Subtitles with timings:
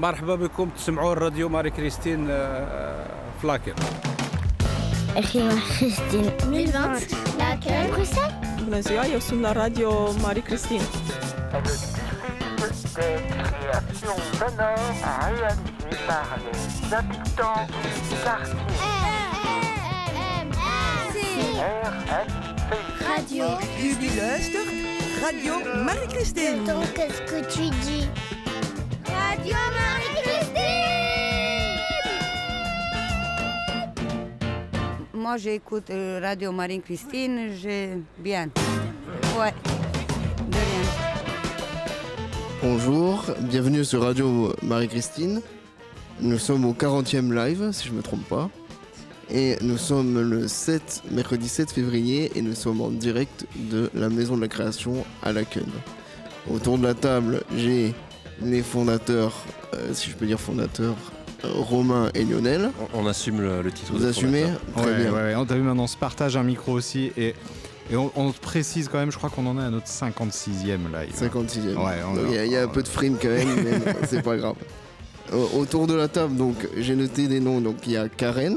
[0.00, 0.70] مرحبا بكم.
[0.76, 3.06] تسمعوا الراديو ماري كريستين آه، آه،
[3.42, 3.74] فلاكر.
[5.16, 5.60] أخي ماري
[7.94, 8.30] كريستين.
[8.68, 10.82] من زيايو سمنا راديو ماري كريستين.
[23.10, 23.46] Radio.
[23.82, 24.60] Jubileuse,
[25.24, 25.54] Radio
[25.86, 26.60] Marie-Christine.
[26.96, 28.04] Qu'est-ce que tu dis?
[29.48, 30.60] Marie-Christine
[35.14, 38.48] Moi, j'écoute euh, Radio Marine Christine, j'ai bien.
[39.38, 39.54] Ouais,
[40.48, 40.84] de rien.
[42.62, 45.40] Bonjour, bienvenue sur Radio Marie-Christine.
[46.20, 48.50] Nous sommes au 40e live, si je ne me trompe pas.
[49.32, 54.08] Et nous sommes le 7, mercredi 7 février, et nous sommes en direct de la
[54.08, 55.42] Maison de la Création à la.
[56.52, 57.94] Autour de la table, j'ai
[58.42, 59.44] les fondateurs,
[59.74, 60.96] euh, si je peux dire fondateurs,
[61.44, 62.70] euh, Romain et Lionel.
[62.94, 63.92] On, on assume le, le titre.
[63.92, 64.44] Vous de assumez.
[64.76, 65.12] Très ouais, bien.
[65.12, 65.34] ouais, ouais.
[65.36, 67.34] On t'a vu maintenant, on se partage un micro aussi et,
[67.90, 71.12] et on, on précise quand même, je crois qu'on en est à notre 56e live.
[71.14, 71.76] 56e.
[71.76, 73.48] Ouais, on Donc, Il y, a- il y a un peu de frime quand même,
[73.62, 74.54] mais c'est pas grave.
[75.32, 77.60] Au- Autour de la table, donc j'ai noté des noms.
[77.60, 78.56] Donc il y a Karen,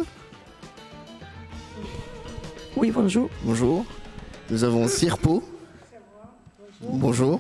[2.76, 3.30] Oui, bonjour.
[3.44, 3.86] bonjour.
[4.50, 5.44] Nous avons Sirpo.
[6.82, 7.40] Bonjour.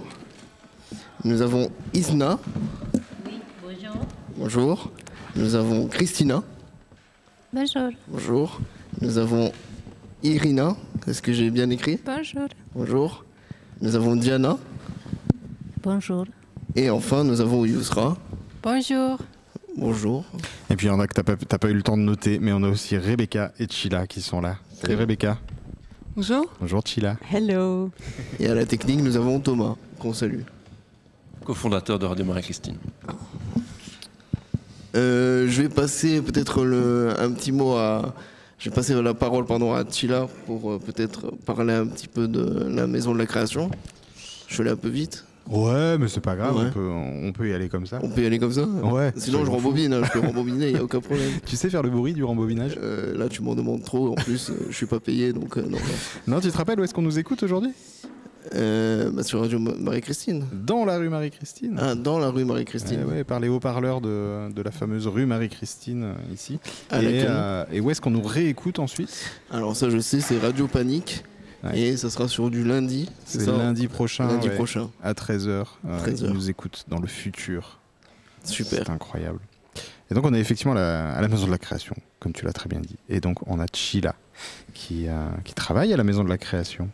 [1.25, 2.37] Nous avons Isna.
[3.63, 3.95] bonjour.
[4.35, 4.91] Bonjour.
[5.37, 6.43] Nous avons Christina.
[7.53, 7.91] Bonjour.
[8.09, 8.59] Bonjour.
[8.99, 9.51] Nous avons
[10.21, 10.75] Irina.
[11.07, 11.97] Est-ce que j'ai bien écrit?
[12.05, 12.47] Bonjour.
[12.75, 13.25] Bonjour.
[13.81, 14.57] Nous avons Diana.
[15.81, 16.25] Bonjour.
[16.75, 18.17] Et enfin, nous avons Yousra.
[18.61, 19.17] Bonjour.
[19.77, 20.25] Bonjour.
[20.69, 22.03] Et puis il y en a que t'as pas, t'as pas eu le temps de
[22.03, 24.57] noter, mais on a aussi Rebecca et Chila qui sont là.
[24.81, 25.37] Salut Rebecca.
[26.17, 26.45] Bonjour.
[26.59, 27.17] Bonjour Chila.
[27.31, 27.91] Hello.
[28.39, 30.41] Et à la technique, nous avons Thomas, qu'on salue.
[31.45, 32.77] Co-fondateur de Radio Marie-Christine.
[34.95, 38.13] Euh, je vais passer peut-être le- un petit mot à.
[38.59, 42.27] Je vais passer la parole pardon, à Chila pour euh, peut-être parler un petit peu
[42.27, 43.69] de la maison de la création.
[44.47, 45.25] Je suis allé un peu vite.
[45.49, 46.63] Ouais, mais c'est pas grave, Ouais.
[46.67, 47.99] on, peut, on peut y aller comme ça.
[48.01, 49.11] On peut y aller comme ça Ouais.
[49.17, 49.91] Sinon, je rembobine.
[49.93, 51.29] hein, je peux rembobiner, il n'y a aucun problème.
[51.45, 54.11] Tu sais faire le bruit du rembobinage Euh, là, tu m'en demandes trop.
[54.13, 55.71] En plus, je suis pas payé, donc euh, non.
[56.27, 56.35] non.
[56.35, 57.71] Non, tu te rappelles où est-ce qu'on nous écoute aujourd'hui?
[58.55, 60.45] Euh, bah, sur Radio Ma- Marie-Christine.
[60.51, 61.77] Dans la rue Marie-Christine.
[61.79, 63.03] Ah, dans la rue Marie-Christine.
[63.05, 66.59] Ouais, par les haut-parleurs de, de la fameuse rue Marie-Christine euh, ici.
[66.89, 69.25] À et, euh, et où est-ce qu'on nous réécoute ensuite?
[69.51, 71.23] Alors ça, je sais, c'est Radio Panique.
[71.63, 71.79] Ouais.
[71.79, 73.09] Et ça sera sur du lundi.
[73.25, 74.27] C'est lundi prochain.
[74.27, 74.89] Lundi ouais, prochain.
[75.01, 75.15] À 13h.
[75.15, 75.79] 13 heures.
[76.07, 77.79] Ils nous écoutent dans le futur.
[78.43, 78.83] Super.
[78.85, 79.39] C'est incroyable.
[80.11, 82.43] Et donc on est effectivement à la, à la maison de la création, comme tu
[82.45, 82.97] l'as très bien dit.
[83.07, 84.13] Et donc on a Chila
[84.73, 85.13] qui, euh,
[85.45, 86.89] qui travaille à la maison de la création.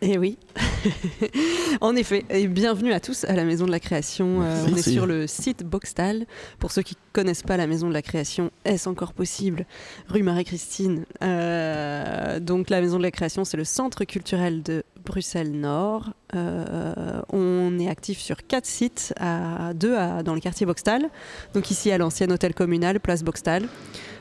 [0.00, 0.36] Eh oui.
[1.80, 4.42] en effet, et bienvenue à tous à la Maison de la Création.
[4.42, 6.26] Euh, on est sur le site Boxtal.
[6.58, 9.64] Pour ceux qui connaissent pas la Maison de la Création, est-ce encore possible?
[10.08, 11.04] Rue Marie-Christine.
[11.22, 16.10] Euh, donc la Maison de la Création, c'est le centre culturel de Bruxelles Nord.
[16.34, 21.08] Euh, on est actif sur quatre sites, à deux à- dans le quartier Boxtal.
[21.54, 23.64] Donc ici à l'ancien hôtel communal, place Boxtal.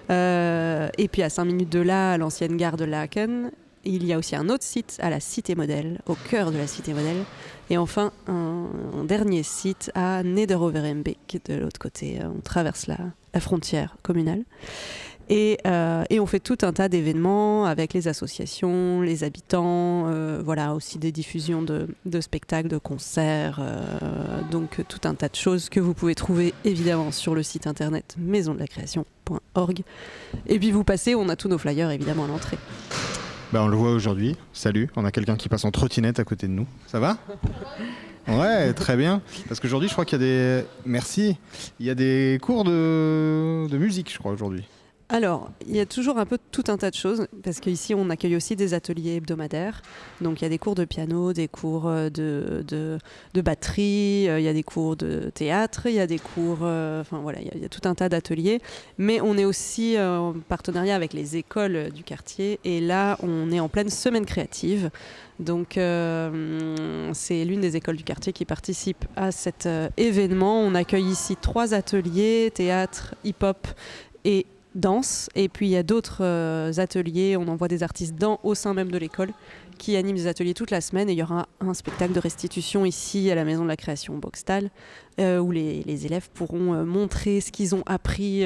[0.10, 3.52] Euh, et puis à 5 minutes de là, à l'ancienne gare de Laken.
[3.84, 6.68] Il y a aussi un autre site à la Cité Modèle, au cœur de la
[6.68, 7.24] Cité Modèle.
[7.72, 8.68] Et enfin, un,
[9.06, 12.20] dernier site à Nederoverembeek, de l'autre côté.
[12.22, 12.98] Euh, On traverse la,
[13.40, 14.44] frontière communale.
[15.30, 20.42] Et, euh, et on fait tout un tas d'événements avec les associations, les habitants, euh,
[20.44, 21.88] voilà, aussi des diffusions de,
[22.20, 23.62] spectacles, de concerts,
[24.52, 28.16] donc tout un tas de choses que vous pouvez trouver évidemment sur le site internet
[28.20, 29.84] maisondelacréation.org.
[30.48, 32.58] Et puis vous passez, on a tous nos flyers évidemment à l'entrée.
[33.52, 34.38] Bah, on le voit aujourd'hui.
[34.54, 36.68] Salut, on a quelqu'un qui passe en trottinette à côté de nous.
[36.88, 37.18] Ça va?
[38.28, 39.22] Ouais, très bien.
[39.50, 40.66] Parce qu'aujourd'hui, je crois qu'il y a des.
[40.86, 41.36] Merci.
[41.80, 44.64] Il y a des cours de, de musique, je crois, aujourd'hui.
[45.14, 48.10] Alors, il y a toujours un peu tout un tas de choses, parce qu'ici, on
[48.10, 49.82] accueille aussi des ateliers hebdomadaires.
[50.22, 54.40] Donc, il y a des cours de piano, des cours euh, de, de, batterie, euh,
[54.40, 56.60] il y a des cours de théâtre, il y a des cours...
[56.62, 58.62] euh, Enfin, voilà, il y a- tout un tas d'ateliers.
[58.98, 62.62] Mais on est aussi en partenariat avec les écoles du quartier.
[62.64, 64.92] Et là, on est en pleine semaine créative.
[65.40, 70.62] Donc, c'est l'une des écoles du quartier qui participe à cet événement.
[70.62, 73.68] On accueille ici trois ateliers, théâtre, hip-hop
[74.24, 74.46] et
[74.76, 75.30] danse.
[75.36, 78.74] Et puis il y a d'autres euh, ateliers, on envoie des artistes dans, au sein
[78.74, 79.32] même de l'école
[79.78, 81.10] qui animent des ateliers toute la semaine.
[81.10, 84.18] Et il y aura un spectacle de restitution ici à la Maison de la Création
[84.18, 84.70] Boxtal,
[85.20, 88.46] euh, où les, élèves pourront euh, montrer ce qu'ils ont appris,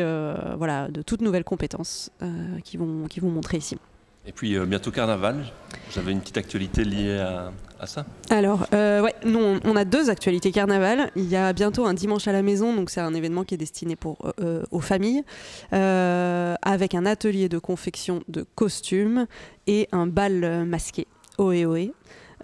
[0.57, 2.09] voilà, de toutes nouvelles compétences
[2.63, 3.77] qu'ils vont, qu'ils vont montrer ici.
[4.27, 5.45] Et puis euh, bientôt carnaval.
[5.93, 7.17] J'avais une petite actualité liée
[7.79, 8.05] à, ça.
[8.31, 11.11] Alors, euh, ouais, nous, on, a deux actualités carnaval.
[11.15, 13.57] Il y a bientôt un dimanche à la maison, donc c'est un événement qui est
[13.57, 13.95] destiné
[14.41, 15.23] euh, aux familles,
[15.71, 19.27] avec un atelier de confection de costumes
[19.67, 21.05] et un bal masqué,
[21.37, 21.93] ohé.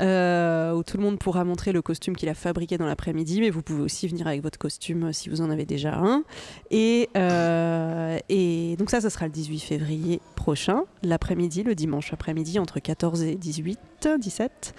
[0.02, 3.50] Euh, où tout le monde pourra montrer le costume qu'il a fabriqué dans l'après-midi, mais
[3.50, 6.24] vous pouvez aussi venir avec votre costume euh, si vous en avez déjà un.
[6.72, 12.58] Et, euh, et donc ça, ça sera le 18 février prochain, l'après-midi, le dimanche après-midi,
[12.60, 14.74] entre 14 et 18, 17.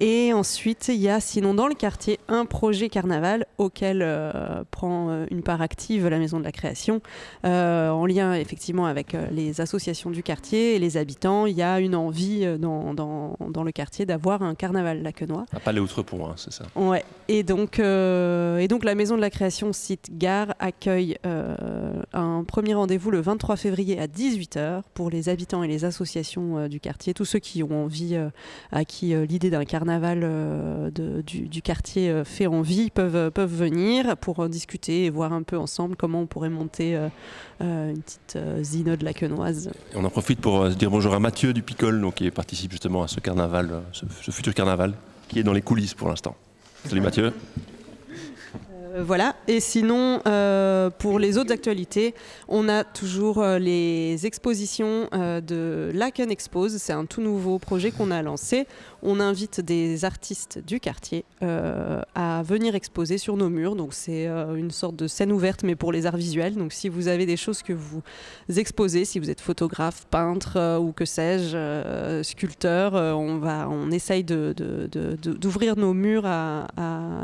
[0.00, 5.08] Et ensuite, il y a sinon dans le quartier un projet carnaval auquel euh, prend
[5.10, 7.00] euh, une part active la Maison de la Création,
[7.44, 11.46] euh, en lien effectivement avec euh, les associations du quartier et les habitants.
[11.46, 15.46] Il y a une envie euh, dans, dans, dans le quartier d'avoir un carnaval laquenois.
[15.52, 16.64] À Palais Outrepont, hein, c'est ça.
[16.74, 17.04] Ouais.
[17.28, 21.16] Et donc, euh, et donc la Maison de la Création site Gare accueille
[22.12, 26.80] un premier rendez-vous le 23 février à 18h pour les habitants et les associations du
[26.80, 28.18] quartier, tous ceux qui ont envie,
[28.72, 33.54] à qui l'idée d'un carnaval euh, de- du, du quartier euh, fait envie, peuvent, peuvent
[33.54, 37.08] venir pour en discuter et voir un peu ensemble comment on pourrait monter euh,
[37.62, 39.70] euh, une petite euh, zinode laquenoise.
[39.94, 43.02] On en profite pour euh, dire bonjour à Mathieu du Picole, donc, qui participe justement
[43.02, 44.94] à ce carnaval, euh, ce, ce futur carnaval,
[45.28, 46.34] qui est dans les coulisses pour l'instant.
[46.84, 47.32] Salut Mathieu.
[48.72, 49.34] Euh, voilà.
[49.48, 52.14] Et sinon, euh, pour les autres actualités,
[52.46, 56.76] on a toujours euh, les expositions euh, de Laken Expose.
[56.76, 58.66] C'est un tout nouveau projet qu'on a lancé.
[59.06, 63.76] On invite des artistes du quartier euh, à venir exposer sur nos murs.
[63.76, 66.54] Donc c'est euh, une sorte de scène ouverte, mais pour les arts visuels.
[66.54, 68.00] Donc si vous avez des choses que vous
[68.56, 74.24] exposez, si vous êtes photographe, peintre euh, ou que sais-je, sculpteur, on va, on essaye
[74.24, 76.66] d'ouvrir nos murs à,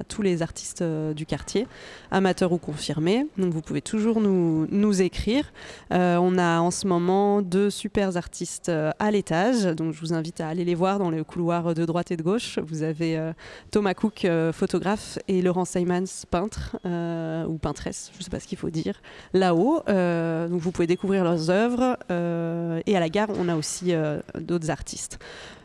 [0.09, 1.67] tous les artistes du quartier,
[2.11, 3.27] amateurs ou confirmés.
[3.39, 5.51] Donc vous pouvez toujours nous, écrire.
[5.91, 10.49] On a en ce moment deux super artistes à l'étage, donc je vous invite à
[10.49, 12.59] aller les voir dans le couloir de droite et de gauche.
[12.59, 13.33] Vous avez euh,
[13.71, 18.41] Thomas Cook, euh, photographe, et Laurent Simons, peintre euh, ou peintresse, je ne sais pas
[18.41, 19.01] ce qu'il faut dire,
[19.33, 19.83] là-haut.
[20.51, 21.97] Vous pouvez découvrir leurs œuvres.
[22.11, 23.93] et à la gare, on a aussi
[24.39, 25.19] d'autres artistes.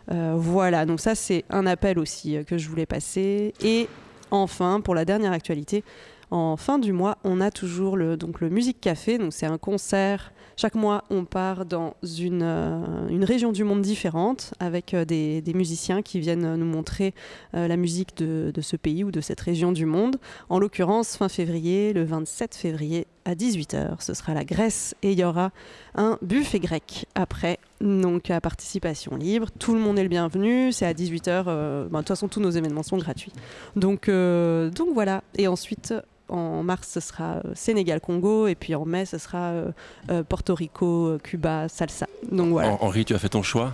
[0.07, 3.53] Voilà, donc ça c'est un appel aussi que je voulais passer.
[3.63, 3.87] Et
[4.31, 5.83] enfin, pour la dernière actualité,
[6.31, 9.17] en fin du mois, on a toujours le, donc le Musique Café.
[9.17, 10.31] Donc c'est un concert.
[10.57, 16.01] Chaque mois, on part dans une, euh, région du monde différente avec euh, des, musiciens
[16.01, 17.13] qui viennent nous montrer
[17.55, 20.15] euh, la musique de, ce pays ou de cette région du monde.
[20.47, 25.19] En l'occurrence, fin février, le 27 février à 18h, ce sera la Grèce et il
[25.19, 25.51] y aura
[25.95, 27.59] un buffet grec après.
[27.81, 32.07] Donc à participation libre, tout le monde est le bienvenu, c'est à 18h, de toute
[32.07, 33.33] façon tous nos événements sont gratuits.
[33.75, 35.93] Donc, donc voilà, et ensuite
[36.30, 39.72] en mars ce sera euh, Sénégal-Congo et puis en mai ce sera euh,
[40.10, 42.07] euh, Porto Rico, Cuba, salsa.
[42.31, 42.69] Donc voilà.
[42.74, 43.74] Hen- Henri, tu as fait ton choix?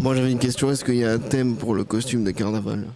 [0.00, 2.86] Moi j'avais une question, est-ce qu'il y a un thème pour le costume de carnaval?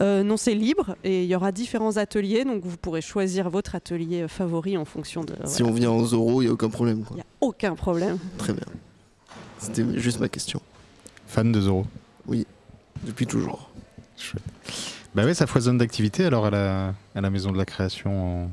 [0.00, 3.76] Euh, non, c'est libre et il y aura différents ateliers, donc vous pourrez choisir votre
[3.76, 5.34] atelier favori en fonction de.
[5.44, 5.72] Si voilà.
[5.72, 7.04] on vient en Zoro, il n'y a aucun problème.
[7.10, 8.18] Il n'y a aucun problème.
[8.36, 8.64] Très bien.
[9.58, 10.60] C'était juste ma question.
[11.28, 11.86] Fan de Zoro
[12.26, 12.44] Oui,
[13.04, 13.70] depuis toujours.
[15.14, 18.50] Bah oui, ça foisonne d'activités alors à la, à la Maison de la Création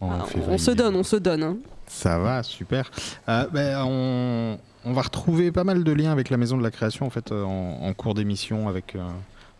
[0.00, 0.54] en, en Ah, février.
[0.54, 1.42] on se donne, on se donne.
[1.42, 1.56] hein.
[1.86, 2.90] Ça va, super.
[3.28, 6.70] Euh, ben, on, on va retrouver pas mal de liens avec la Maison de la
[6.70, 8.94] Création en fait euh, en, en cours d'émission avec.
[8.94, 9.00] euh,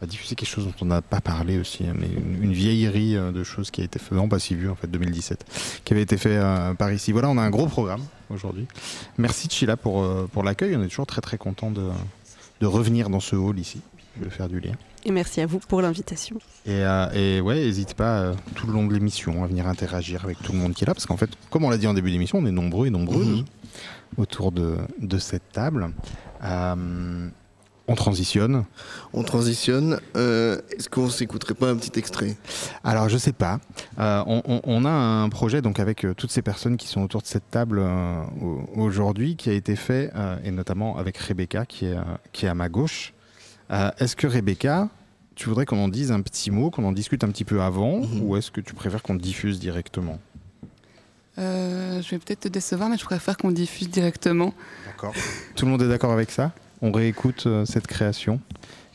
[0.00, 2.52] on va diffuser quelque chose dont on n'a pas parlé aussi, hein, mais une, une
[2.52, 5.80] vieillerie euh, de choses qui a été fait, non pas si vu en fait, 2017,
[5.84, 7.10] qui avait été fait euh, par ici.
[7.10, 8.68] Voilà, on a un gros programme aujourd'hui.
[9.16, 11.82] Merci Chila pour, euh, pour l'accueil, on est toujours très très content de,
[12.60, 13.80] de revenir dans ce hall ici,
[14.18, 14.72] de faire du lien.
[15.04, 16.36] Et merci à vous pour l'invitation.
[16.66, 20.24] Et, euh, et ouais, n'hésite pas euh, tout le long de l'émission à venir interagir
[20.24, 21.94] avec tout le monde qui est là, parce qu'en fait, comme on l'a dit en
[21.94, 23.44] début d'émission, on est nombreux et nombreuses Mhm.
[24.16, 25.90] autour de, de cette table.
[26.44, 27.28] Euh,
[27.90, 28.64] on transitionne.
[29.14, 29.98] On transitionne.
[30.14, 32.36] Euh, Est-ce qu'on s'écouterait pas un petit extrait?
[32.84, 33.60] Alors, je sais pas.
[33.98, 37.00] Euh, on, on- on a un projet donc avec euh, toutes ces personnes qui sont
[37.00, 41.16] autour de cette table euh, au- aujourd'hui, qui a été fait, euh, et notamment avec
[41.16, 43.14] Rebecca qui est, euh, qui est à ma gauche.
[43.70, 44.88] Euh, est-ce que Rebecca,
[45.34, 48.00] tu voudrais qu'on en dise un petit mot, qu'on en discute un petit peu avant,
[48.00, 48.22] Mhm.
[48.22, 50.18] ou est-ce que tu préfères qu'on diffuse directement?
[51.38, 54.52] Euh, je vais peut-être te décevoir, mais je préfère qu'on diffuse directement.
[54.86, 55.14] D'accord.
[55.54, 56.52] Tout le monde est d'accord avec ça?
[56.82, 58.40] On réécoute euh, cette création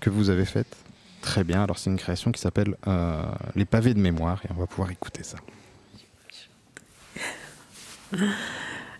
[0.02, 0.76] que vous avez faite?
[1.22, 3.24] Très bien, alors c'est une création qui s'appelle euh,
[3.56, 5.38] Les pavés de mémoire et on va pouvoir écouter ça.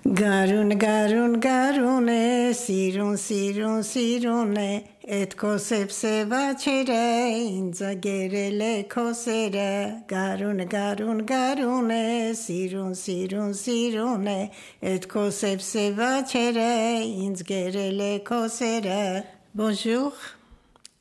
[0.06, 10.04] Garun, garun, garune, sirun, sirun, sirune, et kosep seva chere, inza gerele kosere.
[10.06, 19.24] Garun, garun, garune, sirun, sirun, sirune, et kosep seva chere, inza gerele kosere.
[19.56, 20.12] Bonjour,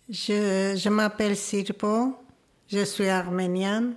[0.09, 2.15] je, je m'appelle Sirpo,
[2.69, 3.97] je suis arménienne.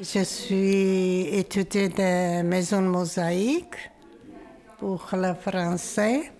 [0.00, 3.89] Je suis étudiante de Maison Mosaïque
[4.80, 6.32] pour le français.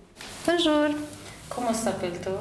[0.46, 0.94] Bonjour.
[1.50, 2.38] Comment s'appelle-t-on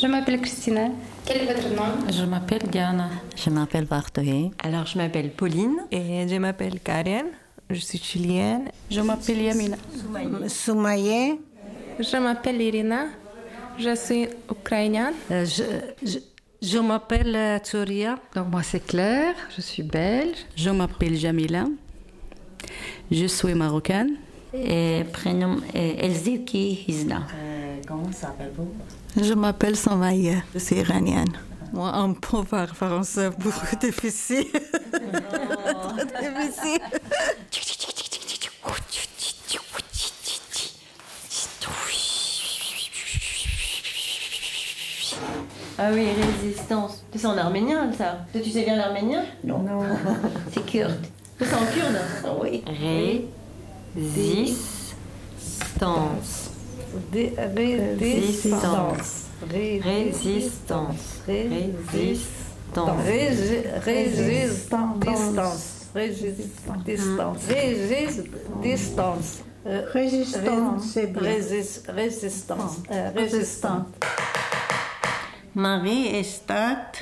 [0.00, 0.88] Je m'appelle Christina.
[1.24, 2.10] Quel est votre nom?
[2.10, 3.10] Je m'appelle Diana.
[3.36, 4.50] Je m'appelle Bartoé.
[4.64, 7.26] Alors, je m'appelle Pauline et je m'appelle Karen.
[7.70, 8.64] Je suis chilienne.
[8.90, 9.76] Je m'appelle Yamina.
[10.48, 11.38] Soumaye.
[12.00, 13.06] Je m'appelle Irina.
[13.78, 15.14] Je suis ukrainienne.
[15.30, 15.62] Euh, je,
[16.04, 16.18] je,
[16.60, 18.18] je m'appelle euh, Tsuria.
[18.34, 20.38] Donc moi c'est Claire, je suis belge.
[20.56, 21.64] Je m'appelle Jamila.
[23.10, 24.16] Je suis marocaine.
[24.52, 27.22] Et prénom Elziki Hizna.
[27.86, 28.68] comment s'appelle-vous
[29.22, 30.42] Je m'appelle Samaya.
[30.54, 31.32] Je suis iranienne.
[31.72, 34.46] Moi, un peu par français, beaucoup difficile.
[36.20, 36.80] difficile.
[45.82, 46.08] Ah oui,
[46.42, 47.02] résistance.
[47.14, 48.26] C'est en arménien, ça.
[48.32, 49.22] Toi, tu sais bien l'arménien?
[49.44, 49.64] Non.
[50.52, 50.98] C'est kurde.
[51.38, 51.98] C'est en kurde?
[52.42, 52.62] Oui.
[53.96, 54.66] Résistance.
[57.12, 59.26] Résistance.
[59.50, 61.20] Résistance.
[61.26, 63.04] Résistance.
[63.84, 64.98] Résistance.
[65.94, 67.42] Résistance.
[68.62, 69.38] Résistance.
[69.92, 71.22] Résistance, c'est bien.
[71.22, 72.76] Résistance.
[73.14, 73.86] Résistante.
[75.54, 76.92] Marie Estat,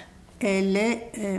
[0.40, 1.38] elle est, euh,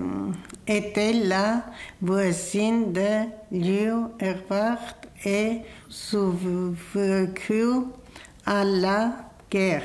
[0.68, 1.64] était la
[2.02, 4.96] voisine de Liu Herbert
[5.26, 7.86] et survécut
[8.46, 9.84] à la guerre.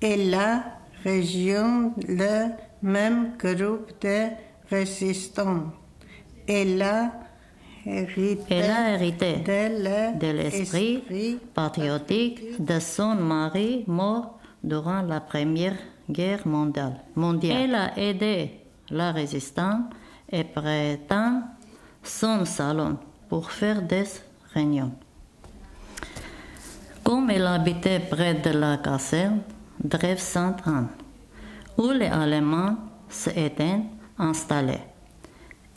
[0.00, 0.64] Et la
[1.04, 2.48] région, le
[2.82, 4.28] même groupe de
[4.70, 5.72] résistants.
[6.46, 7.12] Elle a
[7.86, 15.76] hérité, Elle a hérité de l'esprit patriotique de son mari mort durant la Première
[16.10, 17.00] Guerre mondiale.
[17.14, 17.56] mondiale.
[17.62, 18.50] Elle a aidé
[18.90, 19.84] la résistance
[20.30, 21.42] et prétend
[22.02, 22.98] son salon
[23.32, 24.04] pour faire des
[24.52, 24.92] réunions.
[27.02, 29.40] Comme elle habitait près de la caserne
[29.82, 30.88] Drève Sainte-Anne,
[31.78, 32.76] où les Allemands
[33.08, 33.80] s'étaient
[34.18, 34.82] installés,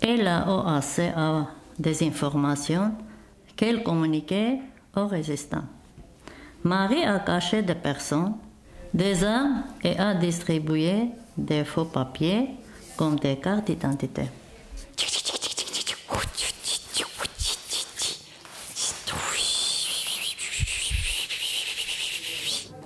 [0.01, 1.47] elle a eu accès à
[1.79, 2.91] des informations
[3.55, 4.59] qu'elle communiquait
[4.93, 5.69] aux résistants.
[6.61, 8.33] Marie a caché des personnes
[8.93, 11.05] des armes et a distribué
[11.37, 12.49] des faux papiers
[12.97, 14.23] comme des cartes d'identité.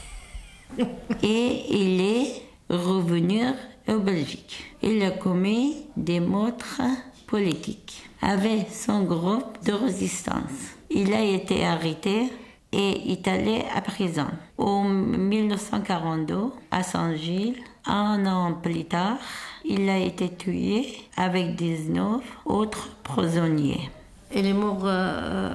[1.22, 3.42] Et il est revenu
[3.88, 4.64] en Belgique.
[4.82, 6.80] Il a commis des meurtres
[7.26, 10.74] politiques avec son groupe de résistance.
[10.90, 12.32] Il a été arrêté
[12.72, 14.26] et est allé à prison.
[14.58, 16.36] En 1942,
[16.70, 19.18] à Saint-Gilles, un an plus tard,
[19.64, 20.86] il a été tué
[21.16, 23.90] avec 19 autres prisonniers.
[24.34, 24.82] Il est mort.
[24.84, 25.54] Euh,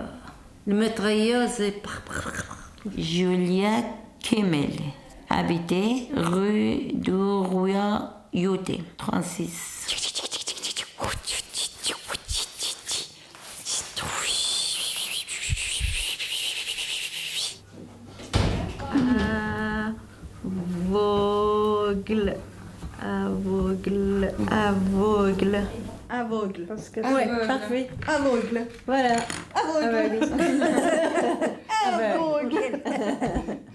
[0.68, 1.88] le est.
[2.98, 3.84] Julia
[4.20, 4.72] Kemmel
[5.30, 9.86] habitait rue du Royauté, 36.
[22.06, 22.38] Aveugle.
[23.02, 24.34] Aveugle.
[24.52, 25.68] Aveugle.
[26.10, 26.66] Aveugle.
[26.68, 27.48] Parce que ah ouais, aveugle.
[27.48, 27.90] parfait.
[27.92, 28.68] Euh, aveugle.
[28.86, 29.16] Voilà.
[29.56, 30.20] Aveugle.
[30.22, 32.82] Ah bah ah bah aveugle.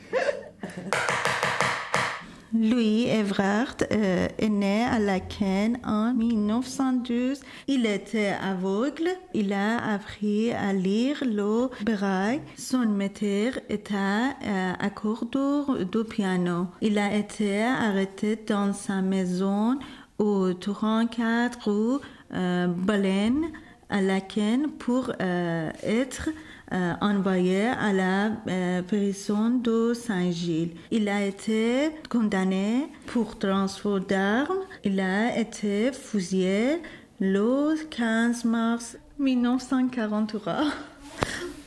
[2.52, 7.40] Louis Evrard euh, est né à Laken en 1912.
[7.68, 9.08] Il était aveugle.
[9.34, 12.40] Il a appris à lire le braille.
[12.56, 16.66] Son maître était euh, accordeur de piano.
[16.80, 19.78] Il a été arrêté dans sa maison
[20.18, 22.00] au 34 rue
[22.32, 23.50] Baleine
[23.90, 26.30] à Laken pour euh, être
[26.72, 30.70] euh, envoyé à la euh, prison de Saint-Gilles.
[30.92, 34.60] Il a été condamné pour transport d'armes.
[34.84, 36.80] Il a été fusillé
[37.18, 40.56] le 15 mars 1943.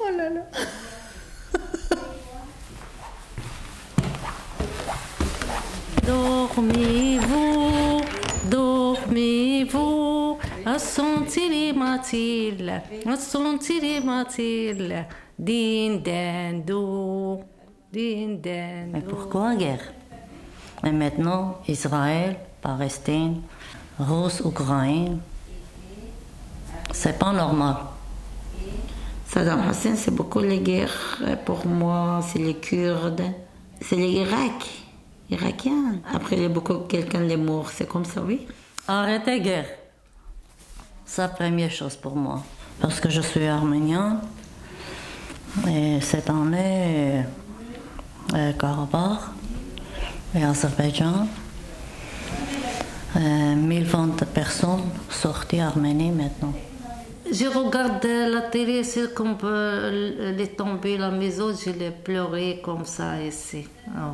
[0.05, 0.41] Oh là là.
[6.05, 8.01] Dormez-vous,
[8.51, 10.12] dormez-vous,
[14.03, 15.05] matil,
[15.37, 17.39] din dendo,
[17.91, 18.91] din dendo.
[18.91, 19.93] Mais pourquoi guerre?
[20.85, 23.41] Et maintenant, Israël, Palestine,
[23.99, 25.19] Russe, Ukraine,
[26.91, 27.77] c'est pas normal.
[29.25, 31.21] Saddam Hussein, c'est beaucoup les guerres.
[31.45, 33.23] Pour moi, c'est les Kurdes,
[33.81, 34.69] c'est les Irak,
[35.29, 35.99] Irakiens.
[36.13, 38.45] Après, il y a beaucoup quelqu'un les morts, c'est comme ça, oui.
[38.87, 39.82] Arrêtez guerre.
[41.17, 42.43] La première chose pour moi.
[42.79, 44.19] Parce que je suis arménien.
[45.69, 47.23] Et cette année,
[48.33, 49.19] euh, Karabakh
[50.35, 51.27] et Azerbaïdjan,
[53.15, 56.53] euh, 1020 personnes sorties Arménie maintenant.
[57.31, 62.85] Je regarde la télé, c'est comme euh, les tombées la maison, je l'ai pleuré comme
[62.85, 63.67] ça ici.
[63.95, 64.13] Ah.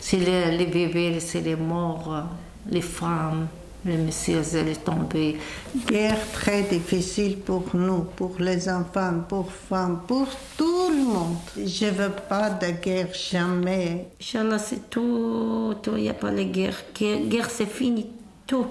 [0.00, 2.22] C'est les, les bébés, c'est les morts, euh,
[2.70, 3.48] les femmes,
[3.84, 5.38] les messieurs, elle est tombée.
[5.86, 11.36] Guerre très difficile pour nous, pour les enfants, pour femmes, pour tout le monde.
[11.56, 14.08] Je veux pas de guerre jamais.
[14.20, 16.76] Inch'Allah, c'est tout, tout, il n'y a pas de guerre.
[16.94, 18.10] Guerre, guerre, c'est fini,
[18.46, 18.66] tout.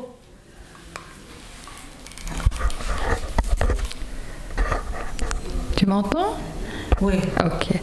[5.76, 6.36] Tu m'entends?
[7.02, 7.14] Oui.
[7.46, 7.80] Ok.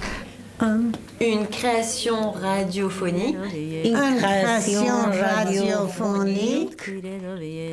[1.20, 3.36] Une création radiophonique.
[3.84, 6.80] Une création radiophonique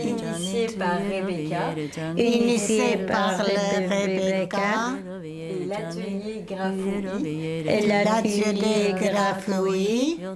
[0.03, 1.75] Initiée par Rebecca.
[2.17, 7.67] initiée par Rebecca Et l'atelier Grafouille.
[7.67, 8.95] et l'atelier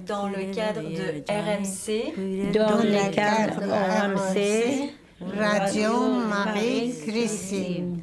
[0.06, 2.12] Dans le cadre de RMC.
[2.52, 8.02] dans le cadre RMC Radio Marie-Christine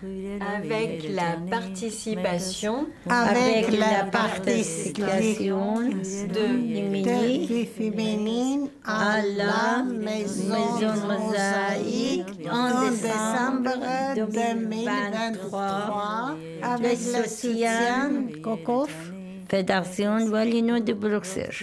[0.57, 2.87] Avec la participation.
[3.07, 13.77] avec la participation de féminine à la Maison Mosaïque en décembre
[14.15, 19.11] 2023 avec le soutien Kokof,
[19.47, 21.53] Fédération Wallino de Bruxelles.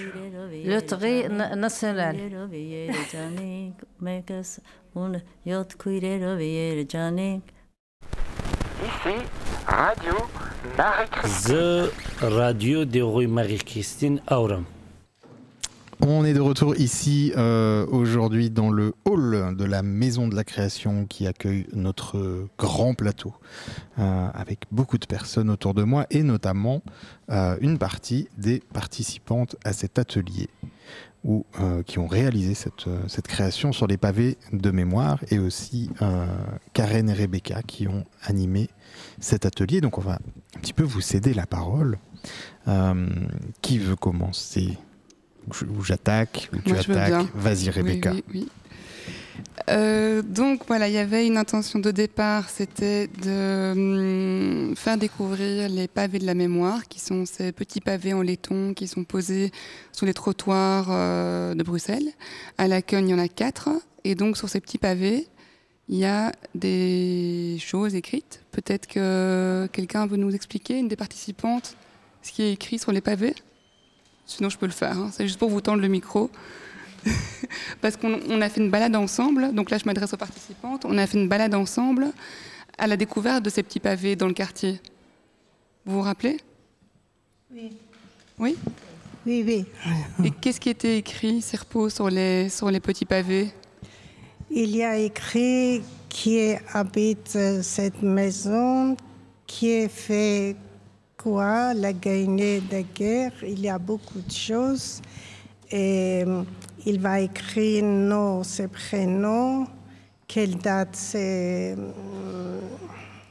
[0.65, 1.29] Le trait
[4.95, 7.41] na- national.
[8.83, 9.17] Ici,
[9.67, 10.15] Radio
[10.77, 11.55] Marie-Christine.
[11.55, 14.65] The radio de rue Marie-Christine Aurum.
[16.03, 20.45] On est de retour ici euh, aujourd'hui dans le hall de la Maison de la
[20.45, 23.35] Création qui accueille notre grand plateau
[23.99, 26.81] euh, avec beaucoup de personnes autour de moi et notamment
[27.31, 30.49] euh, une partie des participantes à cet atelier
[31.23, 35.39] ou euh, qui ont réalisé cette, euh, cette création sur les pavés de mémoire et
[35.39, 36.27] aussi euh,
[36.73, 38.71] Karen et Rebecca qui ont animé
[39.21, 39.81] cet atelier.
[39.83, 40.15] Donc on va
[40.57, 41.99] un petit peu vous céder la parole.
[42.69, 43.07] Euh,
[43.63, 44.77] qui veut commencer?
[45.83, 47.27] J'attaque, ou tu Moi, attaques?
[47.35, 48.13] Vas-y Oui, Rebecca.
[48.13, 48.49] oui, oui.
[49.69, 53.73] Euh, donc voilà, il y avait une intention de départ, c'était de
[54.71, 58.75] hum, faire découvrir les pavés de la mémoire, qui sont ces petits pavés en laiton
[58.75, 59.53] qui sont posés
[59.93, 62.11] sur les trottoirs euh, de Bruxelles.
[62.59, 63.69] À la Cogne, il y en a quatre,
[64.05, 65.29] et donc sur ces petits pavés,
[65.89, 68.43] il y a des choses écrites.
[68.53, 71.77] Peut-être que quelqu'un veut nous expliquer, une des participantes,
[72.23, 73.35] ce qui est écrit sur les pavés?
[74.27, 74.97] Sinon, je peux le faire.
[74.97, 75.11] hein.
[75.13, 76.31] C'est juste pour vous tendre le micro.
[77.81, 80.97] Parce qu'on on a fait une balade ensemble, donc là je m'adresse aux participantes, on
[80.99, 82.13] a fait une balade ensemble
[82.79, 84.81] à la découverte de ces petits pavés dans le quartier.
[85.85, 86.39] Vous vous rappelez?
[87.53, 87.71] Oui.
[88.39, 88.57] Oui?
[89.27, 89.65] Oui, oui.
[90.25, 93.51] Et qu'est-ce qui était écrit, Serpo, sur les, sur les petits pavés?
[94.51, 98.97] Il y a écrit qui habite euh, cette maison,
[99.47, 100.57] qui fait
[101.17, 103.33] quoi, la gagnée de guerre.
[103.43, 105.03] Il y a beaucoup de choses.
[105.71, 106.43] Et euh,
[106.87, 109.67] il va écrire nos, ses prénoms,
[110.27, 111.77] quelle date c'est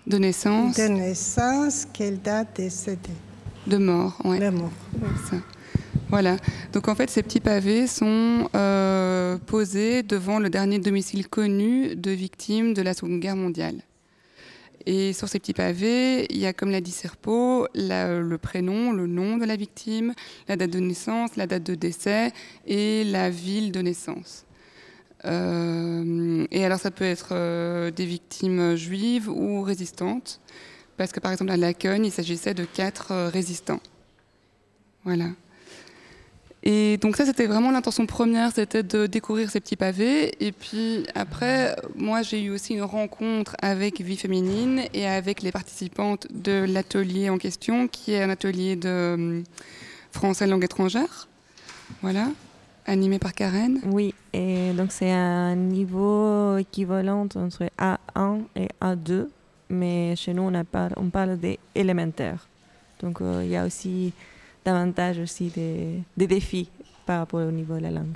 [0.05, 3.09] De naissance de naissance, quelle date décédée.
[3.67, 4.39] De mort, oui.
[4.39, 4.71] De mort.
[5.29, 5.37] Ça.
[6.09, 6.37] Voilà.
[6.73, 12.11] Donc en fait, ces petits pavés sont euh, posés devant le dernier domicile connu de
[12.11, 13.75] victimes de la Seconde Guerre mondiale.
[14.85, 19.07] Et sur ces petits pavés, il y a, comme l'a dit Serpo, le prénom, le
[19.07, 20.13] nom de la victime,
[20.47, 22.31] la date de naissance, la date de décès
[22.65, 24.45] et la ville de naissance.
[25.25, 30.39] Euh, et alors, ça peut être euh, des victimes juives ou résistantes,
[30.97, 33.81] parce que par exemple à Lacogne, il s'agissait de quatre euh, résistants.
[35.03, 35.25] Voilà.
[36.63, 40.33] Et donc ça, c'était vraiment l'intention première, c'était de découvrir ces petits pavés.
[40.45, 45.51] Et puis après, moi, j'ai eu aussi une rencontre avec Vie Féminine et avec les
[45.51, 49.43] participantes de l'atelier en question, qui est un atelier de hum,
[50.11, 51.29] français langue étrangère.
[52.01, 52.27] Voilà,
[52.85, 53.79] animé par Karen.
[53.85, 59.27] Oui, et donc c'est un niveau équivalent entre A1 et A2,
[59.69, 62.47] mais chez nous on, parle des élémentaires.
[63.01, 64.13] Donc euh, il y a aussi
[64.69, 66.69] davantage aussi des, défis
[67.05, 68.15] par rapport au niveau de la langue.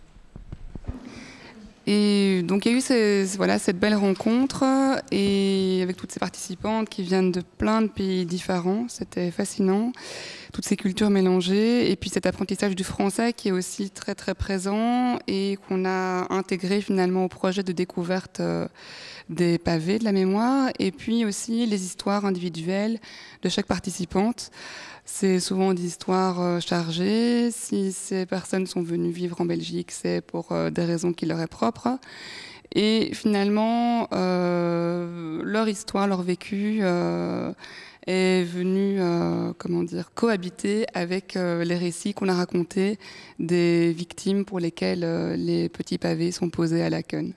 [1.86, 4.64] Et donc il y a eu cette belle rencontre
[5.12, 9.92] et avec toutes ces participantes qui viennent de plein de pays différents, c'était fascinant,
[10.54, 14.34] toutes ces cultures mélangées et puis cet apprentissage du français qui est aussi très très
[14.34, 18.66] présent et qu'on a intégré finalement au projet de découverte euh,
[19.30, 23.00] des pavés de la mémoire et puis aussi les histoires individuelles
[23.42, 24.52] de chaque participante.
[25.06, 27.52] C'est souvent des histoires euh, chargées.
[27.52, 31.42] Si ces personnes sont venues vivre en Belgique, c'est pour euh, des raisons qui leur
[31.42, 32.00] est propres.
[32.74, 36.82] Et finalement, euh, leur histoire, leur vécu
[38.08, 39.00] est venu,
[39.60, 42.98] comment dire, cohabiter avec les récits qu'on a racontés
[43.38, 47.32] des victimes pour lesquelles les petits pavés sont posés à la queue.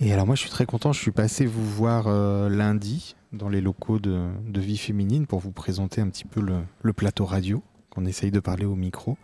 [0.00, 2.08] Et alors moi je suis très content, je suis passé vous voir
[2.48, 6.60] lundi dans les locaux de, de Vie Féminine pour vous présenter un petit peu le,
[6.82, 9.16] le plateau radio, qu'on essaye de parler au micro.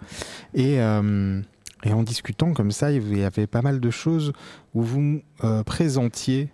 [0.54, 1.40] Et, euh,
[1.84, 4.32] et en discutant comme ça, il y avait pas mal de choses
[4.74, 6.48] où vous euh, présentiez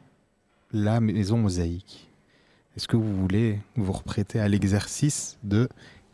[0.73, 2.11] la maison mosaïque.
[2.77, 5.69] Est-ce que vous voulez vous reprêter à l'exercice de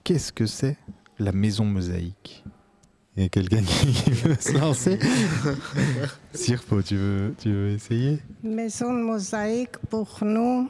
[0.04, 0.76] qu'est-ce que c'est
[1.18, 2.44] la maison mosaïque?
[3.16, 4.98] Il y a quelqu'un qui veut se lancer
[6.32, 8.20] Sirpo, tu veux, tu veux essayer?
[8.42, 10.68] Maison de mosaïque pour nous,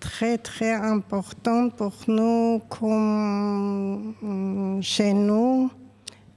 [0.00, 5.70] très très importante pour nous comme mm, chez nous.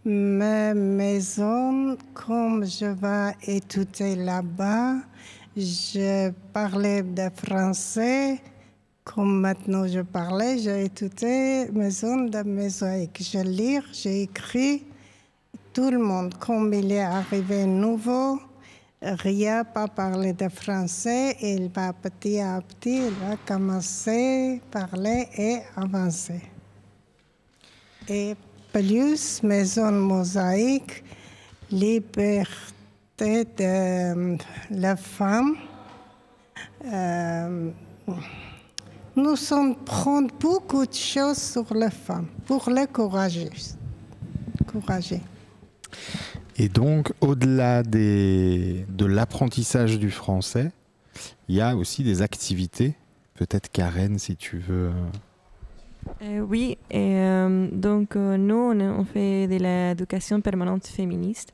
[0.05, 4.95] Ma maison, comme je vais étudier là-bas,
[5.55, 8.39] je parlais de français.
[9.03, 13.21] Comme maintenant je parlais, j'ai étudié maison de mosaïque.
[13.21, 14.83] Je lis, j'ai écrit
[15.73, 18.39] tout le monde, comme il est arrivé nouveau,
[19.01, 25.59] rien pas parler de français, il va petit à petit, va commencer à parler et
[25.75, 26.41] avancer.
[28.07, 28.35] Et
[28.71, 31.03] plus, maison mosaïque,
[31.71, 34.37] liberté de
[34.71, 35.55] la femme.
[36.85, 37.71] Euh,
[39.15, 43.75] nous sommes prendre beaucoup de choses sur les femmes pour les courageuses.
[46.61, 50.71] Et donc, au-delà de l'apprentissage du français,
[51.47, 52.95] il y a aussi des activités.
[53.33, 54.91] Peut-être Karen, si tu veux.
[56.21, 61.53] Euh, oui, et, euh, donc euh, nous, on, fait de l'éducation permanente féministe.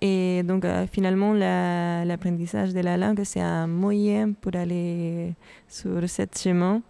[0.00, 5.34] Et donc euh, finalement, la- l'apprentissage de la langue, c'est un moyen pour aller
[5.68, 6.82] sur ce chemin.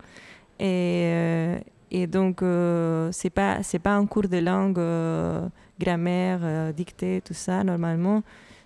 [0.58, 1.58] Et, euh,
[2.10, 5.46] donc, euh, c'est pas c'est pas un cours de langue, euh,
[5.82, 8.22] grammaire, euh, dictée, tout ça, normalement.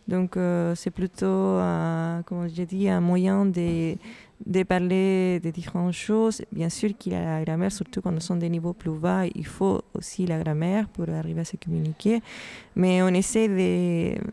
[0.09, 1.59] Donc, euh, c'est plutôt,
[2.27, 3.97] comme j'ai dit, un moyen de,
[4.45, 6.43] de parler de différentes choses.
[6.53, 9.27] Bien sûr qu'il y a la grammaire, surtout quand nous sommes des niveaux plus bas,
[9.35, 12.21] il faut aussi la grammaire pour arriver à se communiquer.
[12.75, 13.49] Mais on essaie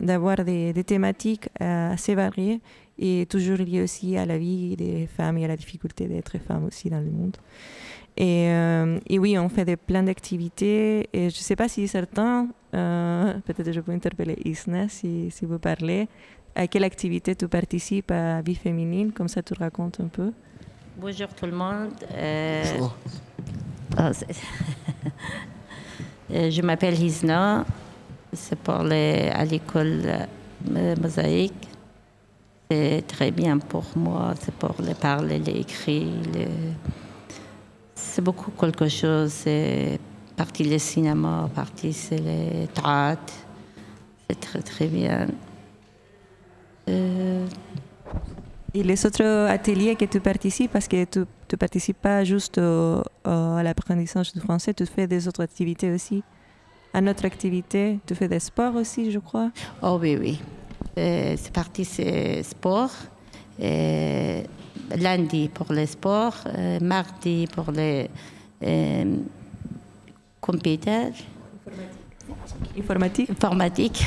[0.00, 2.60] d'avoir des, des thématiques euh, assez variées
[2.98, 6.66] et toujours liées aussi à la vie des femmes et à la difficulté d'être femme
[6.66, 7.36] aussi dans le monde.
[8.16, 8.46] Et,
[9.12, 11.08] et oui, on fait des, plein d'activités.
[11.12, 15.44] Et je ne sais pas si certains, euh, peut-être je peux interpeller Isna si, si
[15.44, 16.08] vous parlez,
[16.54, 20.32] à quelle activité tu participes à Vie Féminine, comme ça tu racontes un peu.
[20.96, 21.90] Bonjour tout le monde.
[22.12, 22.96] Euh, Bonjour.
[23.96, 24.10] ah,
[26.30, 27.64] je m'appelle Hisna.
[28.32, 31.68] C'est pour les, à l'école euh, mosaïque.
[32.70, 34.34] C'est très bien pour moi.
[34.40, 36.08] C'est pour les parler, les écrire.
[36.32, 36.48] les-
[37.94, 39.32] C'est beaucoup quelque chose.
[39.32, 39.98] C'est
[40.36, 43.32] partie le cinéma, partie c'est les théâtre.
[44.28, 45.26] C'est très très bien.
[46.88, 47.46] Euh,
[48.76, 53.02] Et les autres ateliers que tu participes, parce que tu ne participes pas juste au-
[53.24, 56.24] au- à l'apprentissage du français, tu fais des autres activités aussi.
[56.92, 59.50] À notre activité, tu fais des sports aussi, je crois.
[59.82, 60.40] Oh oui, oui.
[60.98, 62.90] Euh, c'est parti, c'est sport.
[63.62, 64.42] Euh,
[64.96, 68.10] lundi pour les sports, euh, mardi pour les
[70.44, 71.12] computers.
[72.78, 73.30] Informatique.
[73.30, 74.06] Informatique.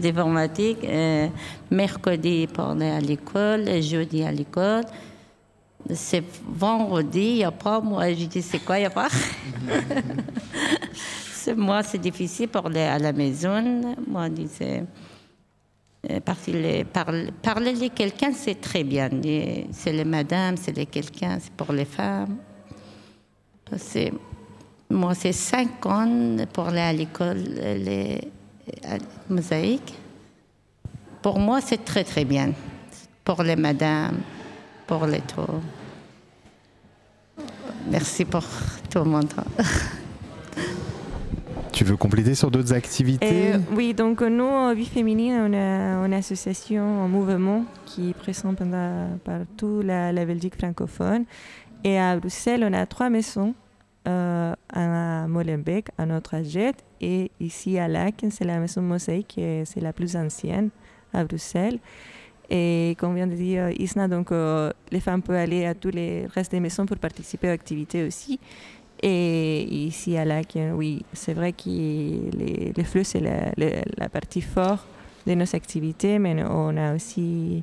[0.00, 0.84] D'informatique.
[0.84, 1.28] Euh,
[1.70, 4.84] mercredi pour aller à l'école, jeudi à l'école.
[5.94, 7.80] C'est vendredi, il n'y a pas.
[7.80, 9.08] Moi, je dis, c'est quoi, il n'y a pas?
[11.32, 13.94] C'est- Moi, c'est difficile pour aller à la maison.
[14.06, 14.84] Moi, je disais,
[16.10, 19.08] euh, parler, parler, parler de quelqu'un, c'est très bien.
[19.72, 22.36] C'est les madames, c'est les quelqu'un, c'est pour les femmes.
[23.76, 24.12] C'est,
[24.90, 28.30] moi, c'est cinq ans pour aller à l'école, euh, les
[28.84, 28.96] à
[29.28, 29.94] mosaïques.
[31.22, 32.52] Pour moi, c'est très, très bien.
[33.24, 34.20] Pour les madames,
[34.86, 35.42] pour les tout.
[37.90, 38.44] Merci pour
[38.90, 39.32] tout le monde.
[41.70, 43.50] Tu veux compléter sur d'autres activités?
[43.50, 48.14] Et, oui, donc nous, en Vie Féminine, on a une association, un mouvement qui est
[48.14, 48.52] présent
[49.24, 51.24] partout la, la Belgique francophone.
[51.84, 53.54] Et à Bruxelles, on a trois maisons.
[54.08, 59.80] Euh, à Molenbeek, à notre Aget, et ici à Laken, c'est la maison Mosaïque, c'est
[59.80, 60.70] la plus ancienne
[61.12, 61.78] à Bruxelles.
[62.50, 66.26] Et comme vient de dire Isna, donc euh, les femmes peuvent aller à tous les
[66.26, 68.40] restes des maisons pour participer aux activités aussi.
[69.02, 74.86] Et ici à Laken, oui, c'est vrai que les, les flux, c'est la, partie forte
[75.26, 77.62] de nos activités, mais on a aussi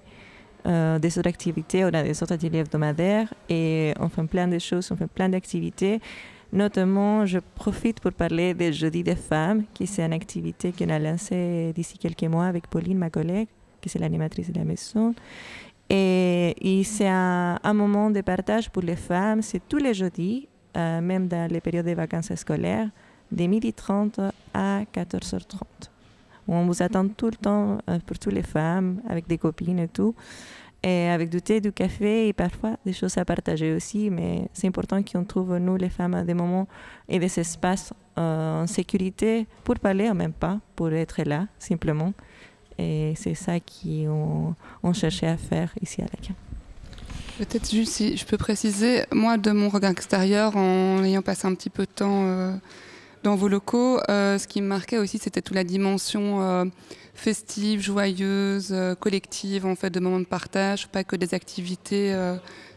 [0.66, 4.60] euh, des autres activités, on a des autres ateliers hebdomadaires et on fait plein de
[4.60, 6.00] choses, on fait plein d'activités.
[6.54, 11.00] Notamment, je profite pour parler des Jeudis des femmes, qui c'est une activité qu'on a
[11.00, 13.48] lancée d'ici quelques mois avec Pauline, ma collègue,
[13.82, 15.14] qui c'est l'animatrice de la maison.
[15.90, 21.28] Et, c'est un, moment de partage pour les femmes, c'est tous les jeudis, euh, même
[21.28, 22.90] dans les périodes de vacances scolaires,
[23.32, 25.62] de 12h30 à 14h30.
[26.48, 29.80] où On vous attend tout le temps euh, pour toutes les femmes, avec des copines
[29.80, 30.16] et tout,
[30.86, 34.12] et avec du thé, du café et parfois des choses à partager aussi.
[34.12, 36.68] Mais c'est important qu'on trouve, nous, les femmes, des moments
[37.10, 42.14] et des espaces euh, en sécurité pour parler même pas, pour être là, simplement.
[42.78, 46.36] Et c'est ça qu'on on cherchait à faire ici à la
[47.40, 51.56] Peut-être juste si je peux préciser, moi de mon regard extérieur, en ayant passé un
[51.56, 52.56] petit peu de temps euh,
[53.26, 56.66] dans vos locaux, euh, ce qui me marquait aussi c'était toute la dimension euh,
[57.16, 62.14] festive, joyeuse, euh, collective en fait de moments de partage, pas que des activités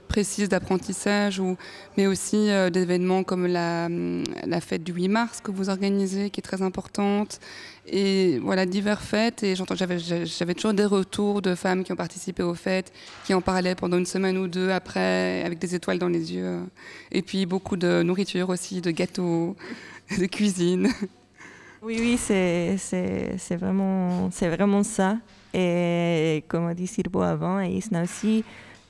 [0.09, 1.57] précises d'apprentissage, ou,
[1.97, 5.69] mais aussi euh, des événements comme la, hum, la fête du 8 mars que vous
[5.69, 7.39] organisez, qui est très importante,
[7.87, 9.43] et voilà divers fêtes.
[9.45, 12.93] Et j'avais toujours des retours de femmes qui ont participé aux fêtes,
[13.25, 16.61] qui en parlaient pendant une semaine ou deux après, avec des étoiles dans les yeux,
[17.13, 19.55] et puis beaucoup de nourriture aussi, de gâteaux,
[20.17, 20.89] de cuisine.
[21.83, 22.77] Oui, oui, c'est,
[23.57, 25.19] vraiment, vraiment ça.
[25.55, 28.45] Et comme a dit Sirbo avant, et Isna aussi,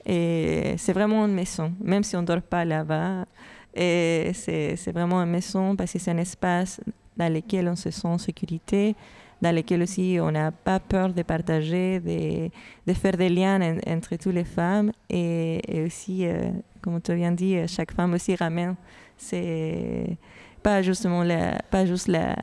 [0.06, 3.26] c'est vraiment une maison, même si on ne dort pas là-bas.
[3.74, 6.80] Et c'est, vraiment une maison parce que c'est un espace
[7.16, 8.96] dans lequel on se sent en sécurité,
[9.42, 14.16] dans lequel aussi on n'a pas peur de partager, de, faire des liens en- entre
[14.16, 14.92] toutes les femmes.
[15.10, 16.50] Et, aussi, euh,
[16.80, 18.74] comme tu viens de dire, chaque femme aussi ramène
[19.16, 20.16] ses
[20.62, 21.24] pas justement
[21.70, 22.36] pas juste la,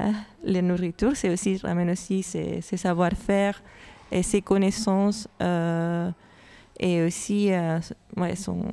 [0.43, 3.62] la nourriture, c'est aussi ramène aussi ses, ses savoir-faire
[4.12, 6.10] et ses connaissances euh,
[6.80, 7.80] et aussi euh,
[8.17, 8.65] ouais, son,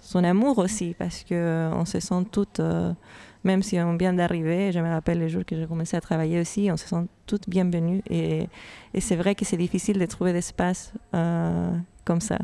[0.00, 2.92] son amour aussi parce que on se sent toutes, euh,
[3.44, 6.40] même si on vient d'arriver, je me rappelle les jours que j'ai commencé à travailler
[6.40, 8.48] aussi, on se sent toutes bienvenues et,
[8.92, 11.70] et c'est vrai que c'est difficile de trouver d'espace euh,
[12.04, 12.38] comme ça.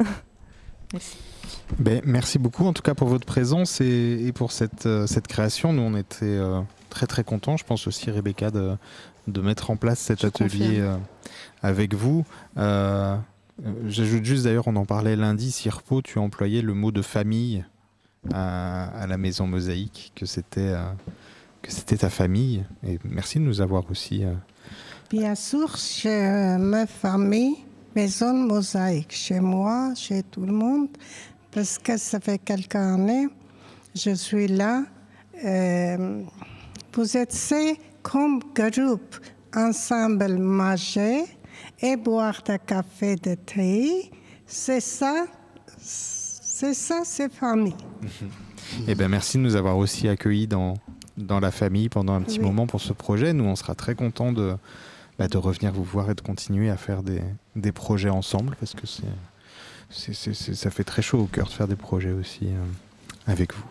[0.92, 1.33] Merci.
[1.78, 5.26] Ben, merci beaucoup en tout cas pour votre présence et, et pour cette, euh, cette
[5.26, 5.72] création.
[5.72, 7.56] Nous, on était euh, très très contents.
[7.56, 8.76] Je pense aussi, Rebecca, de,
[9.26, 10.96] de mettre en place cet atelier euh,
[11.62, 12.24] avec vous.
[13.86, 17.64] J'ajoute juste d'ailleurs, on en parlait lundi, Sirpo, tu as employé le mot de famille
[18.32, 20.82] à, à la maison Mosaïque, que c'était euh,
[21.62, 22.64] que c'était ta famille.
[22.86, 24.24] Et merci de nous avoir aussi.
[24.24, 24.32] euh,
[25.08, 27.54] Bien sûr, chez ma famille,
[27.94, 30.88] maison mosaïque, chez moi, chez tout le monde,
[31.54, 33.28] parce que ça fait quelques années,
[33.94, 34.82] je suis là.
[35.44, 36.22] Euh,
[36.92, 37.54] vous êtes
[38.02, 39.16] comme groupe,
[39.54, 41.24] ensemble manger
[41.80, 44.10] et boire du café, de thé.
[44.46, 45.24] C'est ça,
[45.78, 47.76] c'est ça, c'est famille.
[48.88, 50.74] Eh ben, merci de nous avoir aussi accueillis dans,
[51.18, 52.46] dans la famille pendant un petit Oui.
[52.46, 53.32] moment pour ce projet.
[53.34, 54.56] Nous, on sera très contents de,
[55.18, 57.20] bah, de revenir vous voir et de continuer à faire des,
[57.54, 59.04] des projets ensemble parce que c'est
[59.94, 62.64] c'est- c'est- c'est- ça fait très chaud au cœur de faire des projets aussi euh,
[63.26, 63.64] avec vous.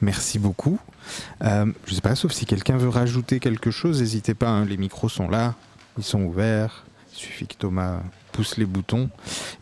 [0.00, 0.78] Merci beaucoup.
[1.42, 4.64] Euh, je ne sais pas, sauf si quelqu'un veut rajouter quelque chose, n'hésitez pas, hein,
[4.64, 5.54] les micros sont là,
[5.98, 8.00] ils sont ouverts, il suffit que Thomas
[8.32, 9.10] pousse les boutons.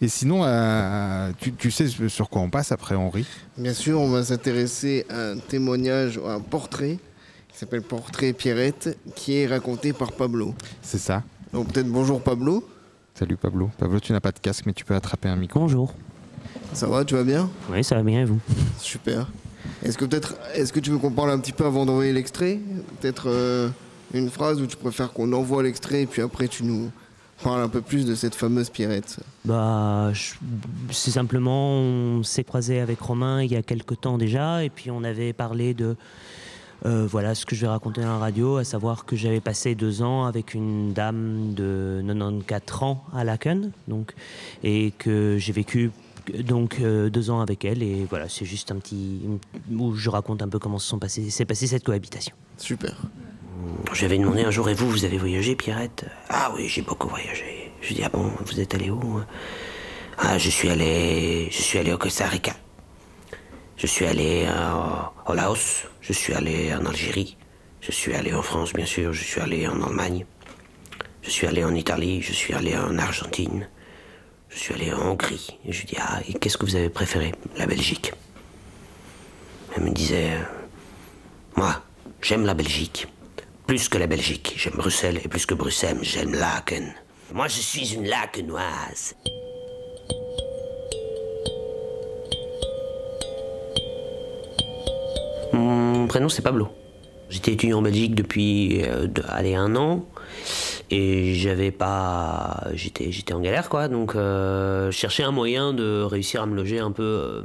[0.00, 3.26] Et sinon, euh, tu, tu sais sur quoi on passe après Henri?
[3.56, 6.98] Bien sûr, on va s'intéresser à un témoignage, à un portrait
[7.48, 10.54] qui s'appelle Portrait Pierrette, qui est raconté par Pablo.
[10.82, 11.22] C'est ça.
[11.52, 12.68] Donc peut-être bonjour Pablo.
[13.18, 13.70] Salut Pablo.
[13.78, 15.60] Pablo, tu n'as pas de casque, mais tu peux attraper un micro.
[15.60, 15.94] Bonjour.
[16.74, 17.48] Ça va, tu vas bien?
[17.70, 18.40] Oui, ça va bien et vous?
[18.78, 19.26] Super.
[19.82, 22.60] Est-ce que peut-être, est-ce que tu veux qu'on parle un petit peu avant d'envoyer l'extrait?
[23.00, 23.70] Peut-être euh,
[24.12, 26.90] une phrase où tu préfères qu'on envoie l'extrait et puis après tu nous
[27.42, 29.16] parles un peu plus de cette fameuse Pierrette?
[29.46, 30.12] Bah,
[30.90, 34.90] c'est simplement, on s'est croisé avec Romain il y a quelque temps déjà, et puis
[34.90, 35.96] on avait parlé de,
[36.84, 39.74] euh, voilà, ce que je vais raconter dans la radio, à savoir que j'avais passé
[39.74, 44.12] deux ans avec une dame de 94 ans à Laken, donc,
[44.62, 45.90] et que j'ai vécu
[46.40, 49.20] donc euh, deux ans avec elle, et voilà, c'est juste un petit
[49.72, 52.34] où je raconte un peu comment se sont passés, s'est passée cette cohabitation.
[52.58, 52.96] Super.
[53.94, 56.04] J'avais demandé un jour, et vous, vous avez voyagé, Pierrette?
[56.28, 57.72] Ah oui, j'ai beaucoup voyagé.
[57.80, 59.20] Je dis, ah bon, vous êtes allé où?
[60.18, 62.52] Ah, je suis allé, je suis allé au Costa Rica.
[63.76, 65.84] Je suis allé euh, au Laos.
[66.00, 67.36] Je suis allé en Algérie.
[67.80, 69.12] Je suis allé en France, bien sûr.
[69.12, 70.24] Je suis allé en Allemagne.
[71.22, 72.22] Je suis allé en Italie.
[72.22, 73.68] Je suis allé en Argentine.
[74.48, 75.58] Je suis allé en Hongrie.
[75.68, 77.32] Je lui dis, ah, et qu'est-ce que vous avez préféré?
[77.58, 78.12] La Belgique.
[79.76, 80.42] Elle me disait, euh,
[81.56, 81.82] moi,
[82.22, 83.08] j'aime la Belgique.
[83.66, 85.20] Plus que la Belgique, j'aime Bruxelles.
[85.22, 86.94] Et plus que Bruxelles, j'aime Laken.
[87.34, 89.16] Moi, je suis une Lakenoise.
[96.06, 96.68] Mon prénom, c'est Pablo.
[97.30, 100.04] J'étais étudiant en Belgique depuis euh, allez, un an.
[100.88, 102.62] Et j'avais pas.
[102.74, 103.88] J'étais, j'étais en galère, quoi.
[103.88, 107.02] Donc, euh, je cherchais un moyen de réussir à me loger un peu.
[107.02, 107.42] euh,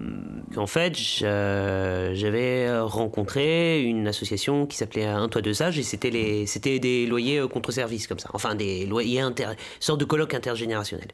[0.57, 6.11] en fait, je- j'avais rencontré une association qui s'appelait Un Toit de Sage et c'était,
[6.11, 8.29] les, c'était des loyers euh, contre-service, comme ça.
[8.33, 9.47] Enfin, des loyers inter.
[9.79, 11.07] sorte de colloque intergénérationnel.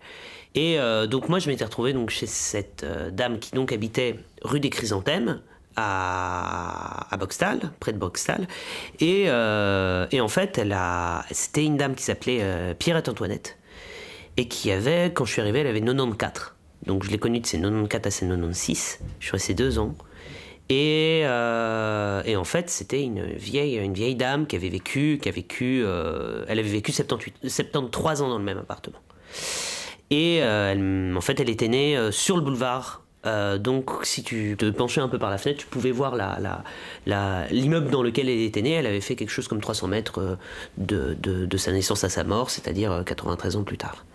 [0.53, 4.17] Et euh, donc, moi, je m'étais retrouvé donc, chez cette euh, dame qui donc habitait
[4.41, 5.39] rue des Chrysanthèmes
[5.77, 8.47] à, à Boxtal, près de Boxtal.
[8.99, 10.75] Et, euh, en fait, elle
[11.31, 13.57] c'était une dame qui s'appelait euh, Pierrette Antoinette
[14.35, 16.53] et qui avait, quand je suis arrivé, elle avait 94.
[16.85, 18.99] Donc je l'ai connue de ses 94 à ses 96.
[19.19, 19.95] Je suis resté deux ans.
[20.69, 25.29] Et, euh, et en fait, c'était une vieille, une vieille dame qui avait vécu, qui
[25.29, 25.85] a vécu,
[26.47, 28.99] elle avait vécu 78, 73 ans dans le même appartement.
[30.09, 33.06] Et en fait, elle était née sur le boulevard.
[33.27, 36.15] Euh, donc, si tu te penchais un peu par la fenêtre, tu pouvais voir
[37.51, 38.71] l'immeuble dans lequel elle était née.
[38.71, 40.35] Elle avait fait quelque chose comme 300 mètres euh,
[40.77, 44.05] de, sa naissance à sa mort, c'est-à-dire euh, 93 ans plus tard.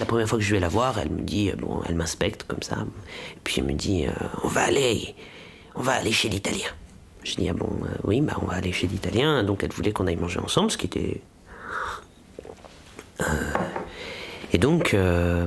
[0.00, 2.44] La première fois que je vais la voir, elle me dit, euh, bon, elle m'inspecte
[2.44, 2.78] comme ça,
[3.44, 4.12] puis elle me dit, euh,
[4.42, 5.14] on va aller,
[5.76, 6.68] on va aller chez l'Italien.
[7.22, 9.44] Je dis, ah bon, euh, oui, bah on va aller chez l'Italien.
[9.44, 11.20] Donc elle voulait qu'on aille manger ensemble, ce qui était
[14.52, 15.46] Et donc, euh,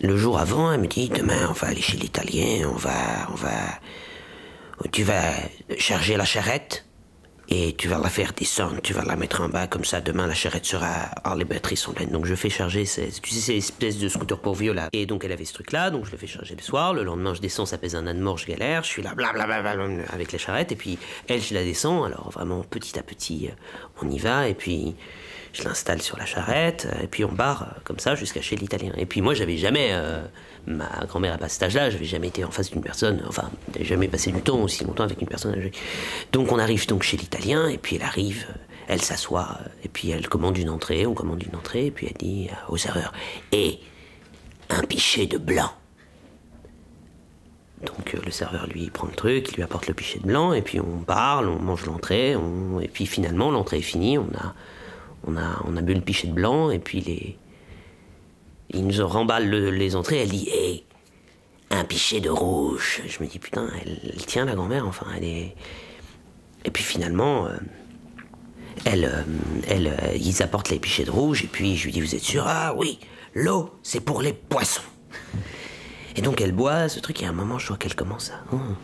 [0.00, 3.34] le jour avant, elle me dit demain, on va aller chez l'Italien, on va, on
[3.34, 5.32] va, tu vas
[5.78, 6.84] charger la charrette
[7.48, 10.00] et tu vas la faire descendre, tu vas la mettre en bas comme ça.
[10.00, 12.10] Demain, la charrette sera, oh, les batteries sont pleines.
[12.10, 14.88] Donc je fais charger, ces, tu sais, ces espèces de scooter pour vieux là.
[14.92, 16.92] Et donc elle avait ce truc-là, donc je le fais charger le soir.
[16.92, 18.82] Le lendemain, je descends, ça pèse un âne mort, je galère.
[18.82, 19.76] Je suis là, blablabla,
[20.12, 20.72] avec les charrettes.
[20.72, 22.04] Et puis elle, je la descends.
[22.04, 24.48] Alors vraiment, petit à petit, euh, on y va.
[24.48, 24.96] Et puis
[25.56, 28.56] je l'installe sur la charrette, euh, et puis on barre euh, comme ça jusqu'à chez
[28.56, 28.92] l'Italien.
[28.96, 30.22] Et puis moi, j'avais jamais, euh,
[30.66, 33.84] ma grand-mère à pas cet âge-là, j'avais jamais été en face d'une personne, enfin, j'avais
[33.84, 35.72] jamais passé du temps aussi longtemps avec une personne âgée.
[36.32, 38.46] Donc on arrive donc chez l'Italien, et puis elle arrive,
[38.88, 42.16] elle s'assoit, et puis elle commande une entrée, on commande une entrée, et puis elle
[42.18, 43.12] dit au serveur,
[43.52, 43.78] et
[44.68, 45.70] un pichet de blanc.
[47.84, 50.62] Donc le serveur lui prend le truc, il lui apporte le pichet de blanc, et
[50.62, 54.54] puis on parle, on mange l'entrée, on- et puis finalement l'entrée est finie, on a,
[55.26, 57.36] on a, on a bu le pichet de blanc, et puis les,
[58.70, 60.84] il nous remballe le- les entrées, elle dit Hé,
[61.70, 63.02] un pichet de rouge.
[63.06, 65.54] Je me dis Putain, elle, tient la grand-mère, enfin, elle est.
[66.64, 67.56] Et puis finalement, euh,
[68.84, 69.22] elle, euh,
[69.68, 72.22] elle, euh, ils apportent les pichets de rouge, et puis je lui dis Vous êtes
[72.22, 72.98] sûr Ah oui,
[73.34, 74.82] l'eau, c'est pour les poissons.
[76.16, 78.54] Et donc elle boit ce truc, et à un moment, je vois qu'elle commence à.
[78.54, 78.76] Hum.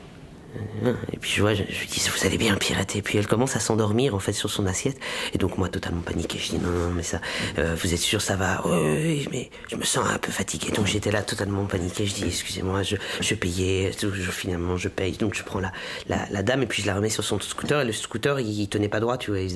[1.12, 2.98] Et puis je vois, je, lui dis, vous allez bien pirater.
[2.98, 4.98] Et puis elle commence à s'endormir en fait sur son assiette.
[5.32, 7.20] Et donc moi totalement paniqué, je dis non, non, mais ça,
[7.58, 8.62] euh, vous êtes sûr ça va?
[8.66, 10.70] Oui, oui, mais je me sens un peu fatigué.
[10.72, 12.06] Donc j'étais là totalement paniqué.
[12.06, 13.92] Je dis excusez-moi, je, je payais.
[14.30, 15.16] Finalement je paye.
[15.16, 15.72] Donc je prends la,
[16.08, 17.80] la, dame et puis je la remets sur son scooter.
[17.80, 19.40] Et le scooter il, il tenait pas droit, tu vois.
[19.40, 19.48] Et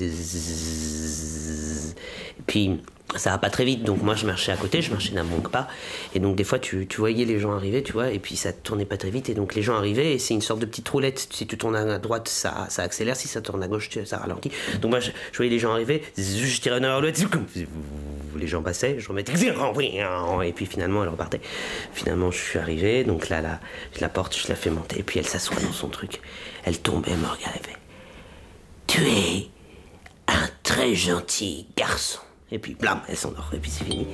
[2.45, 2.81] puis
[3.15, 3.83] ça va pas très vite.
[3.83, 5.67] Donc moi, je marchais à côté, je marchais d'un bon pas.
[6.13, 8.51] Et donc des fois, tu, tu, voyais les gens arriver, tu vois, et puis ça
[8.51, 9.29] tournait pas très vite.
[9.29, 11.27] Et donc les gens arrivaient, et c'est une sorte de petite roulette.
[11.31, 13.15] Si tu tournes à droite, ça, ça accélère.
[13.15, 14.51] Si ça tourne à gauche, ça ralentit.
[14.81, 17.19] Donc moi, je, voyais les gens arriver, je tirais vers l'autre,
[18.37, 21.41] les gens passaient, je remettais, et puis finalement, elle repartait.
[21.93, 23.59] Finalement, je suis arrivé, donc là, là,
[23.95, 26.21] je la porte, je la fais monter, et puis elle s'assoit dans son truc.
[26.63, 27.57] Elle tombe, elle me regarde,
[28.85, 29.47] Tu es
[30.27, 32.19] un très gentil garçon.
[32.51, 33.49] Et puis, blam, elle s'endort.
[33.53, 34.07] Et puis c'est fini.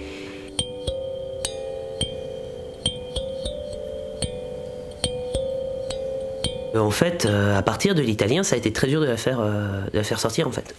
[6.75, 9.39] En fait, euh, à partir de l'italien, ça a été très dur de la faire,
[9.39, 10.73] euh, de la faire sortir en fait.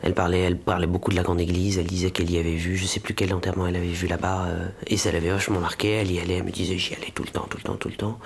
[0.00, 2.76] Elle parlait, elle parlait beaucoup de la grande église, elle disait qu'elle y avait vu,
[2.76, 5.90] je sais plus quel enterrement elle avait vu là-bas, euh, et ça l'avait vachement marqué,
[5.90, 7.88] elle y allait, elle me disait j'y allais tout le temps, tout le temps, tout
[7.88, 8.20] le temps.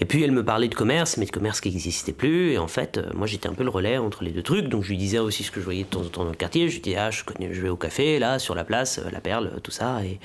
[0.00, 2.52] Et puis elle me parlait de commerce, mais de commerce qui n'existait plus.
[2.52, 4.68] Et en fait, euh, moi j'étais un peu le relais entre les deux trucs.
[4.68, 6.36] Donc je lui disais aussi ce que je voyais de temps en temps dans le
[6.36, 6.68] quartier.
[6.68, 9.20] Je lui disais, ah, je, connais, vais au café, là, sur la place, euh, la
[9.20, 10.02] perle, tout ça.
[10.02, 10.18] Et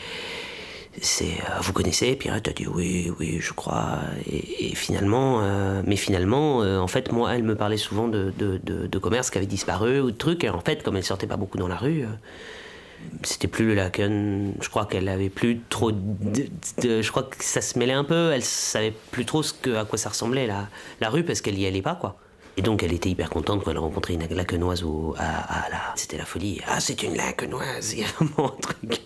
[1.01, 3.99] c'est, euh, vous connaissez Et puis elle a dit, oui, oui, je crois.
[4.31, 5.41] Et, finalement,
[5.85, 8.31] mais finalement, en fait, moi, elle me parlait souvent de,
[8.99, 10.43] commerce qui avait disparu ou de trucs.
[10.43, 12.05] Et en fait, comme elle sortait pas beaucoup dans la rue
[13.23, 14.53] c'était plus le Laken.
[14.59, 15.91] Je crois qu'elle avait plus trop.
[15.91, 18.31] De, je crois que ça se mêlait un peu.
[18.31, 20.67] Elle savait plus trop ce que, à quoi ça ressemblait la,
[21.01, 22.17] la rue parce qu'elle y allait pas quoi.
[22.57, 25.93] Et donc elle était hyper contente quand elle a rencontré une lacenoise au, à, la.
[25.95, 26.61] C'était la folie.
[26.67, 29.01] Ah, c'est une lacenoise Il y a vraiment un truc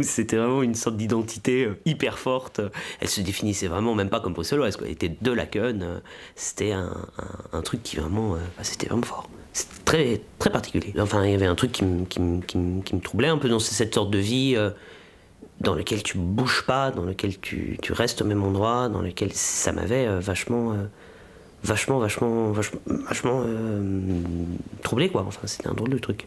[0.00, 2.60] c'était vraiment une sorte d'identité euh, hyper forte.
[3.00, 4.76] Elle se définissait vraiment même pas comme bruxelloise.
[4.76, 4.86] Quoi.
[4.86, 6.02] Elle était de Laken.
[6.34, 6.94] C'était un,
[7.52, 8.34] un, truc qui vraiment.
[8.34, 9.28] Euh, bah, c'était vraiment fort.
[9.84, 10.94] Très, très particulier.
[10.98, 13.58] Enfin, il y avait un truc qui me, qui qui me troublait un peu dans
[13.58, 14.70] cette sorte de vie euh,
[15.60, 19.32] dans lequel tu bouges pas, dans lequel tu, tu, restes au même endroit, dans lequel
[19.32, 20.84] ça m'avait euh, vachement, euh,
[21.62, 23.44] vachement, vachement, vachement, vachement
[24.82, 25.24] troublé, quoi.
[25.26, 26.26] Enfin, c'était un drôle de truc.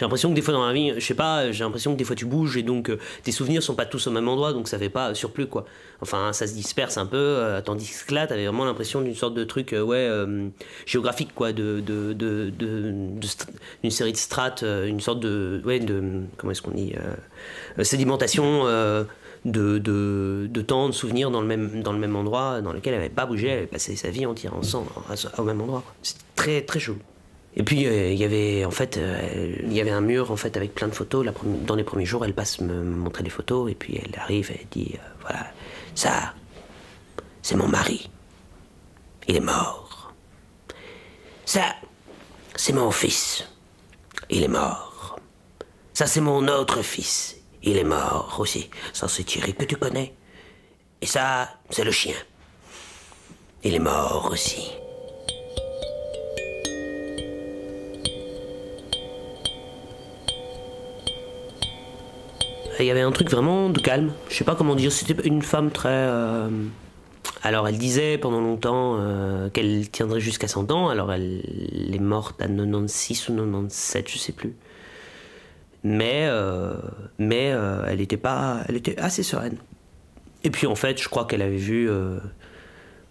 [0.00, 2.04] J'ai l'impression que des fois dans la vie, je sais pas, j'ai l'impression que des
[2.04, 2.90] fois tu bouges et donc
[3.22, 5.66] tes souvenirs sont pas tous au même endroit, donc ça fait pas surplus quoi.
[6.00, 9.34] Enfin, ça se disperse un peu, euh, tandis que là, t'avais vraiment l'impression d'une sorte
[9.34, 10.48] de truc, euh, ouais, euh,
[10.86, 12.50] géographique quoi, de, de, de,
[13.82, 16.94] d'une série de strates, une sorte de, ouais, de, comment est-ce qu'on dit,
[17.82, 18.64] sédimentation.
[19.44, 22.92] De, de, de, temps, de souvenirs dans le même, dans le même endroit dans lequel
[22.92, 24.88] elle n'avait pas bougé, elle avait passé sa vie entière ensemble,
[25.38, 25.82] au même endroit.
[26.02, 26.96] C'est très très chaud.
[27.56, 28.98] Et puis il y avait en fait
[29.64, 31.26] il y avait un mur en fait avec plein de photos.
[31.66, 34.66] Dans les premiers jours, elle passe me montrer des photos et puis elle arrive et
[34.70, 35.46] dit voilà
[35.94, 36.34] ça,
[37.42, 38.08] c'est mon mari.
[39.28, 40.12] Il est mort.
[41.44, 41.74] Ça,
[42.54, 43.44] c'est mon fils.
[44.28, 45.18] Il est mort.
[45.92, 47.36] Ça, c'est mon autre fils.
[47.62, 48.70] Il est mort aussi.
[48.92, 50.14] Ça, c'est Thierry que tu connais.
[51.00, 52.16] Et ça, c'est le chien.
[53.62, 54.70] Il est mort aussi.
[62.78, 64.12] Il y avait un truc vraiment de calme.
[64.28, 65.88] Je sais pas comment dire, c'était une femme très.
[65.90, 66.48] Euh,
[67.42, 71.42] alors elle disait pendant longtemps euh, qu'elle tiendrait jusqu'à 100 ans, alors elle
[71.92, 74.54] est morte à 96 ou 97, je sais plus.
[75.82, 76.74] Mais, euh,
[77.18, 77.54] mais
[77.86, 78.60] elle était pas.
[78.68, 79.56] Elle était assez sereine.
[80.44, 81.90] Et puis en fait, je crois qu'elle avait vu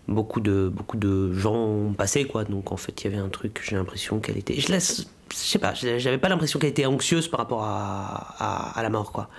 [0.07, 2.43] beaucoup de, beaucoup de gens passer, quoi.
[2.43, 4.59] Donc en fait, il y avait un truc, j'ai l'impression qu'elle était.
[4.59, 8.89] Je laisse je sais pas, j'avais pas l'impression qu'elle était anxieuse par rapport à, la
[8.89, 9.29] mort, quoi.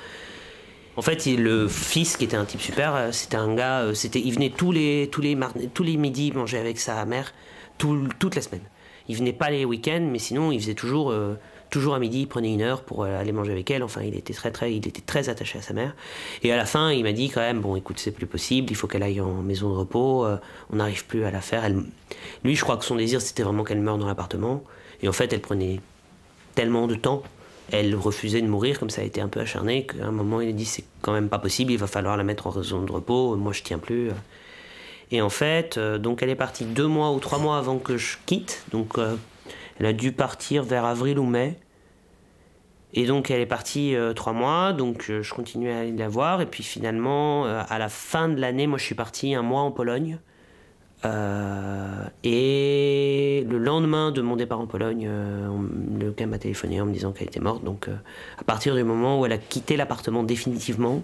[0.97, 4.35] En fait, le fils, qui était un type super, euh, c'était un gars, euh, il
[4.35, 5.39] venait tous les, tous les,
[5.73, 7.33] tous les midis manger avec sa mère,
[7.79, 8.65] tout, toute la semaine.
[9.09, 11.37] Il venait pas les week-ends, mais sinon, il faisait toujours, euh,
[11.71, 13.83] toujours à midi, il prenait une heure pour aller manger avec elle.
[13.83, 15.95] Enfin, il était très, très, il était très attaché à sa mère.
[16.43, 18.77] Et à la fin, il m'a dit quand même, bon, écoute, c'est plus possible, il
[18.77, 20.27] faut qu'elle aille en maison de repos,
[20.71, 21.69] on n'arrive plus à la faire.
[22.45, 24.65] Lui, je crois que son désir, c'était vraiment qu'elle meure dans l'appartement.
[25.03, 25.81] Et en fait, elle prenait
[26.55, 27.23] tellement de temps.
[27.73, 30.49] Elle refusait de mourir, comme ça a été un peu acharné, qu'à un moment, il
[30.49, 32.91] a dit c'est quand même pas possible, il va falloir la mettre en raison de
[32.91, 34.11] repos, moi je tiens plus.
[35.13, 37.97] Et en fait, euh, donc elle est partie deux mois ou trois mois avant que
[37.97, 39.17] je quitte, donc euh,
[39.79, 41.59] elle a dû partir vers avril ou mai.
[42.93, 46.41] Et donc elle est partie euh, trois mois, donc je continuais à aller la voir,
[46.41, 49.71] et puis finalement, à la fin de l'année, moi je suis parti un mois en
[49.71, 50.19] Pologne.
[51.05, 55.49] Euh, et le lendemain de mon départ en Pologne, euh,
[55.99, 57.65] le gars m'a téléphoné en me disant qu'elle était morte.
[57.65, 57.97] Donc, euh,
[58.39, 61.03] à partir du moment où elle a quitté l'appartement définitivement,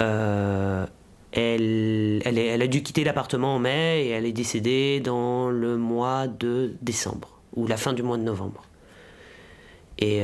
[0.00, 0.88] elle,
[1.32, 6.74] elle, a dû quitter l'appartement en mai et elle est décédée dans le mois de
[6.82, 8.62] décembre ou la fin du mois de novembre.
[9.98, 10.22] Et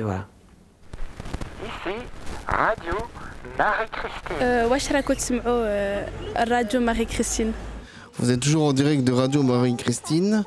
[0.00, 0.28] voilà.
[1.64, 1.96] Ici,
[2.46, 2.94] Radio
[3.58, 4.36] Marie-Christine.
[6.34, 7.52] Radio Marie-Christine.
[8.18, 10.44] Vous êtes toujours en direct de Radio Marie-Christine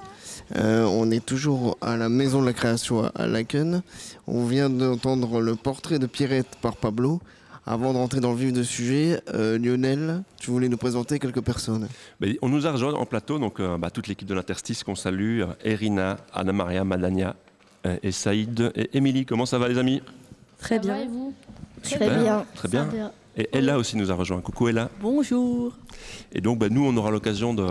[0.56, 3.84] Euh, on est toujours à la Maison de la Création à- Laken.
[4.26, 7.22] On vient d'entendre le portrait de Pierrette par Pablo.
[7.68, 11.42] Avant de rentrer dans le vif du sujet, euh, Lionel, tu voulais nous présenter quelques
[11.42, 11.88] personnes.
[12.20, 14.96] Ben, on nous a rejoint en plateau, donc euh, bah, toute l'équipe de l'Interstice qu'on
[14.96, 17.36] salue, euh, Erina, Anna Maria, Madania
[17.86, 19.28] euh, et Saïd et Émilie.
[19.28, 20.02] Comment ça va les amis?
[20.60, 20.98] Très bien.
[20.98, 21.34] et vous
[21.84, 22.88] Super, Très bien.
[23.38, 24.42] Et Ella aussi nous a rejoint.
[24.42, 24.90] Coucou Ella.
[25.02, 25.72] Bonjour.
[26.34, 27.66] Et donc, bah, nous, on aura l'occasion de,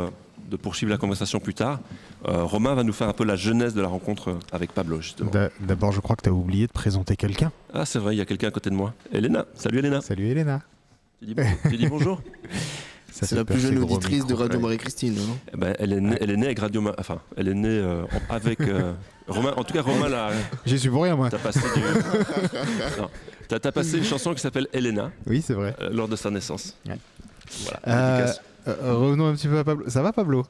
[0.51, 1.81] de poursuivre la conversation plus tard.
[2.27, 5.31] Euh, Romain va nous faire un peu la jeunesse de la rencontre avec Pablo, justement.
[5.31, 7.53] D'a- D'abord, je crois que tu as oublié de présenter quelqu'un.
[7.75, 8.95] Ah, c'est vrai, il y a quelqu'un à côté de moi.
[9.13, 9.45] Elena.
[9.55, 10.01] Salut Elena.
[10.01, 10.63] Salut Elena.
[11.21, 11.35] Tu dis,
[11.69, 12.21] tu dis bonjour
[13.13, 15.17] Ça C'est la plus jeune auditrice de Radio Marie-Christine.
[15.19, 15.37] hein.
[15.53, 16.83] Eh ben, elle, est née, elle est née avec Radio...
[16.99, 18.61] Enfin, elle est née euh, avec...
[18.61, 18.93] euh,
[19.29, 20.31] Romain, en tout cas, Romain l'a...
[20.67, 21.29] J'y suis pour rien, moi.
[21.31, 21.81] T'as passé, du...
[23.01, 23.09] Non.
[23.49, 25.11] T'as- t'as passé une chanson qui s'appelle Elena.
[25.27, 25.75] Oui, c'est vrai.
[25.81, 26.75] euh, lors de sa naissance.
[26.87, 26.99] Ouais.
[27.65, 27.81] Voilà.
[27.87, 28.41] Euh, dédicace.
[28.69, 29.89] euh, revenons un petit peu à Pablo.
[29.89, 30.45] Ça va, Pablo?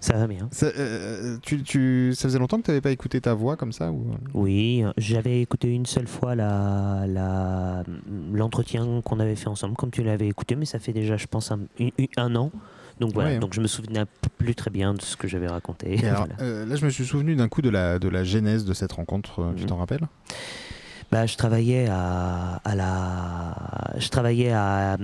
[0.00, 0.46] Ça va bien.
[0.52, 3.72] ça, euh, tu, tu- ça faisait longtemps que tu n'avais pas écouté ta voix comme
[3.72, 4.06] ça ou...
[4.34, 7.82] Oui, j'avais écouté une seule fois la- la-
[8.32, 11.50] l'entretien qu'on avait fait ensemble, comme tu l'avais écouté, mais ça fait déjà, je pense,
[11.50, 12.50] un, un- un an.
[13.00, 14.04] Donc voilà, Ouais, donc je me souvenais
[14.38, 15.94] plus très bien de ce que j'avais raconté.
[15.94, 16.42] Et alors, Voilà.
[16.42, 18.92] euh, là, je me suis souvenu d'un coup de la, de la genèse de cette
[18.92, 19.40] rencontre.
[19.40, 19.68] euh, Tu Mhm.
[19.68, 20.06] t'en rappelles?
[21.10, 24.98] Bah, je travaillais à, à la, je travaillais à,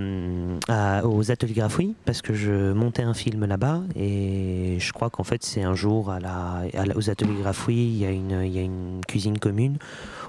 [0.67, 5.23] à- aux ateliers Grafouille parce que je montais un film là-bas et je crois qu'en
[5.23, 8.39] fait c'est un jour à la, à la- aux ateliers Grafouille il y a une,
[8.45, 9.77] il y a une cuisine commune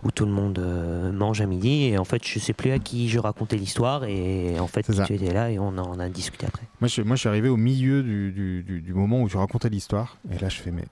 [0.04, 2.78] où tout le monde euh, mange à midi et en fait je sais plus à
[2.78, 6.46] qui je racontais l'histoire et en fait tu étais là et on en a discuté
[6.46, 6.62] après.
[6.80, 9.36] moi je, moi, je suis arrivé au milieu du, du- du- du moment où tu
[9.36, 10.16] racontais l'histoire.
[10.30, 10.84] Et là, je fais, mais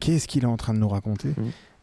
[0.00, 1.30] qu'est-ce qu'il est en train de nous raconter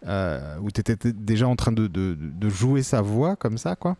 [0.06, 3.76] Euh, Où tu étais déjà en train de, de- de jouer sa voix comme ça,
[3.78, 3.96] quoi.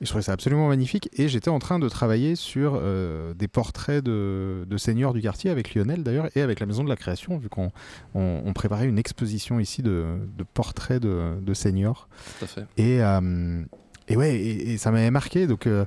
[0.00, 1.08] Et je trouvais ça absolument magnifique.
[1.14, 5.50] Et j'étais en train de travailler sur euh, des portraits de, de seigneurs du quartier
[5.50, 7.72] avec Lionel d'ailleurs et avec la Maison de la Création, vu qu'on
[8.14, 10.04] on, on préparait une exposition ici de,
[10.36, 12.08] de portraits de, de seigneurs.
[12.38, 12.66] Tout à fait.
[12.76, 13.64] Et, euh,
[14.06, 15.48] et ouais, et, et ça m'avait marqué.
[15.48, 15.84] Donc, euh,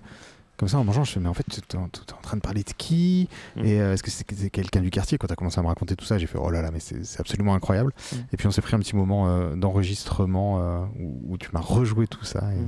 [0.62, 1.90] comme ça, en mangeant, je fais, mais en fait, tu es, en
[2.22, 5.18] train de parler de qui Et euh, est-ce que c'est quelqu'un du quartier?
[5.18, 6.80] Quand tu as commencé à me raconter tout ça, j'ai fait, oh là là, mais
[6.80, 7.92] c'est absolument incroyable.
[8.32, 11.60] Et puis, on s'est pris un petit moment euh, d'enregistrement euh, où, où tu m'as
[11.60, 12.40] rejoué tout ça.
[12.54, 12.60] et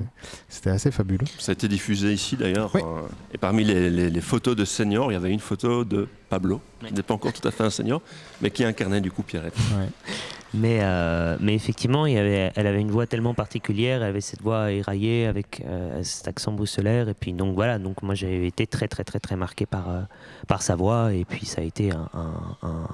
[0.50, 1.26] C'était assez fabuleux.
[1.40, 2.76] Ça a été diffusé ici d'ailleurs.
[2.76, 3.02] euh,
[3.34, 6.62] et parmi les, les- les photos de seniors, il y avait une photo de Pablo,
[6.88, 8.02] qui n'est pas encore tout à fait un senior,
[8.42, 9.54] mais qui incarnait du coup Pierrette.
[10.56, 14.22] Mais, euh, mais effectivement, il y avait, elle avait une voix tellement particulière, elle avait
[14.22, 17.08] cette voix éraillée avec euh, cet accent bruxellaire.
[17.10, 20.02] Et puis donc voilà, donc moi j'ai été très très très très marqué par, euh,
[20.48, 21.14] par sa voix.
[21.14, 22.10] Et puis ça a été un...
[22.14, 22.88] un- un-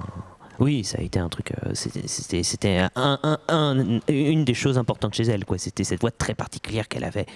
[0.58, 1.52] oui, ça a été un truc.
[1.52, 5.44] euh, c'était- C'était c'était un- un- un- une des choses importantes chez elle.
[5.46, 5.56] quoi.
[5.56, 7.26] C'était cette voix très particulière qu'elle avait.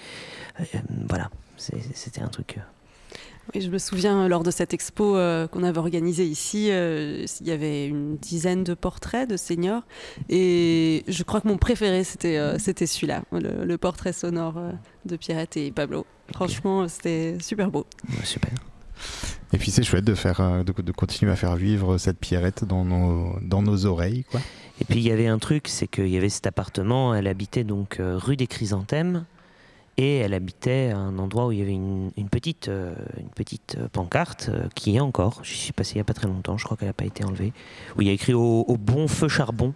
[0.59, 0.63] Euh,
[1.09, 2.55] voilà, c'était un truc.
[2.57, 2.61] euh,
[3.53, 7.47] Oui, je me souviens lors de cette expo euh, qu'on avait organisée ici, euh, il
[7.47, 9.83] y avait une dizaine de portraits de seniors
[10.29, 14.59] et je crois que mon préféré c'était euh, c'était celui-là, le, le portrait sonore
[15.05, 16.05] de Pierrette et Pablo.
[16.33, 17.85] Franchement, c'était super beau.
[18.23, 18.51] super.
[19.53, 22.83] Et puis, c'est chouette de, faire, de, de continuer à faire vivre cette Pierrette dans
[22.83, 24.23] nos, dans nos oreilles.
[24.31, 24.39] Quoi.
[24.81, 27.63] Et puis il y avait un truc, c'est qu'il y avait cet appartement, elle habitait
[27.63, 29.25] donc rue des Chrysanthèmes,
[29.97, 33.77] et elle habitait à un endroit où il y avait une, petite, euh, une petite
[33.79, 36.57] euh, pancarte euh, qui est encore, j'y suis passé il n'y a pas très longtemps,
[36.57, 37.53] je crois qu'elle n'a pas été enlevée,
[37.95, 39.73] où il y a écrit au, bon feu charbon.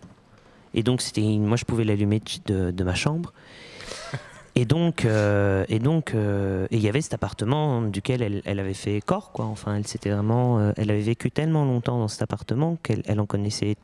[0.74, 3.34] Et donc c'était, moi je pouvais l'allumer de, ma chambre.
[4.56, 8.74] Et donc, euh, et donc, euh, il y avait cet appartement duquel elle, elle avait
[8.74, 9.46] fait corps, quoi.
[9.46, 13.22] Enfin, elle s'était vraiment, euh, elle avait vécu tellement longtemps dans cet appartement qu'elle elle
[13.22, 13.78] en connaissait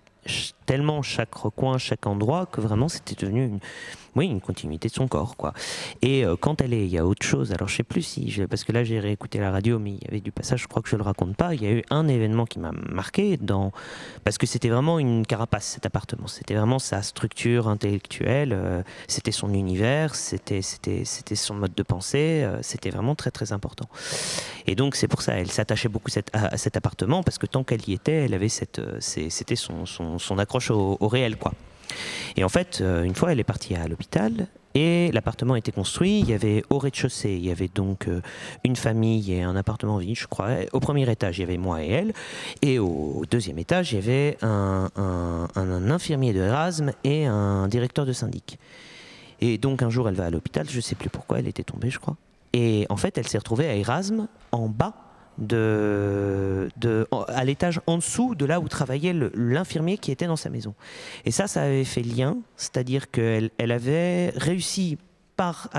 [0.66, 3.60] tellement chaque recoin, chaque endroit que vraiment c'était devenu une,
[4.16, 5.54] oui, une continuité de son corps, quoi.
[6.02, 7.52] Et euh, quand elle est, il y a autre chose.
[7.52, 10.08] Alors je sais plus si, parce que là j'ai réécouté la radio, mais il y
[10.08, 10.62] avait du passage.
[10.62, 11.54] Je crois que je le raconte pas.
[11.54, 13.72] Il y a eu un événement qui m'a marqué dans,
[14.24, 16.28] parce que c'était vraiment une carapace cet appartement.
[16.28, 18.54] C'était vraiment sa structure intellectuelle.
[18.54, 20.16] euh, c'était son univers.
[20.16, 22.44] C'était, son mode de pensée.
[22.44, 23.90] euh, c'était vraiment très très important.
[24.66, 27.64] Et donc c'est pour ça, elle s'attachait beaucoup à, à cet appartement parce que tant
[27.64, 30.38] qu'elle y était, elle avait cette, c'était son, son, son
[30.70, 31.54] au, réel, quoi.
[32.38, 36.20] Et en fait, euh, une fois, elle est partie à l'hôpital et l'appartement était construit.
[36.20, 38.22] Il y avait au rez-de-chaussée, il y avait donc euh,
[38.66, 40.50] une famille et un appartement vide, je crois.
[40.74, 42.14] Au premier étage, il y avait moi et elle.
[42.62, 44.90] Et au deuxième étage, il y avait un,
[45.90, 48.60] infirmier de Erasme et un directeur de syndic.
[49.40, 51.90] Et donc un jour, elle va à l'hôpital, je sais plus pourquoi, elle était tombée,
[51.90, 52.18] je crois.
[52.52, 55.05] Et en fait, elle s'est retrouvée à Erasme, en bas
[55.40, 60.74] en- à l'étage en dessous de là où travaillait l'infirmier qui était dans sa maison.
[61.26, 64.98] Et ça, ça avait fait lien, c'est-à-dire qu'elle elle avait réussi
[65.36, 65.70] par,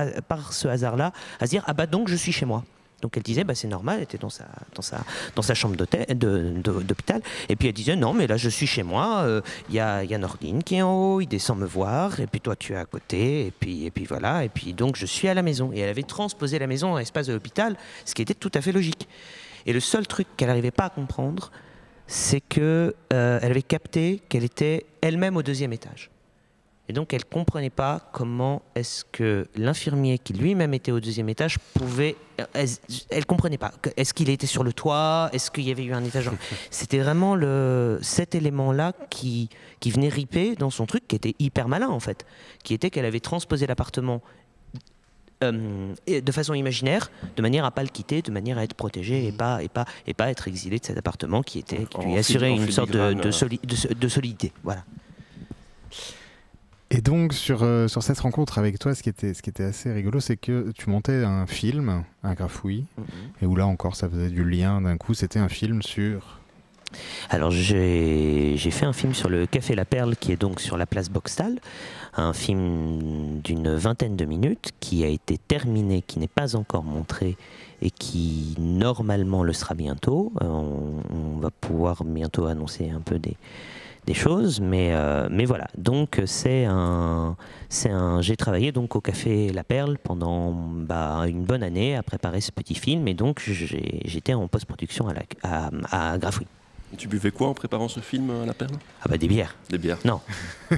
[0.51, 2.65] ce hasard-là à se dire Ah bah donc je suis chez moi.
[3.03, 7.21] Donc elle disait, bah, c'est normal, elle était dans sa, chambre d'hôpital.
[7.49, 10.03] Et puis elle disait, non, mais là je suis chez moi, euh, il y, a,
[10.03, 12.77] y Nordine qui est en haut, il descend me voir, et puis toi tu es
[12.77, 15.73] à côté, et puis, voilà, et puis donc je suis à la maison.
[15.75, 17.77] Et elle avait transposé la maison dans l'espace de l'hôpital,
[18.07, 19.07] ce qui était tout à fait logique.
[19.67, 21.51] Et le seul truc qu'elle n'arrivait pas à comprendre,
[22.07, 26.11] c'est que euh, elle avait capté qu'elle était elle-même au deuxième étage.
[26.89, 31.59] Et donc elle comprenait pas comment est-ce que l'infirmier qui lui-même était au deuxième étage
[31.75, 32.15] pouvait.
[32.53, 32.69] Elle,
[33.11, 33.73] elle comprenait pas.
[33.97, 35.29] Est-ce qu'il était sur le toit?
[35.33, 36.31] Est-ce qu'il y avait eu un étage?
[36.71, 39.49] C'était vraiment le cet élément-là qui
[39.81, 42.25] qui venait riper dans son truc, qui était hyper malin en fait,
[42.63, 44.23] qui était qu'elle avait transposé l'appartement.
[45.45, 48.75] Euh, et de façon imaginaire, de manière à pas le quitter, de manière à être
[48.75, 52.01] protégé et pas et pas et pas être exilé de cet appartement qui était qui
[52.07, 53.31] lui assurait une sorte de, euh.
[53.33, 54.53] soli- de- de solidité.
[54.65, 54.85] Voilà.
[56.91, 59.65] Et donc sur, euh, sur cette rencontre avec toi, ce qui était, ce qui était
[59.65, 62.85] assez rigolo, c'est que tu montais un film, un grafouille,
[63.43, 66.41] et où là encore ça faisait du lien d'un coup, c'était un film sur...
[67.31, 70.87] Alors j'ai fait un film sur le Café La Perle qui est donc sur la
[70.87, 71.59] place Boxtal,
[72.15, 77.37] un film d'une vingtaine de minutes qui a été terminé, qui n'est pas encore montré
[77.83, 80.33] et qui normalement le sera bientôt.
[80.43, 83.37] Euh, on, va pouvoir bientôt annoncer un peu des,
[84.15, 85.67] choses, mais, euh, mais voilà.
[85.77, 87.37] Donc c'est un,
[87.85, 92.41] un, j'ai travaillé donc au Café La Perle pendant bah, une bonne année à préparer
[92.41, 96.19] ce petit film et donc j'étais en post-production à, la, à.
[96.97, 98.73] Tu buvais quoi en préparant ce film à la perle?
[99.03, 99.55] Ah bah des bières.
[99.71, 99.99] Des bières.
[100.05, 100.21] Non.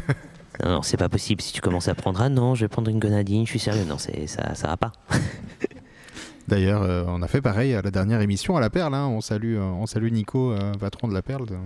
[0.62, 1.40] non, non, c'est pas possible.
[1.42, 3.84] Si tu commences à prendre, ah non, je vais prendre une grenadine, je suis sérieux.
[3.84, 4.92] Non, c'est, ça, ça va pas.
[6.48, 8.94] D'ailleurs, euh, on a fait pareil à la dernière émission à La Perle.
[8.94, 9.06] hein.
[9.06, 11.56] On, salue, euh, on salue Nico, euh, patron de La Perle, de-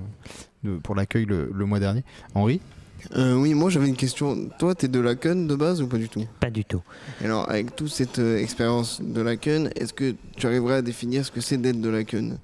[0.70, 2.02] de- pour l'accueil le, le mois dernier.
[2.34, 2.60] Henri?
[3.16, 4.48] Euh, oui, moi j'avais une question.
[4.58, 6.24] Toi, t'es de Laken de base ou pas du tout?
[6.40, 6.82] Pas du tout.
[7.24, 11.30] Alors, avec toute cette euh, expérience de Laken, est-ce que tu arriverais à définir ce
[11.30, 12.38] que c'est d'être de Laken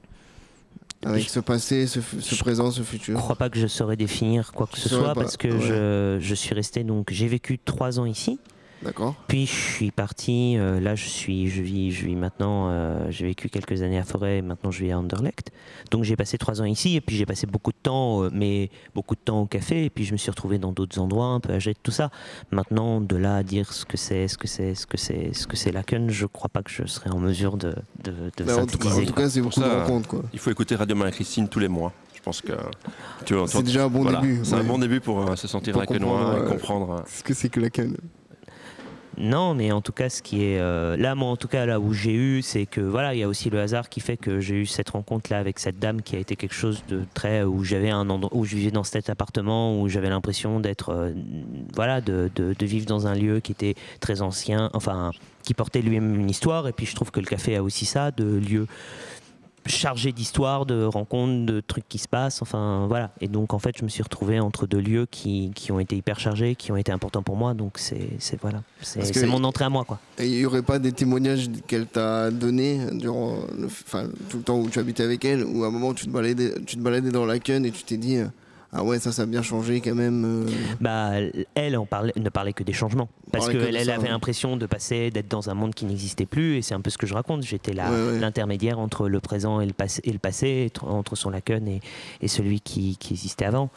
[1.05, 2.01] Avec ce passé, ce,
[2.38, 5.14] présent, ce futur Je crois pas que je saurais définir quoi que Tu ce soit
[5.14, 5.61] parce que ouais.
[5.61, 8.38] je, je suis resté donc j'ai vécu trois ans ici.
[8.83, 9.14] D'accord.
[9.26, 10.55] Puis je suis parti.
[10.57, 12.68] euh, là, je suis, je vis, je vis maintenant.
[12.70, 14.41] euh, j'ai vécu quelques années à Forêt.
[14.41, 15.51] Maintenant, je vis à Anderlecht.
[15.91, 18.70] Donc j'ai passé trois ans ici et puis j'ai passé beaucoup de temps, euh, mais
[18.95, 19.85] beaucoup de temps au café.
[19.87, 22.11] Et puis je me suis retrouvé dans d'autres endroits, un peu âgé de tout ça.
[22.53, 25.47] Maintenant, de là à dire ce que c'est, ce que c'est, ce que c'est, ce
[25.49, 27.74] que c'est Laken, je crois pas que je serais en mesure de,
[28.05, 29.03] de, de Bah, en tout cas- synthétiser.
[29.03, 30.22] en tout cas, c'est Pour beaucoup de ça, rencontres, quoi.
[30.33, 31.93] Il faut écouter Radio Marie-Christine tous les mois.
[32.14, 32.53] Je pense que
[33.24, 35.37] tu vois, C'est tu- déjà un bon voilà, début, C'est un bon début pour euh,
[35.37, 37.03] se sentir lacanois et comprendre.
[37.09, 37.97] Ce que c'est que Laken.
[39.21, 41.81] Non, mais en tout cas, ce qui est euh, là, moi, en tout cas, là
[41.81, 44.39] où j'ai eu, c'est que voilà, il y a aussi le hasard qui fait que
[44.39, 47.43] j'ai eu cette rencontre là avec cette dame qui a été quelque chose de très
[47.43, 51.12] où j'avais un endroit où je vivais dans cet appartement où j'avais l'impression d'être euh,
[51.75, 55.11] voilà de, de- de vivre dans un lieu qui était très ancien, enfin
[55.43, 56.69] qui portait lui-même une histoire.
[56.69, 58.66] Et puis je trouve que le café a aussi ça, de lieu
[59.67, 63.11] chargé d'histoire, de rencontres, de trucs qui se passent, enfin voilà.
[63.21, 65.97] Et donc en fait, je me suis retrouvé entre deux lieux qui, qui ont été
[65.97, 67.55] hyper chargés, qui ont été importants pour moi.
[67.55, 69.99] Donc c'est voilà, c'est mon entrée à moi quoi.
[70.19, 73.69] Et il n'y aurait pas des témoignages qu'elle t'a donnés durant le,
[74.29, 76.11] tout le temps où tu habitais avec elle, ou à un moment où tu te
[76.11, 78.27] baladais, tu te baladais dans Laken et tu t'es dit euh,
[78.71, 80.25] Ah ouais, ça, ça a bien changé quand même.
[80.27, 80.47] euh.
[80.81, 81.12] Bah,
[81.55, 83.09] elle en parlait, ne parlait que des changements.
[83.33, 84.09] Parce qu'elle elle avait ouais.
[84.11, 86.57] l'impression de passer, d'être dans un monde qui n'existait plus.
[86.59, 87.43] Et c'est un peu ce que je raconte.
[87.45, 91.31] J'étais là, Ouais, l'intermédiaire entre le présent et le passé, et le passé entre- son
[91.31, 91.81] Laken et,
[92.21, 93.71] et celui qui, qui existait avant.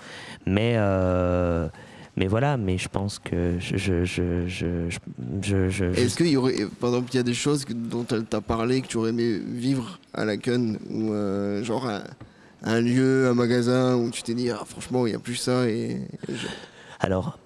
[0.46, 0.74] Mais.
[0.76, 1.70] euh,
[2.18, 3.78] mais voilà, mais je pense que je.
[3.78, 5.00] je, je, je, je-
[5.42, 8.06] je- je- Est-ce qu'il y aurait, par exemple, il y a des choses que- dont
[8.12, 11.90] elle t'a parlé que tu aurais aimé vivre à Laken, ou euh, genre
[12.64, 15.68] un lieu, un magasin où tu t'es dit Ah, franchement, il n'y a plus ça
[15.68, 16.02] et.
[16.30, 16.48] je-
[17.00, 17.40] Alors,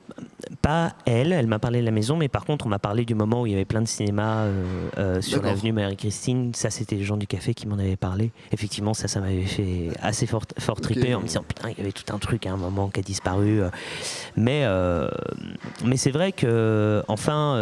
[0.61, 3.16] pas elle, elle m'a parlé de la maison, mais par contre, on m'a parlé du
[3.16, 4.63] moment où il y avait plein de cinémas euh,
[4.97, 6.53] euh, sur l'avenue Marie-Christine.
[6.53, 8.32] Ça, c'était les gens du café qui m'en avaient parlé.
[8.51, 11.82] Effectivement, ça, ça m'avait fait assez fort, fort triper en me disant putain, il y
[11.82, 13.61] avait tout un truc à un moment qui a disparu.
[13.61, 13.70] euh.
[14.36, 15.07] Mais, euh,
[15.86, 17.55] mais c'est vrai que, enfin,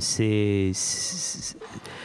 [0.00, 0.70] c'est.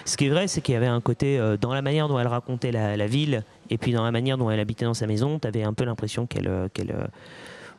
[0.05, 2.27] Ce qui est vrai, c'est qu'il y avait un côté, dans la manière dont elle
[2.27, 3.43] racontait la, la ville,
[3.73, 5.83] et puis dans la manière dont elle habitait dans sa maison, tu avais un peu
[5.83, 6.47] l'impression qu'elle.
[6.47, 7.05] euh, qu'elle euh,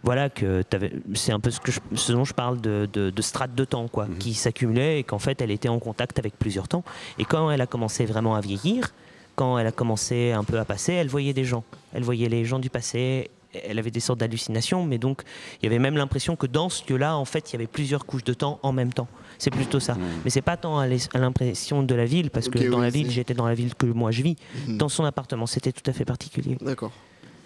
[0.02, 3.08] voilà que t'avais- c'est un peu ce, que je- ce dont je parle de, de,
[3.08, 6.38] de strates de temps quoi, qui s'accumulaient et qu'en fait elle était en contact avec
[6.38, 6.84] plusieurs temps.
[7.18, 8.92] Et quand elle a commencé vraiment à vieillir,
[9.34, 11.64] quand elle a commencé un peu à passer, elle voyait des gens,
[11.94, 13.30] elle voyait les gens du passé.
[13.66, 15.22] Elle avait des sortes d'hallucinations, mais donc
[15.60, 18.06] il y avait même l'impression que dans ce lieu-là, en fait, il y avait plusieurs
[18.06, 19.08] couches de temps en même temps.
[19.38, 19.96] C'est plutôt ça.
[20.24, 23.10] Mais c'est pas tant à l'impression de la ville, parce que dans oui, la ville,
[23.10, 24.36] j'étais dans la ville que moi je vis.
[24.66, 24.78] Mhm.
[24.78, 26.56] Dans son appartement, c'était tout à fait particulier.
[26.60, 26.92] D'accord.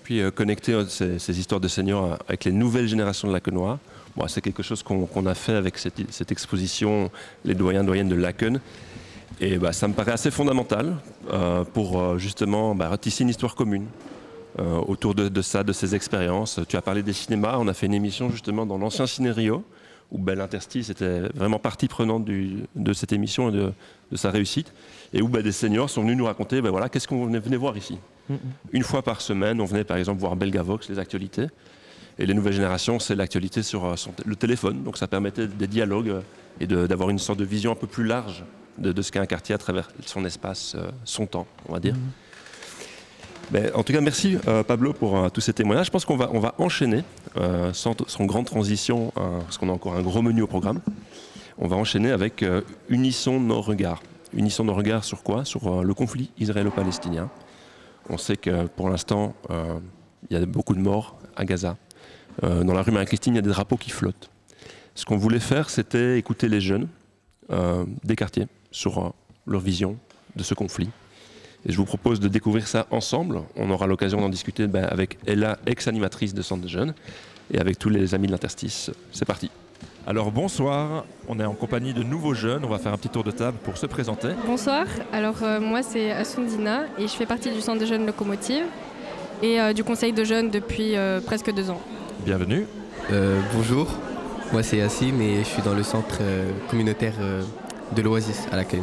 [0.03, 3.79] Puis euh, connecter euh, ces, ces histoires de seniors avec les nouvelles générations de Lacenois,
[4.17, 7.11] bon, c'est quelque chose qu'on a fait avec cette, cette exposition
[7.45, 8.61] Les doyens doyennes de Laken.
[9.41, 10.97] Et bah, ça me paraît assez fondamental
[11.31, 13.87] euh, pour justement bah, tisser une histoire commune
[14.59, 16.61] euh, autour de, de ça, de ces expériences.
[16.69, 19.65] Tu as parlé des cinémas, on a fait une émission justement dans l'ancien Ciné Rio,
[20.11, 23.73] où bah, l'interstice était vraiment partie prenante du- de cette émission et de,
[24.11, 24.73] de sa réussite,
[25.13, 27.77] et où bah, des seniors sont venus nous raconter bah, voilà, qu'est-ce qu'on venait, voir
[27.77, 27.99] ici.
[28.73, 31.47] Une fois par semaine, on venait par exemple voir Belgavox, les actualités.
[32.21, 34.83] Et les nouvelles générations, c'est l'actualité sur euh, son- le téléphone.
[34.83, 36.21] Donc ça permettait des dialogues euh,
[36.61, 38.45] et d'avoir une sorte de vision un peu plus large
[38.79, 40.75] de, de ce qu'est un quartier à travers son espace,
[41.05, 41.95] son temps, on va dire.
[43.75, 45.87] En tout cas, merci euh, Pablo pour euh, tous ces témoignages.
[45.87, 47.03] Je pense qu'on va, on va enchaîner,
[47.39, 50.81] euh, sans, sans grande transition, parce qu'on a encore un gros menu au programme.
[51.57, 52.45] On va enchaîner avec
[52.89, 54.03] Unissons nos regards.
[54.35, 55.45] Unissons nos regards sur quoi?
[55.45, 57.31] Sur le conflit israélo-palestinien.
[58.11, 59.35] On sait que pour l'instant,
[60.31, 61.77] il y a beaucoup de morts à Gaza.
[62.43, 64.31] Dans la rue Marie-Christine, il y a des drapeaux qui flottent.
[64.95, 66.87] Ce qu'on voulait faire, c'était écouter les jeunes
[68.05, 69.13] des quartiers sur
[69.45, 69.97] leur vision
[70.37, 70.91] de ce conflit.
[71.69, 73.43] Et je vous propose de découvrir ça ensemble.
[73.55, 76.95] On aura l'occasion d'en discuter ben, avec Ella, ex-animatrice de Centre de Jeunes,
[77.53, 78.91] et avec tous les amis de l'interstice.
[79.13, 79.51] C'est parti.
[80.07, 83.23] Alors bonsoir, on est en compagnie de nouveaux jeunes, on va faire un petit tour
[83.23, 84.29] de table pour se présenter.
[84.47, 88.65] Bonsoir, alors euh, moi c'est Asundina et je fais partie du centre de jeunes Locomotive
[89.43, 91.81] et euh, du conseil de jeunes depuis euh, presque deux ans.
[92.25, 92.67] Bienvenue.
[93.13, 93.87] Euh, bonjour,
[94.51, 97.43] moi c'est Yassim et je suis dans le centre euh, communautaire euh,
[97.95, 98.83] de l'Oasis à l'accueil.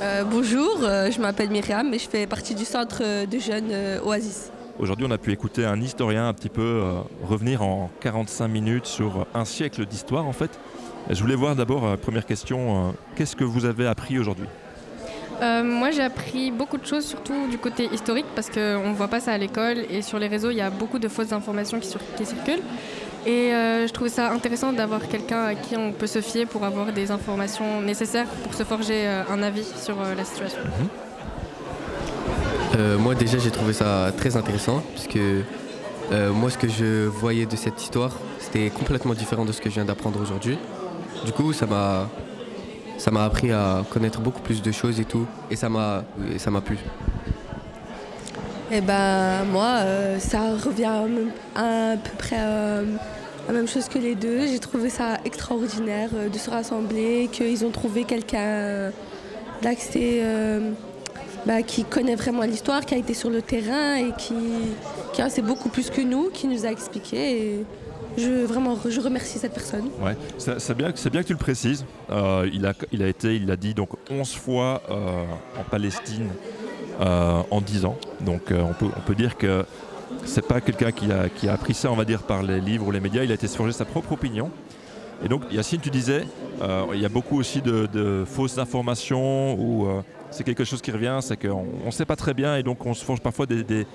[0.00, 4.00] Euh, bonjour, euh, je m'appelle Myriam et je fais partie du centre de jeunes euh,
[4.02, 4.50] Oasis.
[4.78, 8.86] Aujourd'hui on a pu écouter un historien un petit peu euh, revenir en 45 minutes
[8.86, 10.50] sur un siècle d'histoire en fait.
[11.10, 14.46] Je voulais voir d'abord, euh, première question, euh, qu'est-ce que vous avez appris aujourd'hui?
[15.42, 19.08] Euh, moi j'ai appris beaucoup de choses, surtout du côté historique parce qu'on ne voit
[19.08, 21.78] pas ça à l'école et sur les réseaux il y a beaucoup de fausses informations
[21.78, 22.62] qui, sur- qui circulent.
[23.26, 26.64] Et euh, je trouvais ça intéressant d'avoir quelqu'un à qui on peut se fier pour
[26.64, 30.60] avoir des informations nécessaires pour se forger euh, un avis sur euh, la situation.
[32.76, 35.18] Euh, moi déjà j'ai trouvé ça très intéressant puisque
[36.34, 39.74] moi ce que je voyais de cette histoire c'était complètement différent de ce que je
[39.74, 40.58] viens d'apprendre aujourd'hui.
[41.26, 42.08] Du coup ça m'a
[42.96, 46.04] ça m'a appris à connaître beaucoup plus de choses et tout et ça m'a
[46.38, 46.78] ça m'a plu.
[48.72, 52.84] Et ben moi, euh, ça revient à, même- à peu près euh,
[53.48, 54.46] la même chose que les deux.
[54.46, 58.92] J'ai trouvé ça extraordinaire euh, de se rassembler, qu'ils ont trouvé quelqu'un
[59.62, 60.22] d'accès
[61.46, 64.34] bah, qui connaît vraiment l'histoire, qui a été sur le terrain et qui,
[65.12, 67.64] qui en sait beaucoup plus que nous, qui nous a expliqué.
[68.16, 69.88] Je, vraiment, je remercie cette personne.
[70.02, 71.84] Ouais, c'est bien, bien que tu le précises.
[72.10, 76.28] Il, a, il a été, il l'a dit, donc 11 fois en Palestine
[76.98, 77.96] en 10 ans.
[78.20, 79.64] Donc euh, on, peut, on peut dire que
[80.24, 82.86] c'est pas quelqu'un qui a, qui a appris ça, on va dire, par les livres
[82.88, 83.22] ou les médias.
[83.24, 84.50] Il a été se forger sa propre opinion.
[85.24, 86.24] Et donc, Yacine, tu disais,
[86.62, 90.80] euh, il y a beaucoup aussi de, de fausses informations ou euh, c'est quelque chose
[90.80, 93.46] qui revient, c'est qu'on ne sait pas très bien et donc on se forge parfois
[93.46, 93.86] des, des-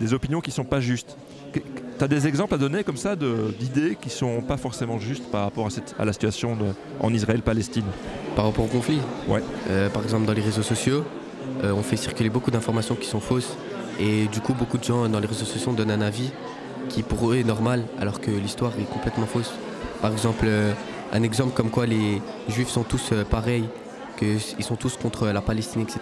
[0.00, 1.16] des opinions qui ne sont pas justes.
[1.52, 1.62] Tu
[2.04, 5.42] as des exemples à donner comme ça d'idées qui ne sont pas forcément justes par
[5.44, 7.84] rapport à, cette- à la situation de- en Israël-Palestine
[8.34, 8.98] Par rapport au conflit?
[9.28, 9.40] Ouais.
[9.70, 11.04] Euh, par exemple, dans les réseaux sociaux,
[11.62, 13.56] euh, on fait circuler beaucoup d'informations qui sont fausses.
[14.00, 16.30] Et du coup, beaucoup de gens dans les réseaux sociaux donnent un avis
[16.88, 19.52] qui pour eux est normal, alors que l'histoire est complètement fausse.
[20.02, 20.72] Par exemple, euh,
[21.12, 23.64] un exemple comme quoi les juifs sont tous euh, pareils,
[24.18, 26.00] qu'ils sont tous contre la Palestine, etc.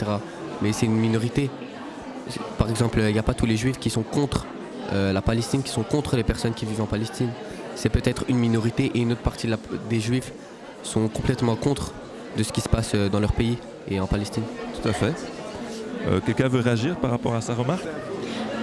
[0.62, 1.50] Mais c'est une minorité.
[2.58, 4.46] Par exemple, il n'y a pas tous les juifs qui sont contre
[4.92, 7.30] la Palestine, qui sont contre les personnes qui vivent en Palestine.
[7.76, 9.48] C'est peut-être une minorité et une autre partie
[9.88, 10.32] des juifs
[10.82, 11.92] sont complètement contre
[12.36, 13.56] de ce qui se passe dans leur pays
[13.88, 14.44] et en Palestine.
[14.82, 15.14] Tout à fait.
[16.08, 17.84] Euh, Quelqu'un veut réagir par rapport à sa remarque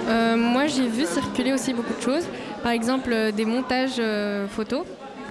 [0.10, 2.26] Euh, moi, j'ai vu circuler aussi beaucoup de choses.
[2.64, 4.82] Par exemple, euh, des montages euh, photos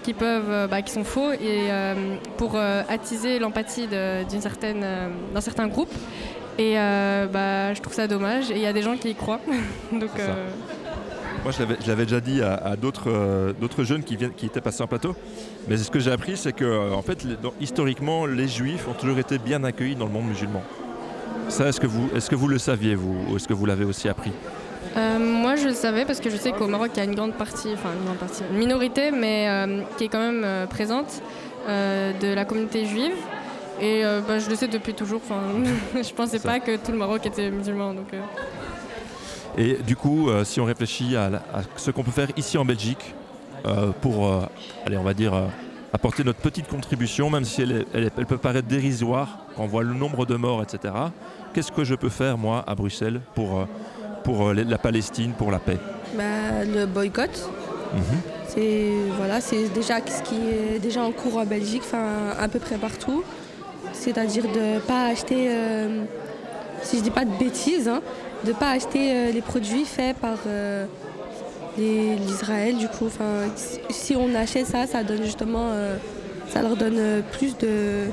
[0.05, 1.39] qui peuvent, euh, bah, qui sont faux et
[1.71, 1.95] euh,
[2.37, 5.91] pour euh, attiser l'empathie de- d'une certaine, euh, d'un certain groupe.
[6.59, 8.51] Et euh, bah, je trouve ça dommage.
[8.53, 9.41] Et il y a des gens qui y croient.
[9.93, 10.49] Donc, euh,
[11.43, 14.33] Moi, je l'avais- je l'avais déjà dit à, à d'autres euh, d'autres jeunes qui, viennent,
[14.33, 15.15] qui étaient passés en plateau.
[15.69, 18.95] Mais ce que j'ai appris, c'est que, en fait, les- dans- historiquement, les juifs ont
[18.95, 20.63] toujours été bien accueillis dans le monde musulman.
[21.49, 23.85] Ça, est-ce que vous, est-ce que vous le saviez, vous, ou est-ce que vous l'avez
[23.85, 24.33] aussi appris
[24.97, 27.15] Euh, moi, je le savais parce que je sais qu'au Maroc, il y a une
[27.15, 30.67] grande partie, enfin une grande partie, une minorité, mais euh, qui est quand même euh,
[30.67, 31.23] présente
[31.67, 33.13] de la communauté juive.
[33.81, 35.21] Et bah, je le sais depuis toujours.
[35.25, 35.41] Enfin,
[36.03, 37.93] je pensais pas que tout le Maroc était musulman.
[37.95, 38.09] Donc.
[39.57, 42.65] Et du coup, si on réfléchit à, la- à ce qu'on peut faire ici en
[42.65, 43.15] Belgique
[44.01, 44.49] pour,
[44.87, 45.33] allez, on va dire,
[45.93, 49.65] apporter notre petite contribution, même si elle, est- elle est- elle peut paraître dérisoire quand
[49.65, 50.95] on voit le nombre de morts, etc.
[51.53, 53.65] Qu'est-ce que je peux faire, moi, à Bruxelles, pour, euh,
[54.23, 55.79] pour euh, la Palestine, pour la paix?
[56.17, 57.51] Bah, le boycott,
[57.93, 58.03] Mhm.
[58.47, 59.41] c'est voilà,
[59.75, 63.23] déjà ce qui est déjà en cours en Belgique, enfin à peu près partout.
[63.93, 66.05] c'est-à-dire de ne pas acheter, euh,
[66.83, 68.01] si je dis pas de bêtises, hein,
[68.45, 70.85] de ne pas acheter euh, les produits faits par euh,
[71.77, 72.77] l'Israël.
[72.77, 73.49] Du coup, Enfin,
[73.91, 75.97] si- on achète ça, ça donne justement, euh,
[76.49, 78.05] ça leur donne plus de,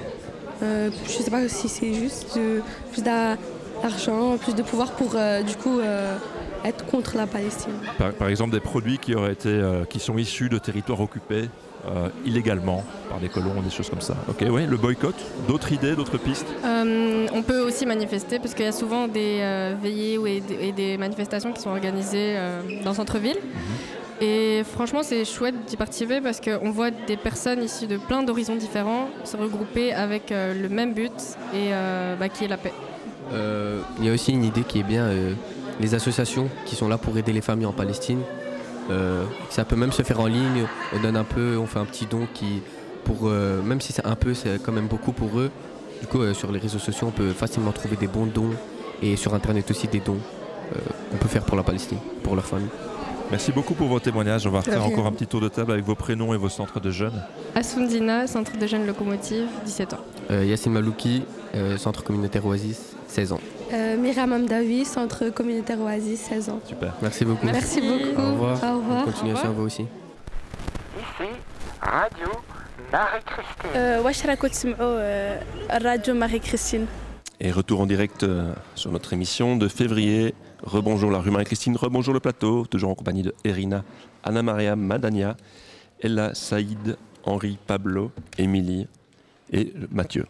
[0.64, 3.38] euh, je sais pas si c'est juste, de- plus d'a-
[3.82, 6.16] d'argent, plus de pouvoir pour euh, du coup euh,
[6.64, 7.74] être contre la Palestine.
[7.98, 11.50] Par, par exemple, des produits qui, auraient été, euh, qui sont issus de territoires occupés
[11.88, 14.16] euh, illégalement par des colons, des choses comme ça.
[14.28, 15.14] Ok, oui, le boycott.
[15.48, 16.48] D'autres idées, d'autres pistes?
[16.66, 20.40] Euh, on peut aussi manifester parce qu'il y a souvent des euh, veillées ou et,
[20.42, 23.38] des- et des manifestations qui sont organisées euh, dans le centre-ville.
[24.22, 28.56] Et franchement, c'est chouette d'y participer parce qu'on voit des personnes issues de plein d'horizons
[28.56, 31.12] différents se regrouper avec euh, le même but
[31.54, 32.74] et euh, bah, qui est la paix.
[33.34, 35.10] Euh, Il y a aussi une idée qui est bien,
[35.80, 38.22] les associations qui sont là pour aider les familles en Palestine.
[39.50, 42.06] Ça peut même se faire en ligne, on donne un peu, on fait un petit
[42.06, 42.62] don qui,
[43.04, 45.50] pour, même si c'est un peu, c'est quand même beaucoup pour eux.
[46.02, 48.52] Du coup, sur les réseaux sociaux, on peut facilement trouver des bons dons
[49.02, 50.20] et sur Internet aussi des dons
[51.10, 52.70] qu'on peut faire pour la Palestine, pour leur famille.
[53.32, 54.46] Merci beaucoup pour vos témoignages.
[54.46, 56.80] On va refaire encore un petit tour de table avec vos prénoms et vos centres
[56.80, 57.24] de jeunes.
[57.56, 60.00] Asundina, centre de jeunes locomotive, 17 ans.
[60.32, 61.24] Euh, Yassine Malouki,
[61.56, 63.40] euh, centre communautaire Oasis, 16 ans.
[63.74, 66.60] Euh, Miram Amdawi, centre communautaire Oasis, 16 ans.
[66.66, 66.94] Super.
[67.02, 67.46] Merci beaucoup.
[67.46, 68.22] Merci, beaucoup.
[68.22, 68.64] Au revoir.
[68.64, 69.46] Au revoir.
[69.46, 69.82] à vous aussi.
[70.98, 71.30] Ici,
[71.82, 72.28] Radio
[72.92, 73.70] Marie-Christine.
[73.76, 74.02] Euh,
[74.80, 75.40] oh, euh,
[75.82, 76.86] Radio Marie-Christine.
[77.40, 78.26] Et retour en direct
[78.76, 80.34] sur notre émission de février
[80.66, 83.84] Rebonjour la rue Marie-Christine, rebonjour le plateau, toujours en compagnie de Erina,
[84.24, 85.38] Anna Maria, Madania,
[86.02, 88.88] Ella, Saïd, Henri, Pablo, Émilie
[89.54, 90.26] et Mathieu.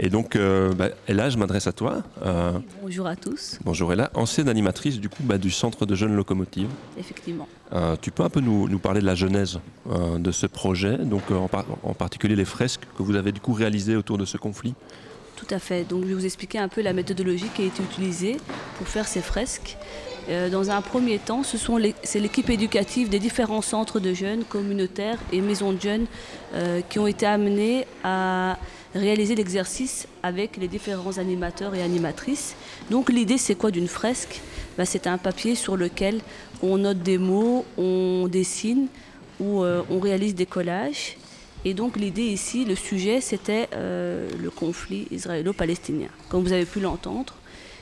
[0.00, 2.02] Et donc, euh, bah, Ella, je m'adresse à toi.
[2.24, 6.14] Euh, Bonjour à tous, bonjour Ella, ancienne animatrice du coup bah, du centre de jeunes
[6.16, 6.68] locomotives.
[6.98, 7.48] effectivement.
[7.72, 9.60] Euh, tu peux un peu nous, nous parler de la genèse
[10.18, 13.52] de ce projet, donc en, par- en particulier les fresques que vous avez du coup
[13.52, 14.74] réalisées autour de ce conflit?
[15.38, 15.84] Tout à fait.
[15.84, 18.38] Donc je vais vous expliquer un peu la méthodologie qui a été utilisée
[18.76, 19.76] pour faire ces fresques.
[20.28, 21.42] Euh, dans un premier temps,
[22.02, 26.06] c'est l'équipe éducative des différents centres de jeunes, communautaires et maisons de jeunes
[26.54, 28.58] euh, qui ont été amenés à
[28.96, 32.56] réaliser l'exercice avec les différents animateurs et animatrices.
[32.90, 34.40] Donc l'idée c'est quoi d'une fresque?
[34.76, 36.20] Bah, C'est un papier sur lequel
[36.62, 38.88] on note des mots, on dessine
[39.38, 41.16] ou euh, on réalise des collages.
[41.68, 46.80] Et donc l'idée ici, le sujet, c'était euh, le conflit israélo-palestinien, comme vous avez pu
[46.80, 47.34] l'entendre.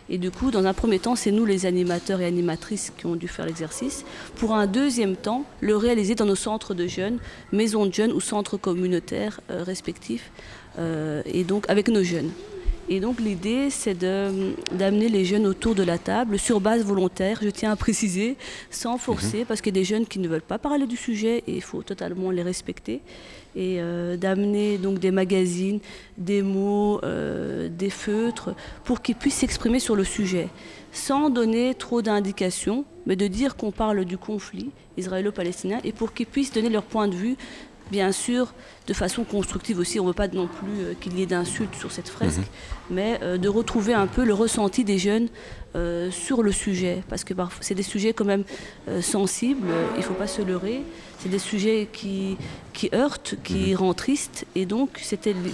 [0.09, 3.14] Et du coup, dans un premier temps, c'est nous les animateurs et animatrices qui ont
[3.14, 4.05] dû faire l'exercice.
[4.34, 7.18] Pour un deuxième temps, le réaliser dans nos centres de jeunes,
[7.53, 10.32] maisons de jeunes ou centres communautaires euh, respectifs,
[10.80, 12.32] euh, et donc avec nos jeunes.
[12.89, 17.51] Et donc l'idée, c'est d'amener les jeunes autour de la table sur base volontaire, je
[17.51, 18.37] tiens à préciser,
[18.70, 21.43] sans forcer, parce qu'il y a des jeunes qui ne veulent pas parler du sujet
[21.49, 23.01] et il faut totalement les respecter.
[23.57, 25.81] Et euh, d'amener donc des magazines,
[26.19, 28.55] des mots, euh, des feutres,
[28.85, 30.49] pour qu'ils puissent s'exprimer sur le sujet,
[30.93, 36.27] sans donner trop d'indications, mais de dire qu'on parle du conflit israélo-palestinien et pour qu'ils
[36.27, 37.37] puissent donner leur point de vue
[37.91, 38.53] bien sûr,
[38.87, 40.01] de façon constructive aussi.
[40.01, 42.41] On ne veut pas non plus euh, qu'il y ait d'insultes sur cette fresque,
[42.91, 45.29] mais euh, de retrouver un peu le ressenti des jeunes
[45.75, 47.03] euh, sur le sujet.
[47.09, 48.45] Parce que c'est des sujets quand même
[48.89, 50.83] euh, sensibles, il ne faut pas se leurrer.
[51.27, 52.37] C'est des sujets qui,
[52.72, 54.47] qui heurtent, qui rendent tristes.
[54.55, 55.01] Et donc,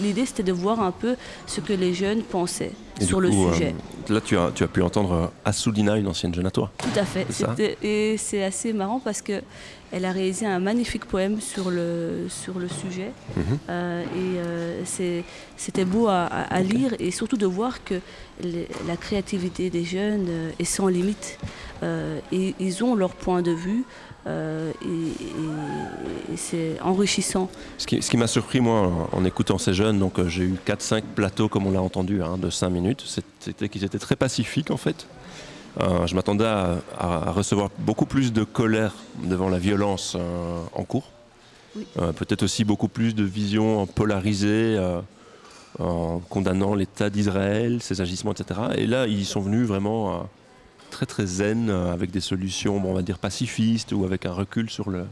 [0.02, 1.16] l'idée, c'était de voir un peu
[1.46, 3.74] ce que les jeunes pensaient Et sur le coup, euh, sujet.
[4.10, 6.70] là, tu as, tu as pu entendre euh, Assoudina, une ancienne jeune à toi.
[6.76, 7.78] Tout à fait.
[7.82, 9.40] Et c'est assez marrant parce que
[9.92, 13.12] elle a réalisé un magnifique poème sur le, sur le sujet.
[13.34, 13.42] Mhm.
[13.70, 15.22] Euh, et euh,
[15.56, 17.94] c'était beau à, lire et surtout de voir que
[18.42, 21.38] les- la créativité des jeunes est sans limite.
[22.30, 23.84] Et ils ont leur point de vue.
[24.26, 27.50] Euh, et, c'est enrichissant.
[27.78, 30.44] Ce qui, ce qui m'a surpris, moi, en, en écoutant ces jeunes, donc euh, j'ai
[30.44, 33.04] eu 4-5 plateaux, comme on l'a entendu, hein, de 5 minutes,
[33.40, 35.06] c'était qu'ils étaient très pacifiques, en fait.
[35.80, 38.94] Euh, je m'attendais à, à- à recevoir beaucoup plus de colère
[39.24, 40.16] devant la violence
[40.74, 41.10] en cours.
[41.96, 44.78] Peut-être aussi beaucoup plus de vision polarisée
[45.78, 48.60] en condamnant l'État d'Israël, ses agissements, etc.
[48.76, 50.28] Et là, ils sont venus vraiment
[50.92, 54.32] très très zen, euh, avec des solutions, bon, on va dire pacifistes, ou avec un
[54.32, 55.06] recul sur le,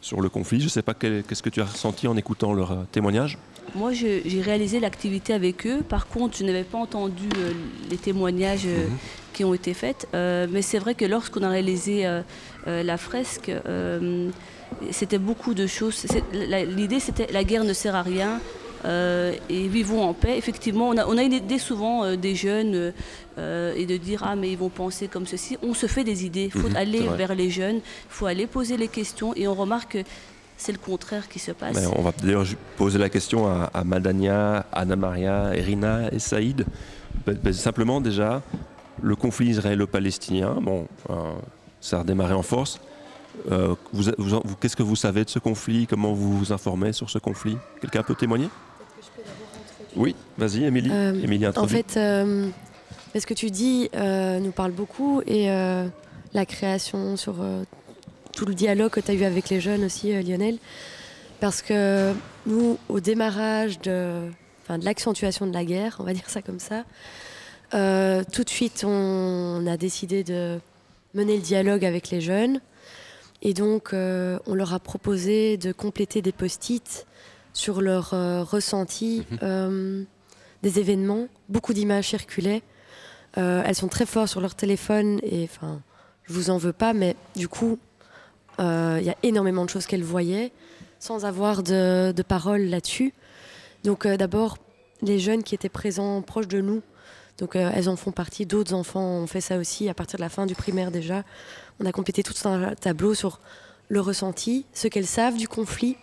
[0.00, 0.58] sur le conflit.
[0.58, 3.38] Je ne sais pas qu'est-ce que tu as ressenti en écoutant leur euh, témoignage.
[3.74, 5.82] Moi, j'ai réalisé l'activité avec eux.
[5.88, 7.52] Par contre, je n'avais pas entendu euh,
[7.88, 8.86] les témoignages euh,
[9.32, 10.08] qui ont été faits.
[10.14, 12.04] Euh, mais c'est vrai que lorsqu'on a réalisé
[12.66, 13.52] la fresque,
[14.90, 16.04] c'était beaucoup de choses.
[16.32, 18.40] L'idée, c'était la guerre ne sert à rien.
[18.84, 20.36] Euh, et vivons en paix.
[20.38, 22.92] Effectivement, on a, on a une idée souvent euh, des jeunes
[23.38, 25.56] euh, et de dire ah mais ils vont penser comme ceci.
[25.62, 26.50] On se fait des idées.
[26.54, 27.76] Il faut Mhm, aller vers les jeunes.
[27.76, 30.08] Il faut aller poser les questions et on remarque que
[30.56, 31.78] c'est le contraire qui se passe.
[31.96, 32.44] On va d'ailleurs
[32.76, 36.66] poser la question à, à Madania, Anna Maria, Irina et Saïd.
[37.26, 38.42] Ben, ben, simplement déjà,
[39.02, 40.86] le conflit israélo-palestinien, bon,
[41.80, 42.78] ça a redémarré en force.
[43.50, 45.86] Euh, vous, vous en- vous- Qu'est-ce que vous savez de ce conflit?
[45.86, 47.56] Comment vous vous informez sur ce conflit?
[47.80, 48.48] Quelqu'un peut témoigner?
[49.96, 50.90] Oui, vas-y, Émilie.
[50.92, 52.48] Euh, Émilie, en fait, euh,
[53.14, 55.48] ce que tu dis euh, nous parle beaucoup et
[56.32, 57.36] la création sur
[58.32, 60.58] tout le dialogue que tu as eu avec les jeunes aussi, Lionel.
[61.40, 62.12] Parce que
[62.46, 64.28] nous, au démarrage de,
[64.62, 66.84] enfin, de l'accentuation de la guerre, on va dire ça comme ça,
[67.74, 70.58] euh, tout de suite, on, a décidé de
[71.14, 72.60] mener le dialogue avec les jeunes.
[73.42, 77.06] Et donc, euh, on leur a proposé de compléter des post-it
[77.52, 80.04] sur leur euh, ressenti euh,
[80.62, 81.28] des événements.
[81.48, 82.62] Beaucoup d'images circulaient.
[83.38, 85.80] Euh, elles sont très fortes sur leur téléphone et enfin,
[86.24, 87.78] je vous en veux pas, mais du coup,
[88.58, 90.52] il y a énormément de choses qu'elles voyaient
[90.98, 93.14] sans avoir de, de parole là-dessus.
[93.84, 94.58] Donc d'abord,
[95.00, 96.82] les jeunes qui étaient présents proches de nous,
[97.40, 100.22] donc euh, elles en font partie, d'autres enfants ont fait ça aussi à partir de
[100.22, 101.24] la fin du primaire déjà.
[101.80, 103.40] On a complété tout un tableau sur
[103.88, 105.96] le ressenti, ce qu'elles savent du conflit,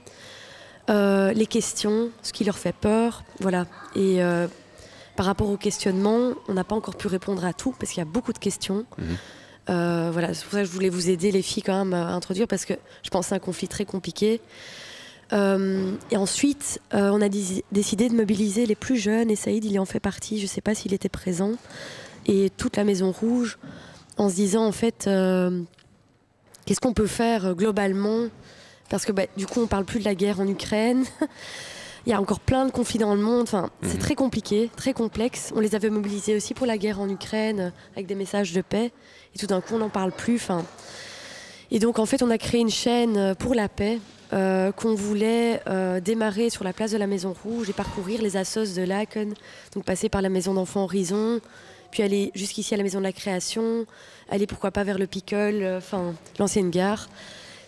[0.89, 3.65] euh, les questions, ce qui leur fait peur, voilà.
[3.95, 4.47] Et euh,
[5.17, 8.07] par rapport au questionnement, on n'a pas encore pu répondre à tout parce qu'il y
[8.07, 8.85] a beaucoup de questions.
[9.69, 12.13] Euh, voilà, c'est pour ça que je voulais vous aider les filles quand même à
[12.13, 12.73] introduire parce que
[13.03, 14.39] je pense que c'est un conflit très compliqué.
[15.33, 19.73] Euh, et ensuite, euh, on a décidé de mobiliser les plus jeunes et Saïd, il
[19.73, 20.37] y en fait partie.
[20.37, 21.53] Je ne sais pas s'il était présent
[22.27, 23.57] et toute la Maison Rouge
[24.17, 25.09] en se disant en fait
[26.65, 28.27] qu'est-ce qu'on peut faire globalement
[28.89, 31.03] parce que bah, du coup on parle plus de la guerre en Ukraine.
[32.05, 33.41] Il y a encore plein de conflits dans le monde.
[33.43, 33.99] Enfin, c'est Mhm.
[33.99, 35.51] très compliqué, très complexe.
[35.53, 38.61] On les avait mobilisés aussi pour la guerre en Ukraine euh, avec des messages de
[38.61, 38.91] paix.
[39.35, 40.35] Et tout d'un coup, on n'en parle plus.
[40.35, 40.63] Enfin,
[41.69, 43.99] et donc, en fait, on a créé une chaîne euh, pour la paix
[44.31, 48.37] euh, qu'on voulait euh, démarrer sur la place de la Maison Rouge et parcourir les
[48.37, 49.33] assos de Laken.
[49.75, 51.41] Donc, passer par la Maison d'enfants Horizon,
[51.91, 53.85] puis aller jusqu'ici à la Maison de la Création,
[54.29, 57.09] aller pourquoi pas vers le Pickle, euh, enfin, l'ancienne gare.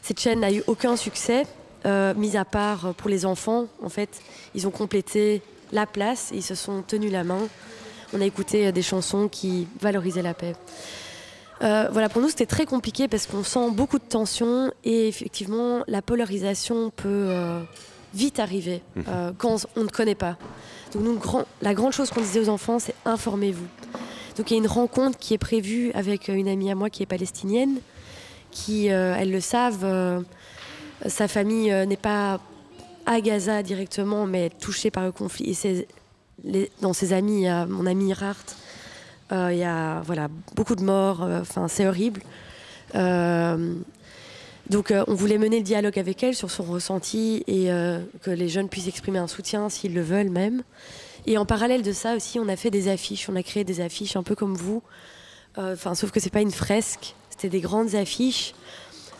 [0.01, 1.45] Cette chaîne n'a eu aucun succès,
[1.85, 3.67] euh, mis à part euh, pour les enfants.
[3.83, 4.09] En fait,
[4.55, 5.41] ils ont complété
[5.71, 7.47] la place et ils se sont tenus la main.
[8.13, 10.55] On a écouté euh, des chansons qui valorisaient la paix.
[11.61, 15.83] Euh, voilà, pour nous, c'était très compliqué parce qu'on sent beaucoup de tensions et effectivement,
[15.87, 17.61] la polarisation peut euh,
[18.13, 19.03] vite arriver Mhm.
[19.09, 20.37] euh, quand on ne connaît pas.
[20.93, 23.67] Donc, nous, grand- la grande chose qu'on disait aux enfants, c'est informez-vous.
[24.37, 27.03] Donc, il y a une rencontre qui est prévue avec une amie à moi qui
[27.03, 27.79] est palestinienne,
[28.51, 30.21] qui, euh, elles le savent, euh,
[31.05, 32.39] sa famille euh, n'est pas
[33.05, 35.57] à Gaza directement, mais touchée par le conflit.
[35.65, 38.35] Et dans ses amis, il mon ami Rart,
[39.31, 42.21] il y a voilà, beaucoup de morts, enfin c'est horrible.
[44.69, 47.69] Donc on voulait mener le dialogue avec elle sur son ressenti et
[48.21, 50.61] que les jeunes puissent exprimer un soutien s'ils le veulent même.
[51.25, 53.81] Et en parallèle de ça aussi, on a fait des affiches, on a créé des
[53.81, 54.83] affiches un peu comme vous,
[55.95, 58.53] sauf que c'est pas une fresque, c'était des grandes affiches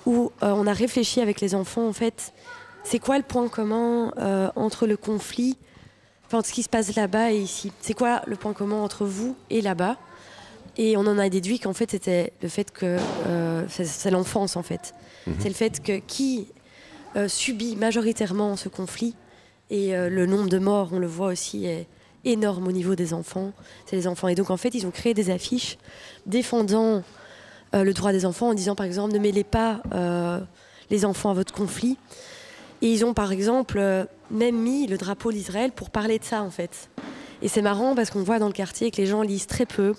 [0.06, 2.34] où euh, on a réfléchi avec les enfants en fait,
[2.84, 5.58] c'est quoi le point commun euh, entre le conflit
[6.28, 7.72] enfin, ce qui se passe là-bas et ici?
[7.82, 9.96] C'est quoi le point commun entre vous et là-bas?
[10.78, 12.98] Et on en a déduit qu'en fait, c'était le fait que
[13.28, 14.94] euh, c'est- l'enfance, en fait.
[15.28, 15.36] Mhm.
[15.40, 16.48] C'est le fait que qui
[17.28, 19.16] subit majoritairement ce conflit
[19.72, 21.88] et le nombre de morts, on le voit aussi, est
[22.24, 23.52] énorme au niveau des enfants.
[23.88, 24.28] C'est les enfants.
[24.28, 25.78] Et donc, en fait, ils ont créé des affiches
[26.28, 27.02] défendant
[27.74, 30.40] le droit des enfants en disant, par exemple, ne mêlez pas euh,
[30.90, 31.98] les enfants à votre conflit.
[32.82, 36.42] Et ils ont par exemple euh, même mis le drapeau d'Israël pour parler de ça
[36.44, 36.90] en fait.
[37.42, 39.94] Et c'est marrant parce qu'on voit dans le quartier que les gens lisent très peu.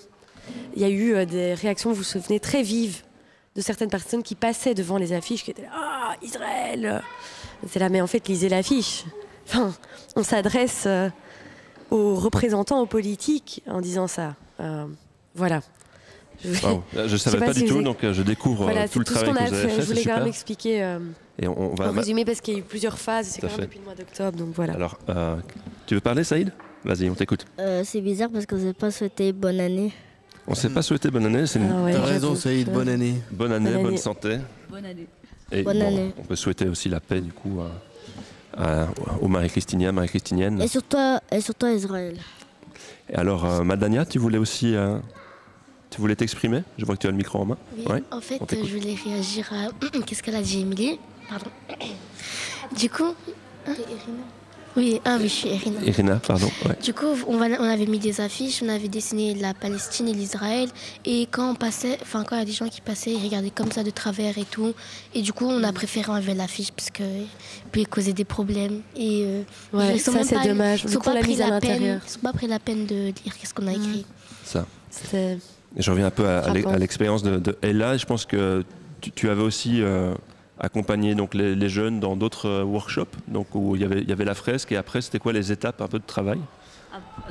[0.75, 3.03] Il y a eu euh, des réactions, vous vous souvenez, très vives
[3.55, 7.03] de certaines personnes qui passaient devant les affiches qui étaient là, Ah, Israël
[7.67, 9.05] C'est là, mais en fait, lisez l'affiche.
[9.47, 9.73] Enfin,
[10.15, 11.09] on s'adresse euh,
[11.89, 14.35] aux représentants, aux politiques en disant ça.
[14.59, 14.85] Euh,
[15.35, 15.61] voilà.
[16.43, 16.83] Je, Wow.
[16.95, 18.99] Je ne savais pas, si du tout, avez- donc euh, je découvre euh, Voilà, tout
[18.99, 19.75] le tout ce travail qu'on que a vous avez fait.
[19.75, 19.81] fait.
[19.81, 20.99] Je voulais quand même expliquer euh,
[21.39, 21.89] Et on, on va.
[21.89, 23.27] en résumé parce qu'il y a eu plusieurs phases.
[23.27, 24.73] C'est quand même depuis le mois d'octobre, donc voilà.
[24.73, 25.35] Alors, euh,
[25.85, 26.51] tu veux parler, Saïd?
[26.83, 27.45] Vas-y, on t'écoute.
[27.59, 29.91] Euh, c'est bizarre parce que vous n'avez pas souhaité bonne année.
[30.47, 31.45] On ne s'est pas souhaité bonne année.
[31.45, 32.33] c'est une- Ah ouais, T'as raison.
[32.35, 33.15] Saïd, bonne année.
[33.31, 34.39] Bonne année, Bonne santé.
[34.69, 35.07] Bonne année.
[35.51, 36.13] Et Bonne bon, année.
[36.17, 37.59] On peut souhaiter aussi la paix, du coup,
[38.57, 38.87] à- à-
[39.21, 40.59] aux Marie-Christiniens, Marie-Christiniennes.
[40.61, 40.97] Et surtout,
[41.31, 42.15] et surtout à Israël.
[43.09, 44.75] Et alors, euh, Madania, tu voulais aussi.
[45.91, 47.57] Tu voulais t'exprimer Je vois que tu as le micro en main.
[47.77, 49.99] Oui, Ouais, en fait, je voulais réagir à.
[50.05, 50.97] Qu'est-ce qu'elle a dit, Émilie?
[51.29, 51.51] Pardon.
[52.77, 53.13] Du coup.
[53.67, 53.73] hein?
[54.77, 55.81] Oui, ah oui, je suis Irina.
[55.83, 56.49] Irina, pardon.
[56.65, 56.77] ouais.
[56.81, 60.13] Du coup, on, va- on avait mis des affiches, on avait dessiné la Palestine et
[60.13, 60.69] l'Israël.
[61.03, 63.49] Et quand on passait, enfin, quand il y a des gens qui passaient, ils regardaient
[63.49, 64.73] comme ça de travers et tout.
[65.13, 67.03] Et du coup, on a préféré enlever l'affiche parce que
[67.73, 68.79] peut causer des problèmes.
[68.95, 69.41] Et euh,
[69.73, 70.83] Ouais, ils sont ça, c'est dommage.
[70.83, 71.71] Ils Du sont pas pris la peine.
[71.71, 72.01] l'intérieur.
[72.07, 74.05] Ils sont pas pris la peine de lire qu'est-ce qu'on a écrit.
[74.45, 74.65] Ça.
[74.89, 75.37] C'était.
[75.77, 77.97] Et je reviens un peu à, l'expérience de, de Ella.
[77.97, 78.63] Je pense que
[78.99, 80.13] tu, tu avais aussi euh,
[80.59, 84.09] accompagné donc, les, les jeunes dans d'autres euh, workshops, donc, où il y, avait, il
[84.09, 86.39] y avait la fresque, et après, c'était quoi les étapes un peu de travail?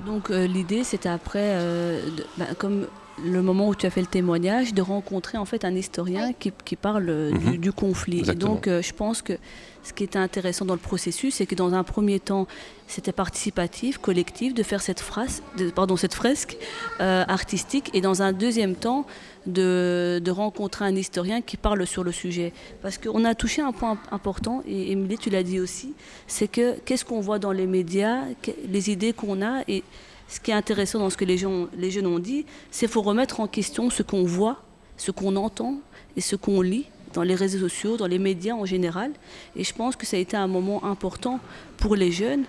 [0.06, 2.86] Donc euh, l'idée c'était après, euh, de- bah, comme
[3.24, 6.52] le moment où tu as fait le témoignage, de rencontrer en fait un historien qui,
[6.64, 7.56] qui parle euh, du, Mhm.
[7.58, 8.22] du conflit.
[8.30, 9.34] Et donc euh, je pense que
[9.82, 12.46] ce qui était intéressant dans le processus, c'est que dans un premier temps,
[12.86, 16.58] c'était participatif, collectif, de faire cette, phrase, de- pardon, cette fresque
[17.00, 19.06] euh, artistique, et dans un deuxième temps,
[19.46, 22.52] de, de rencontrer un historien qui parle sur le sujet.
[22.82, 25.94] Parce qu'on a touché un point important, et Émilie, tu l'as dit aussi,
[26.26, 29.82] c'est que qu'est-ce qu'on voit dans les médias, que- les idées qu'on a, et
[30.30, 32.92] ce qui est intéressant dans ce que les, gens, les jeunes ont dit, c'est qu'il
[32.92, 34.62] faut remettre en question ce qu'on voit,
[34.96, 35.80] ce qu'on entend
[36.16, 39.10] et ce qu'on lit dans les réseaux sociaux, dans les médias en général.
[39.56, 41.40] Et je pense que ça a été un moment important
[41.78, 42.44] pour les jeunes,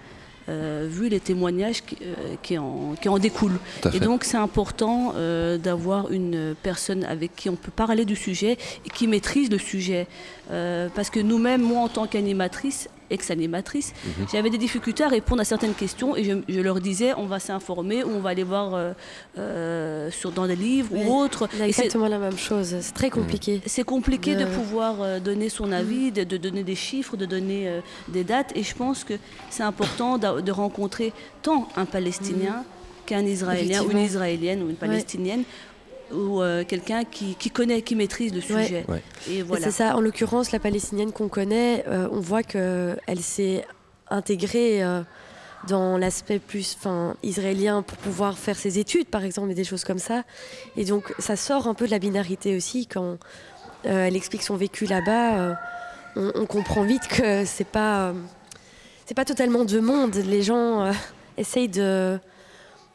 [0.48, 3.60] euh, vu les témoignages qui, euh, qui en, qui en découlent.
[3.96, 8.60] Et donc c'est important euh, d'avoir une personne avec qui on peut parler du sujet
[8.86, 10.08] et qui maîtrise le sujet.
[10.50, 14.28] Parce que nous-mêmes, moi en tant qu'animatrice, ex-animatrice, Mhm.
[14.32, 17.40] j'avais des difficultés à répondre à certaines questions et je, je leur disais on va
[17.40, 18.94] s'informer ou on va aller voir euh,
[19.38, 21.48] euh, sur, dans des livres Oui, ou autres.
[21.54, 22.76] il y a Et c'est- exactement la même chose.
[22.82, 23.62] C'est très compliqué.
[23.66, 27.26] c'est compliqué de De- pouvoir euh, donner son avis, de, de donner des chiffres, de
[27.26, 28.52] donner euh, des dates.
[28.56, 29.14] Et je pense que
[29.50, 32.64] c'est important de rencontrer tant un Palestinien
[33.06, 33.98] qu'un Israélien ou une.
[33.98, 35.44] Israélienne ou une Palestinienne
[36.14, 38.86] ou euh, quelqu'un qui, qui connaît, qui maîtrise le sujet.
[38.88, 39.02] Ouais.
[39.30, 39.66] Et Et voilà.
[39.66, 43.66] C'est ça, en l'occurrence, la palestinienne qu'on connaît, euh, on voit qu'elle s'est
[44.10, 45.02] intégrée euh,
[45.68, 49.84] dans l'aspect plus enfin, israélien pour pouvoir faire ses études, par exemple, et des choses
[49.84, 50.24] comme ça.
[50.76, 53.18] Et donc, ça sort un peu de la binarité aussi quand
[53.86, 55.40] euh, elle explique son vécu là-bas.
[55.40, 55.54] euh,
[56.16, 58.14] on, on comprend vite que c'est pas, euh,
[59.06, 60.16] c'est pas totalement deux mondes.
[60.16, 60.92] Les gens euh,
[61.38, 62.20] essayent de,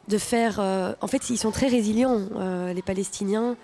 [0.07, 0.57] de faire.
[0.59, 3.55] euh, en fait, ils sont très résilients, euh, les Palestiniens.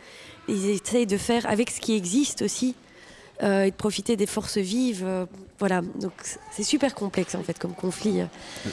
[0.48, 2.76] Ils essayent de faire avec ce qui existe aussi
[3.44, 5.04] euh, et de profiter des forces vives.
[5.06, 5.26] euh,
[5.60, 6.12] voilà, donc
[6.52, 8.22] c'est super complexe en fait comme conflit.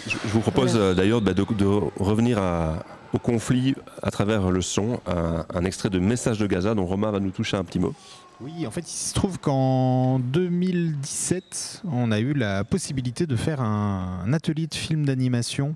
[0.06, 0.86] Je, je vous propose Voilà.
[0.86, 1.66] euh, d'ailleurs bah, de, de
[1.98, 6.74] revenir à- au conflit à travers le son, un, un extrait de Message de Gaza
[6.74, 7.92] dont Romain va nous toucher un petit mot.
[8.40, 13.60] Oui, en fait, il se trouve qu'en 2017, on a eu la possibilité de faire
[13.60, 15.74] un, un atelier de film d'animation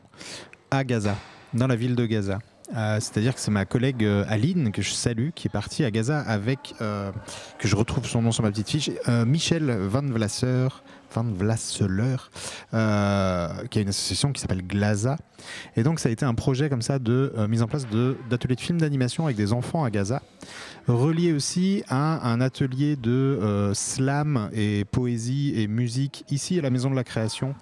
[0.70, 1.16] à Gaza,
[1.54, 2.38] dans la ville de Gaza.
[2.74, 5.90] Euh, C'est-à-dire que c'est ma collègue euh, Aline, que je salue, qui est partie à
[5.90, 7.12] Gaza avec, euh,
[7.58, 8.90] que je retrouve son nom sur ma petite fiche,
[9.26, 10.68] Michel Van Vlasser,
[11.14, 12.16] Van Vlasseler,
[12.70, 12.76] qui
[13.78, 15.16] a une association qui s'appelle Glaza.
[15.76, 17.86] Et donc ça a été un projet comme ça de mise en place
[18.30, 20.22] d'ateliers de, films d'animation avec des enfants à Gaza,
[20.88, 26.90] relié aussi à un atelier de slam et poésie et musique ici à la Maison
[26.90, 27.54] de la Création,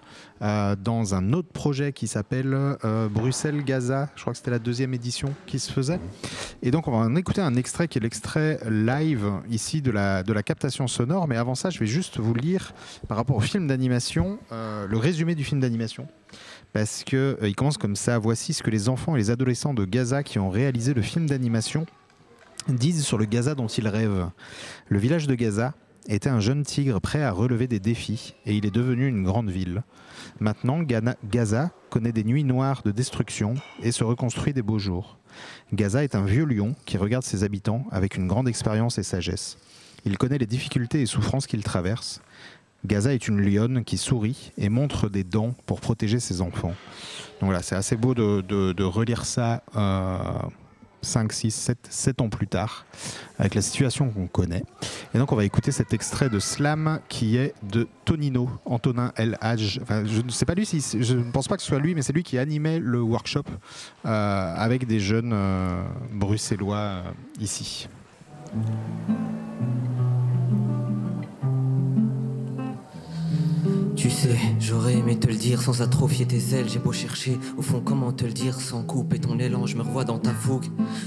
[0.43, 2.53] euh, dans un autre projet qui s'appelle
[2.84, 4.09] euh, Bruxelles Gaza.
[4.16, 6.01] Je crois que c'était la deuxième édition qui se faisait.
[6.62, 10.22] Et donc on va en écouter un extrait qui est l'extrait live ici de la,
[10.22, 11.28] de la captation sonore.
[11.28, 12.74] Mais avant ça, je vais juste vous lire
[13.09, 16.09] par rapport au film d'animation, euh, le résumé du film d'animation.
[16.72, 18.18] Parce que euh, il commence comme ça.
[18.18, 21.26] Voici ce que les enfants et les adolescents de Gaza qui ont réalisé le film
[21.26, 21.86] d'animation
[22.68, 24.30] disent sur le Gaza dont ils rêvent.
[24.88, 25.74] Le village de Gaza
[26.09, 29.50] était un jeune tigre prêt à relever des défis et il est devenu une grande
[29.50, 29.82] ville.
[30.40, 35.18] Maintenant, Gaza connaît des nuits noires de destruction et se reconstruit des beaux jours.
[35.72, 39.59] Gaza est un vieux lion qui regarde ses habitants avec une grande expérience et sagesse.
[40.05, 42.20] Il connaît les difficultés et souffrances qu'il traverse.
[42.84, 46.74] Gaza est une lionne qui sourit et montre des dents pour protéger ses enfants.
[47.40, 50.22] Donc c'est assez beau de relire ça euh,
[51.03, 52.86] 5, 6, 7, 7 ans plus tard,
[53.38, 54.64] avec la situation qu'on connaît.
[55.14, 59.36] Et donc on va écouter cet extrait de Slam qui est de Tonino, Antonin El
[59.40, 59.80] Hadj.
[59.82, 62.03] Enfin, je ne sais pas si, je ne pense pas que ce soit lui, mais
[62.03, 63.44] c'est lui qui animait le workshop
[64.07, 65.82] euh, avec des jeunes euh,
[66.12, 67.03] bruxellois euh,
[67.40, 67.88] ici.
[74.03, 76.68] Tu sais, j'aurais aimé te le dire sans atrophier tes ailes.
[76.68, 79.64] J'ai beau chercher, au fond, comment te le dire sans couper ton élan.
[79.64, 80.66] Je me revois dans ta fougue,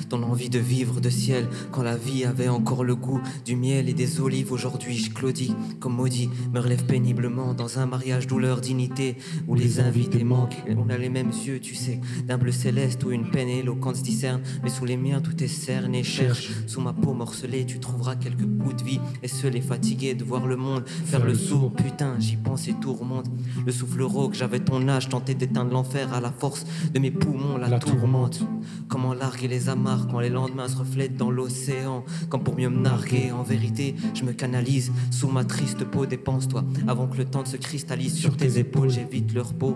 [0.09, 1.49] dans l'envie de vivre de ciel.
[1.73, 4.53] Quand la vie avait encore le goût du miel et des olives.
[4.53, 9.81] Aujourd'hui, je claudie, comme maudit, me relève péniblement dans un mariage douleur, dignité, où les
[9.81, 10.63] invités manquent.
[10.77, 14.03] On a les mêmes yeux, tu sais, d'un bleu céleste où une peine éloquente se
[14.03, 14.39] discerne.
[14.63, 16.01] Mais sous les miens, tout est cerné.
[16.01, 19.01] Cherche sous ma peau morcelée, tu trouveras quelques bouts de vie.
[19.21, 21.73] Et seul est fatigué de voir le monde faire le sourd.
[21.73, 22.84] Putain, j'y pense et tourmente.
[22.85, 23.25] Tourmente.
[23.65, 27.57] Le souffle rauque, j'avais ton âge, tenté d'éteindre l'enfer à la force de mes poumons,
[27.57, 28.41] la, tourmente.
[28.87, 32.79] Comment larguer les amarres quand les lendemains se reflètent dans l'océan, comme pour mieux me
[32.79, 33.31] narguer.
[33.31, 37.47] En vérité, je me canalise sous ma triste peau, dépense-toi avant que le temps ne
[37.47, 38.91] se cristallise sur tes épaules.
[38.91, 39.75] J'évite leur peau,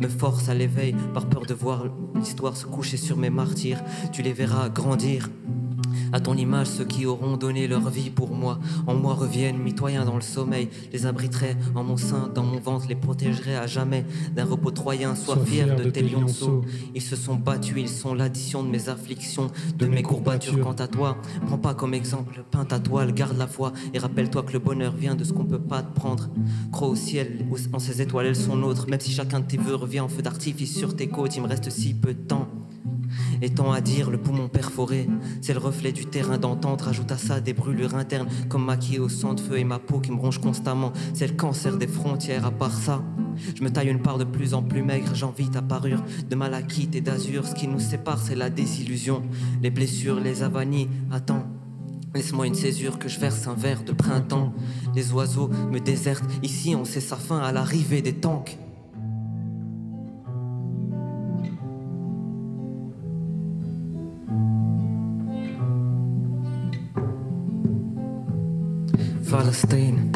[0.00, 3.82] me force à l'éveil par peur de voir l'histoire se coucher sur mes martyrs.
[4.12, 5.28] Tu les verras grandir.
[6.12, 10.04] À ton image, ceux qui auront donné leur vie pour moi, en moi reviennent, mitoyens
[10.04, 14.04] dans le sommeil, les abriterai en mon sein, dans mon ventre, les protégerai à jamais
[14.34, 15.14] d'un repos troyen.
[15.14, 16.62] Sois fier de tes lionceaux.
[16.94, 20.60] Ils se sont battus, ils sont l'addition de mes afflictions, de mes courbatures.
[20.60, 24.42] Quant à toi, prends pas comme exemple, peins ta toile, garde la foi et rappelle-toi
[24.42, 26.28] que le bonheur vient de ce qu'on peut pas te prendre.
[26.72, 29.74] Crois au ciel, en ces étoiles elles sont nôtres, même si chacun de tes vœux
[29.74, 32.48] revient en feu d'artifice sur tes côtes, il me reste si peu de temps.
[33.42, 35.08] Et tant à dire, le poumon perforé,
[35.40, 36.82] c'est le reflet du terrain d'entente.
[36.82, 40.00] Rajoute à ça des brûlures internes, comme maquillé au sang de feu et ma peau
[40.00, 40.92] qui me ronge constamment.
[41.12, 43.02] C'est le cancer des frontières, à part ça.
[43.54, 46.94] Je me taille une part de plus en plus maigre, j'envie ta parure de malachite
[46.94, 47.46] et d'azur.
[47.46, 49.22] Ce qui nous sépare, c'est la désillusion.
[49.62, 51.44] Les blessures, les avanies, attends.
[52.14, 54.54] Laisse-moi une césure que je verse un verre de printemps.
[54.94, 58.56] Les oiseaux me désertent, ici on sait sa fin à l'arrivée des tanks.
[69.36, 70.12] Palestine.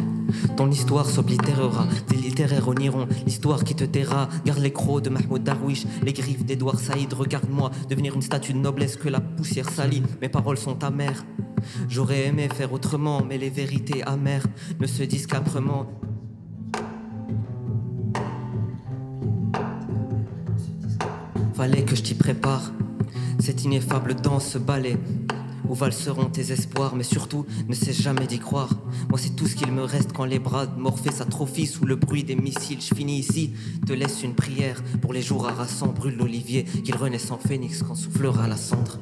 [0.57, 4.28] Ton histoire s'oblitérera, des littéraires oniront l'histoire qui te taira.
[4.47, 7.12] Garde les crocs de Mahmoud Darwish, les griffes d'Edouard Saïd.
[7.12, 10.05] Regarde-moi devenir une statue de noblesse que la poussière salit.
[10.23, 11.24] Mes paroles sont amères.
[11.89, 14.47] J'aurais aimé faire autrement, mais les vérités amères
[14.78, 15.90] ne se disent qu'âprement.
[21.55, 22.70] Fallait que je t'y prépare.
[23.40, 24.97] Cette ineffable danse se balai.
[25.67, 28.71] Où valseront tes espoirs, mais surtout ne cesse jamais d'y croire.
[29.09, 31.97] Moi, c'est tout ce qu'il me reste quand les bras de Morphée s'atrophient sous le
[31.97, 32.81] bruit des missiles.
[32.81, 33.53] Je finis ici,
[33.87, 35.89] te laisse une prière pour les jours harassants.
[35.89, 38.99] Brûle l'olivier, qu'il renaisse en phénix quand soufflera la cendre.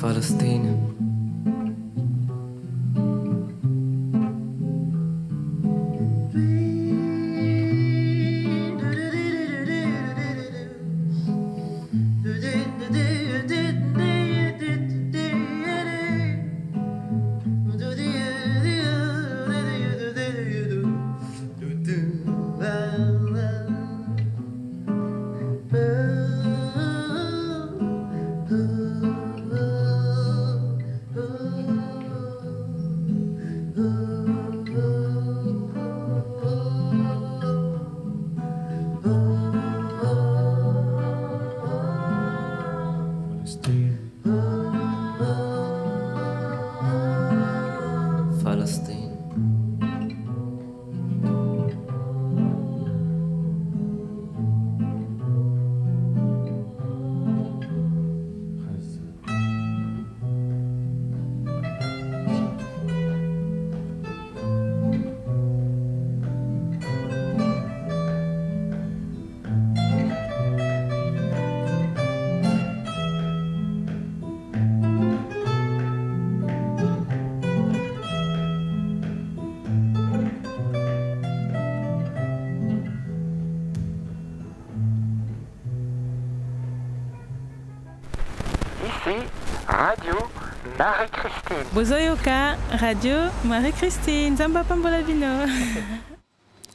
[0.00, 0.99] Palestine.
[91.72, 94.64] Bozoyoka, Radio Marie-Christine, Zamba.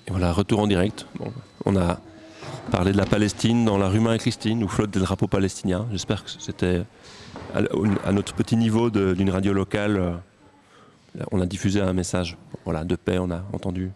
[0.07, 1.05] Et voilà, retour en direct.
[1.65, 1.99] On a
[2.71, 5.85] parlé de la Palestine dans la rue Marie-Christine où flotte des drapeaux palestiniens.
[5.91, 6.83] J'espère que c'était
[7.53, 9.97] à, notre petit niveau d'une radio locale.
[9.97, 13.91] euh, On a diffusé un message voilà, de paix, on a entendu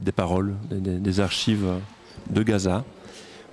[0.00, 1.66] des paroles, des, archives
[2.30, 2.84] de Gaza.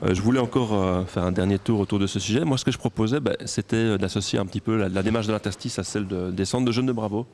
[0.04, 2.44] Euh, je voulais encore euh, faire un dernier tour autour de ce sujet.
[2.44, 5.28] Moi, ce que je proposais, bah, c'était euh, d'associer un petit peu la, la démarche
[5.28, 7.26] de l'interstice à celle de- des centres de jeunes de Bravo.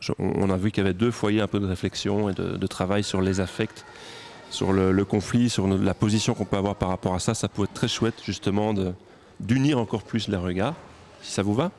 [0.00, 2.32] Je- on, on a vu qu'il y avait deux foyers un peu de réflexion et
[2.34, 3.84] de, de travail sur les affects,
[4.50, 7.34] sur le, le conflit, sur la position qu'on peut avoir par rapport à ça.
[7.34, 8.72] Ça pourrait être très chouette, justement,
[9.38, 10.74] d'unir encore plus les regards.
[11.22, 11.70] Si ça vous va?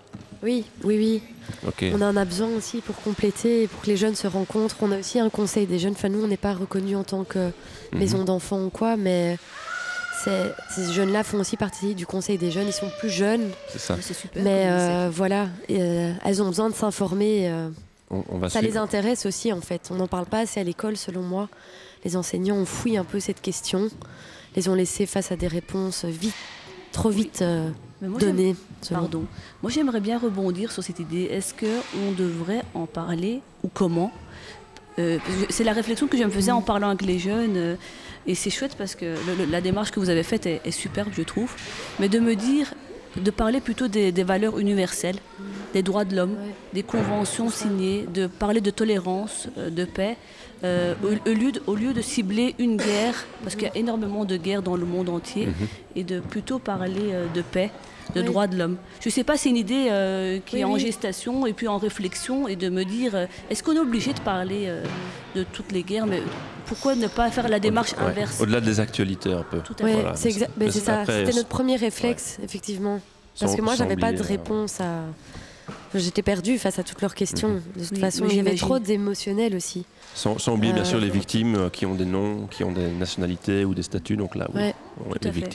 [0.43, 1.21] Oui, oui,
[1.65, 1.81] oui.
[1.93, 4.75] On en a besoin aussi pour compléter, pour que les jeunes se rencontrent.
[4.83, 5.93] On a aussi un conseil des jeunes.
[5.93, 7.49] Enfin, nous, on n'est pas reconnu en tant que
[7.91, 8.25] maison Mhm.
[8.25, 9.39] d'enfants ou quoi, mais
[10.23, 12.67] c'est- ces jeunes-là font aussi partie du conseil des jeunes.
[12.67, 13.49] Ils sont plus jeunes.
[13.69, 13.97] C'est ça.
[14.01, 17.69] C'est super Mais euh, voilà, euh, elles ont besoin de s'informer euh,
[18.09, 18.73] On, on va ça suivre.
[18.73, 19.89] les intéresse aussi en fait.
[19.91, 21.49] On n'en parle pas assez à l'école selon moi.
[22.03, 23.89] Les enseignants ont fouillé un peu cette question,
[24.55, 26.33] les ont laissés face à des réponses vite,
[26.91, 27.69] trop vite euh,
[28.01, 28.55] moi, données.
[28.89, 29.25] Pardon.
[29.61, 31.25] Moi, j'aimerais bien rebondir sur cette idée.
[31.25, 34.11] Est-ce qu'on devrait en parler ou comment?
[34.99, 35.19] Euh,
[35.49, 37.77] C'est la réflexion que je me faisais en parlant avec les jeunes.
[38.27, 40.71] Et c'est chouette parce que le- le- la démarche que vous avez faite est, est
[40.71, 41.51] superbe, je trouve.
[41.99, 42.73] Mais de me dire,
[43.17, 45.17] de parler plutôt des, des valeurs universelles,
[45.73, 46.35] des droits de l'homme,
[46.73, 50.15] des conventions signées, de parler de tolérance, euh, de paix,
[50.63, 53.75] euh, au, au lieu de, au lieu de cibler une guerre, parce qu'il y a
[53.75, 55.53] énormément de guerres dans le monde entier, Mhm.
[55.97, 57.71] et de plutôt parler euh, de paix,
[58.15, 58.25] de Oui.
[58.25, 58.77] droits de l'homme.
[59.01, 61.67] Je ne sais pas, c'est une idée euh, qui Oui, est en gestation et puis
[61.67, 64.83] en réflexion, et de me dire, euh, est-ce qu'on est obligé de parler euh,
[65.35, 66.21] de toutes les guerres, mais
[66.65, 68.03] pourquoi ne pas faire la démarche Ouais.
[68.03, 68.39] inverse?
[68.41, 69.59] Au-delà des actualités un peu.
[69.59, 70.15] Tout à Ouais, Voilà.
[70.15, 71.01] c'est exa- Mais c'est ça.
[71.01, 72.99] après, C'était notre premier réflexe, effectivement.
[73.39, 75.03] Parce Sans- que moi, j'avais pas de oublier, réponse à.
[75.95, 77.61] J'étais perdue face à toutes leurs questions.
[77.75, 78.57] De toute Oui, façon, j'imagine.
[78.57, 79.85] trop d'émotionnel aussi.
[80.15, 83.63] Sans, sans oublier bien sûr les victimes qui ont des noms, qui ont des nationalités
[83.65, 84.75] ou des statuts, donc là, oui, Ouais,
[85.09, 85.47] on est à les fait.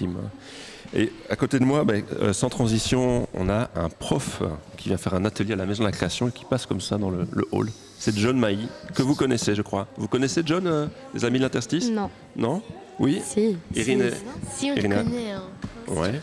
[0.95, 4.43] Et à côté de moi, ben, euh, sans transition, on a un prof
[4.77, 6.81] qui vient faire un atelier à la Maison de la Création et qui passe comme
[6.81, 7.69] ça dans le, le hall.
[7.99, 9.89] C'est John Mailly, que vous connaissez, je crois.
[9.97, 11.91] Vous connaissez John, euh, les amis de l'interstice?
[11.91, 12.11] Non.
[12.37, 12.63] Non?
[12.99, 13.21] Oui?
[13.25, 13.57] Si.
[13.75, 14.11] Irine
[14.55, 15.33] Si, on le Irina connaît.
[15.33, 15.43] hein.
[15.89, 16.21] Ouais.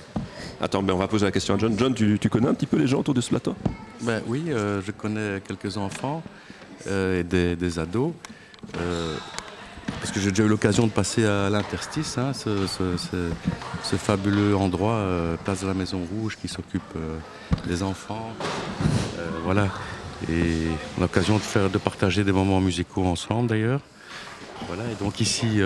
[0.62, 1.76] Attends, ben, on va poser la question à John.
[1.78, 3.56] John, tu, tu connais un petit peu les gens autour de ce plateau?
[4.02, 6.24] Ben oui, euh, je connais quelques enfants
[6.88, 8.12] euh, et des, des ados.
[10.00, 13.30] Parce que j'ai déjà eu l'occasion de passer à l'interstice, hein, ce, ce- ce-
[13.84, 17.18] ce fabuleux endroit, euh, place de la Maison Rouge, qui s'occupe euh,
[17.68, 18.32] des enfants.
[19.20, 19.68] Euh, voilà.
[20.30, 23.82] Et on a l'occasion de, faire, de partager des moments musicaux ensemble d'ailleurs.
[24.68, 25.60] Voilà, et donc ici,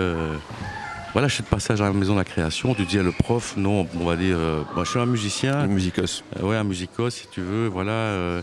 [1.12, 2.74] voilà, je suis de passage à la maison de la création.
[2.74, 4.36] Tu dis à le prof, non, on va dire,
[4.74, 5.56] moi, je suis un musicien.
[5.60, 6.24] Un musicos.
[6.42, 8.40] oui, un musicos, si tu veux, voilà.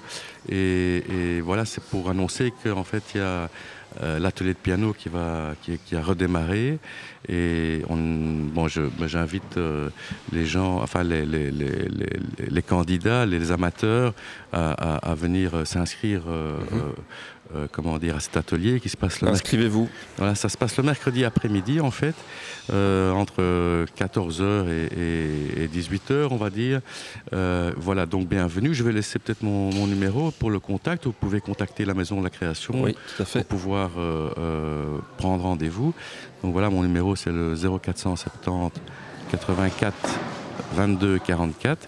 [0.47, 3.49] et, et voilà, c'est pour annoncer qu'en fait, il y a
[4.03, 6.80] euh, l'atelier de piano qui, va, qui, qui a redémarré.
[7.27, 8.67] Et on, bon,
[8.99, 9.89] ben, j'invite euh,
[10.31, 14.13] les gens, enfin les, les, les, les, candidats, les amateurs
[14.53, 16.22] à, à- à venir euh, s'inscrire.
[16.27, 16.91] euh, euh,
[17.56, 19.88] euh, comment dire, à cet atelier qui se passe le Inscrivez-vous.
[20.18, 22.15] Voilà, ça se passe le mercredi après-midi en fait,
[22.72, 24.86] euh, entre 14h et,
[25.60, 26.82] et- et 18h on va dire.
[27.34, 28.73] Euh, voilà, donc bienvenue.
[28.73, 31.06] Je vais laisser peut-être mon, mon numéro pour le contact.
[31.06, 33.40] Vous pouvez contacter la Maison de la Création Oui, tout à fait.
[33.48, 33.91] pour pouvoir
[35.18, 35.94] prendre rendez-vous.
[36.44, 38.72] Donc voilà, mon numéro c'est le 0470
[39.32, 39.94] 84
[40.76, 41.88] 22 44.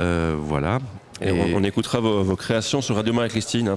[0.00, 0.78] Euh, voilà.
[1.24, 3.76] Et, on, on écoutera vos, vos créations sur Radio Marie-Christine, hein,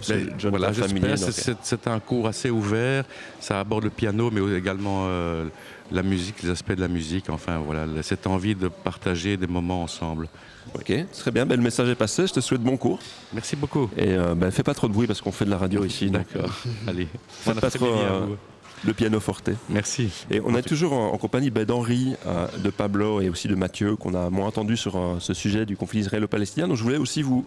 [0.50, 3.04] voilà, C'est- un cours assez ouvert.
[3.40, 5.46] Ça aborde le piano, mais également euh,
[5.92, 7.30] la musique, les aspects de la musique.
[7.30, 10.28] Enfin, voilà, cette envie de partager des moments ensemble.
[10.74, 11.46] Ok, très bien.
[11.46, 12.26] Ben, le message est passé.
[12.28, 13.00] Je te souhaite bon cours.
[13.34, 13.90] Merci beaucoup.
[13.96, 16.10] Et euh, ben, fais pas trop de bruit parce qu'on fait de la radio ici.
[16.10, 16.50] D'accord.
[16.66, 17.08] euh, Allez.
[17.30, 17.86] Faites Bon pas trop
[18.84, 19.50] le piano forte.
[19.70, 20.10] Merci.
[20.30, 23.56] Et on est toujours en, en compagnie ben, d'Henri, euh, de Pablo et aussi de
[23.56, 26.68] Mathieu, qu'on a moins entendu sur euh, ce sujet du conflit israélo-palestinien.
[26.68, 27.46] Donc je voulais aussi vous,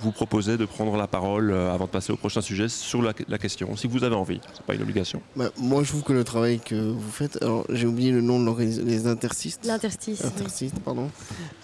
[0.00, 3.12] vous proposer de prendre la parole euh, avant de passer au prochain sujet sur la,
[3.28, 4.40] la question, si vous avez envie.
[4.54, 5.20] C'est pas une obligation.
[5.36, 8.38] Bah, moi, je trouve que le travail que vous faites, alors j'ai oublié le nom
[8.40, 9.58] de l'organisation, les interstices.
[9.64, 10.22] L'interstice.
[10.62, 10.70] oui.
[10.84, 11.10] Pardon.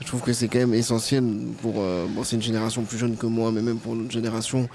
[0.01, 1.24] Je trouve que c'est quand même essentiel
[1.62, 1.74] pour.
[1.78, 4.69] euh, bon, c'est une génération plus jeune que moi, mais même pour notre génération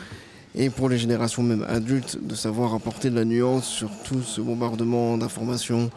[0.60, 4.42] et pour les générations même adultes, de savoir apporter de la nuance sur tout ce
[4.42, 5.90] bombardement d'informations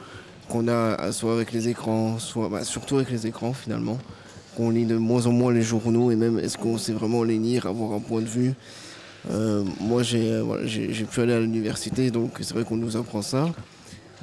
[0.48, 3.98] qu'on a, soit avec les écrans, soit bah, surtout avec les écrans finalement.
[4.56, 7.38] Qu'on lit de moins en moins les journaux et même est-ce qu'on sait vraiment les
[7.38, 8.52] lire, avoir un point de vue.
[9.30, 13.22] Euh, moi, j'ai euh, voilà, pu aller à l'université, donc c'est vrai qu'on nous apprend
[13.22, 13.48] ça.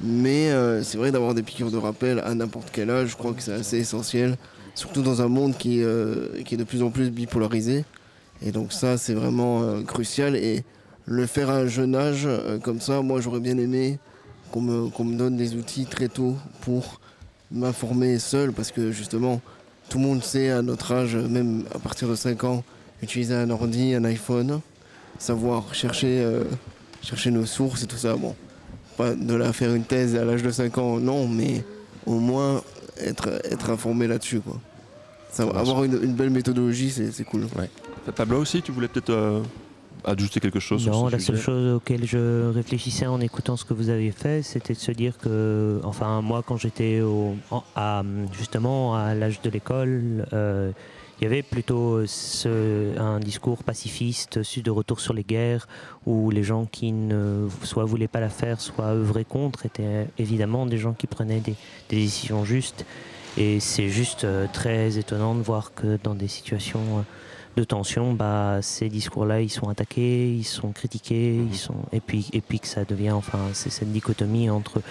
[0.02, 3.34] Mais euh, c'est vrai d'avoir des piqûres de rappel à n'importe quel âge, je crois
[3.34, 4.38] que c'est assez essentiel,
[4.74, 7.84] surtout dans un monde qui est de plus en plus bipolarisé.
[8.46, 10.36] Et donc ça, c'est vraiment euh, crucial.
[10.36, 10.64] Et
[11.06, 14.00] le faire à un jeune âge, euh, comme ça, moi, j'aurais bien aimé
[14.52, 17.00] qu'on me, me donne des outils très tôt pour
[17.52, 19.42] m'informer seul, parce que justement,
[19.90, 22.64] tout le monde sait à notre âge, même à partir de 5 ans,
[23.02, 24.62] utiliser un ordi, un iPhone,
[25.18, 26.44] savoir chercher, euh,
[27.02, 28.16] chercher nos sources et tout ça.
[28.16, 28.36] Bon,
[28.98, 31.64] pas de la faire une thèse à l'âge de 5 ans, non, mais
[32.06, 32.62] au moins
[33.00, 34.42] être, être informé là-dessus.
[34.42, 34.60] Quoi.
[35.32, 37.48] Ça, avoir une, une belle méthodologie, c'est c'est cool.
[38.16, 39.42] Pablo aussi, tu voulais peut-être euh,
[40.06, 43.74] ajouter quelque chose Non, la sujet seule chose auquel je réfléchissais en écoutant ce que
[43.74, 47.02] vous avez fait, c'était de se dire que, enfin, moi, quand j'étais
[47.76, 48.04] à,
[48.38, 50.72] justement à l'âge de l'école, euh,
[51.22, 55.68] il y avait plutôt ce- un discours pacifiste, su de retour sur les guerres,
[56.06, 60.66] où les gens qui ne soit voulaient pas la faire, soit œuvraient contre, étaient évidemment
[60.66, 61.56] des gens qui prenaient des,
[61.90, 62.86] des décisions justes.
[63.38, 67.02] Et c'est juste euh, très étonnant de voir que dans des situations euh,
[67.60, 72.28] de tension, bah, ces discours-là, ils sont attaqués, ils sont critiqués, ils sont et puis
[72.34, 74.82] et puis que ça devient, enfin, c'est cette dichotomie entre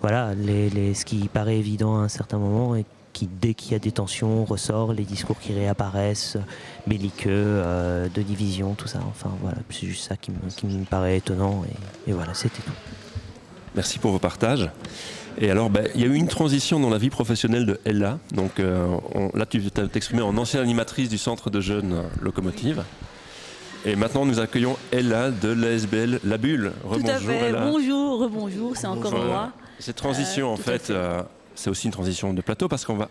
[0.00, 3.72] voilà les, les- ce qui paraît évident à un certain moment et qui dès qu'il
[3.72, 6.38] y a des tensions ressort les discours qui réapparaissent
[6.86, 9.00] belliqueux euh, de division tout ça.
[9.08, 11.62] Enfin voilà c'est juste ça qui me, qui me paraît étonnant
[12.06, 12.72] et, et voilà c'était tout.
[13.74, 14.70] Merci pour vos partages.
[15.38, 18.18] Et alors, ben, il y a eu une transition dans la vie professionnelle de Ella.
[18.32, 22.84] Donc euh, on- là, tu t'exprimé en ancienne animatrice du centre de jeunes Locomotive.
[23.86, 26.72] Et maintenant, nous accueillons Ella de l'ASBL La Bulle.
[26.92, 27.48] Tout à fait.
[27.48, 27.64] Ella.
[27.70, 29.52] Bonjour, rebonjour, c'est encore moi.
[29.78, 31.22] Cette transition, Euh, en fait, euh,
[31.54, 33.08] c'est aussi une transition de plateau parce qu'on va,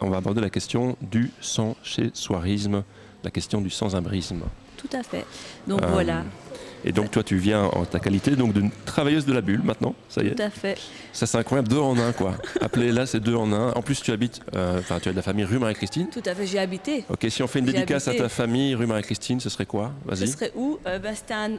[0.00, 2.82] on va aborder la question du sans-chez-soirisme,
[3.24, 4.42] la question du sans-imbrisme.
[4.76, 5.24] Tout à fait.
[5.66, 6.24] Donc voilà,
[6.84, 9.94] Et donc, toi, tu viens en ta qualité donc d'une travailleuse de la bulle maintenant,
[10.08, 10.78] ça y est tout à fait.
[11.12, 12.34] Ça, c'est incroyable, deux en un, quoi.
[12.60, 13.72] Appelez là, c'est deux en un.
[13.72, 16.08] En plus, tu habites, euh, enfin, tu as de la famille rue Marie-Christine.
[16.10, 17.04] Tout à fait, j'ai habité.
[17.10, 18.22] Ok, si on fait une dédicace habité.
[18.24, 19.92] à ta famille rue Marie-Christine, ce serait quoi?
[20.04, 20.28] Ce Vas-y.
[20.28, 20.78] serait où?
[20.86, 21.14] Euh, ben,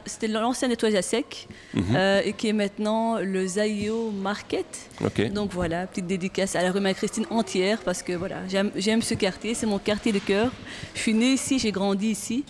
[0.06, 1.84] C'était l'ancien nettoyage à sec, Mhm.
[1.95, 4.65] euh, et qui est maintenant le Zayo Market.
[5.03, 5.31] Ok.
[5.31, 9.14] Donc voilà, petite dédicace à la rue Marie-Christine entière, parce que voilà, j'aime j'aime ce
[9.14, 10.52] quartier, c'est mon quartier de cœur.
[10.95, 12.43] Je suis née ici, j'ai grandi ici,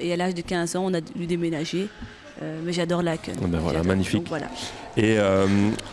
[0.00, 1.88] et à l'âge de 15 ans, on a dû déménager.
[2.40, 3.32] Euh, mais j'adore la queue.
[3.48, 4.28] Ben voilà, magnifique.
[4.28, 4.46] voilà.
[4.96, 5.46] Et euh,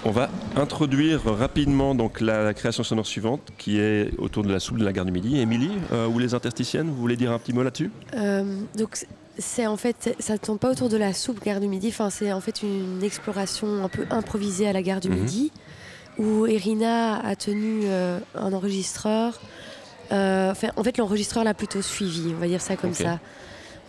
[0.03, 4.59] on va introduire rapidement donc la, la création sonore suivante, qui est autour de la
[4.59, 5.39] soupe de la gare du Midi.
[5.39, 7.89] Émilie, euh, ou les interstitiennes, vous voulez dire un petit mot là-dessus?
[8.15, 8.43] Euh,
[8.77, 9.05] donc
[9.39, 11.87] c'est- en fait, ça ne tourne pas autour de la soupe gare du Midi.
[11.87, 15.15] Enfin, c'est en fait une exploration un peu improvisée à la gare du Mhm.
[15.21, 15.51] Midi,
[16.19, 19.41] où Irina a tenu euh, un enregistreur.
[20.11, 22.33] Euh, enfin, en fait, l'enregistreur l'a plutôt suivi.
[22.35, 23.19] On va dire ça comme ça.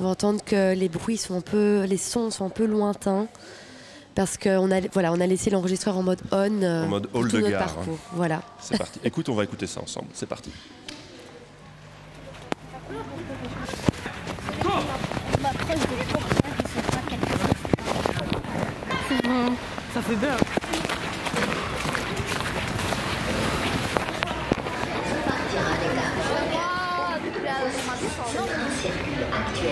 [0.01, 3.27] On va entendre que les bruits sont un peu, les sons sont un peu lointains.
[4.14, 6.62] Parce qu'on a, voilà, on a laissé l'enregistreur en mode on.
[6.62, 7.77] euh, En mode hall tout de notre gare.
[7.81, 7.97] hein.
[8.14, 8.43] Voilà.
[8.60, 8.98] C'est parti.
[9.05, 10.09] Écoute, on va écouter ça ensemble.
[10.14, 10.51] C'est parti.
[19.94, 20.16] Ça fait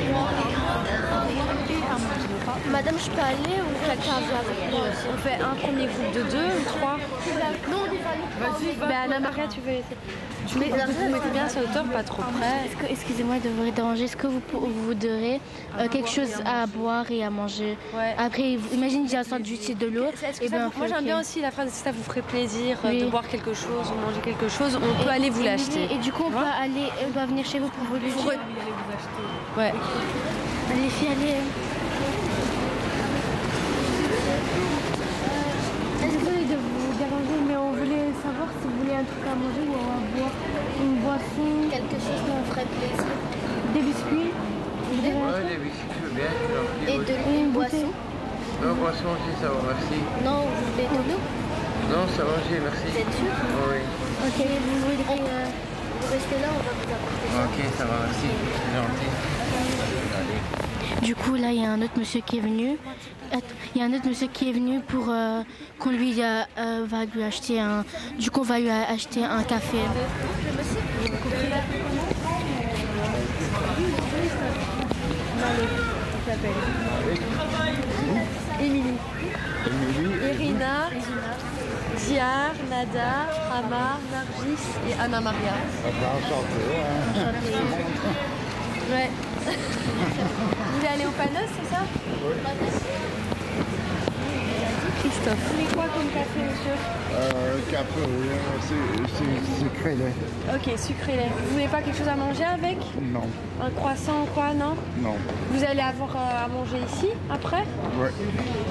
[0.03, 0.44] bien.
[2.75, 5.07] Madame, je peux aller ou quelqu'un vient avec moi aussi?
[5.15, 6.97] On fait un premier groupe de deux ou trois
[8.41, 9.97] Vas-y, Bah, Anna Maria, tu veux essayer
[10.49, 12.91] Tu mets, vous mettez bien sur hauteur, pas trop près.
[12.91, 14.05] Excusez-moi de vous déranger.
[14.05, 15.41] Est-ce que vous, vous voudrez
[15.79, 17.79] euh, quelque chose à boire et à manger
[18.19, 20.07] Après, imagine j'ai un sandwich et de l'eau.
[20.07, 22.23] Est-ce que Eh ben, vous- moi j'aime bien aussi la phrase si ça vous ferait
[22.23, 23.03] plaisir euh, Oui.
[23.03, 25.85] de boire quelque chose ou manger quelque chose, on peut aller vous et- l'acheter.
[25.93, 28.23] Et du coup, on peut aller, on doit venir chez vous pour vous le Pour
[28.25, 28.33] dire.
[28.33, 29.59] eux.
[29.61, 29.73] Ouais.
[30.73, 31.35] Allez, les filles, allez.
[36.01, 39.65] Désolée de vous déranger, mais on voulait savoir si vous voulez un truc à manger
[39.67, 40.37] ou à boire.
[40.81, 41.49] Une boisson.
[41.71, 43.15] Quelque chose qui vous ferait plaisir.
[43.75, 44.33] Des biscuits.
[44.35, 46.31] Un truc des biscuits, je veux bien.
[46.87, 47.91] Et de une boisson.
[48.63, 49.99] Non, boisson aussi, ça va, merci.
[50.25, 51.21] Non, vous voulez de l'eau
[51.91, 52.87] Non, ça va, j'ai merci.
[52.87, 53.35] Vous êtes sûr
[53.69, 53.81] Oui.
[54.25, 55.49] Ok, vous voudrez euh,
[56.01, 57.39] vous rester là, on va vous apporter ça.
[57.45, 58.29] Ok, ça va, merci.
[58.55, 59.11] C'est gentil.
[61.05, 62.79] Du coup, là, il y a un autre monsieur qui est venu.
[63.75, 65.43] Il y a un autre monsieur qui est venu pour euh,
[65.79, 67.85] qu'on lui euh, euh, va lui acheter un.
[68.19, 69.79] Du coup, on va lui a- acheter un café.
[78.61, 78.99] Émilie.
[80.31, 80.91] Irina,
[81.99, 83.13] Diar, Nada,
[83.51, 85.55] Rama, Nargis et Anna Maria.
[88.91, 89.11] Ouais.
[89.47, 91.83] Vous voulez aller au Panos, c'est ça?
[95.15, 95.39] Christophe.
[95.39, 96.75] Vous voulez quoi comme café, monsieur
[97.15, 98.29] Euh, café, oui,
[98.67, 100.13] c'est- c'est sucré lait.
[100.55, 101.29] Ok, sucré lait.
[101.47, 103.29] Vous voulez pas quelque chose à manger avec Non,
[103.63, 105.15] Un croissant ou quoi, non non.
[105.53, 107.63] Vous allez avoir euh, à manger ici, après
[108.01, 108.11] Ouais.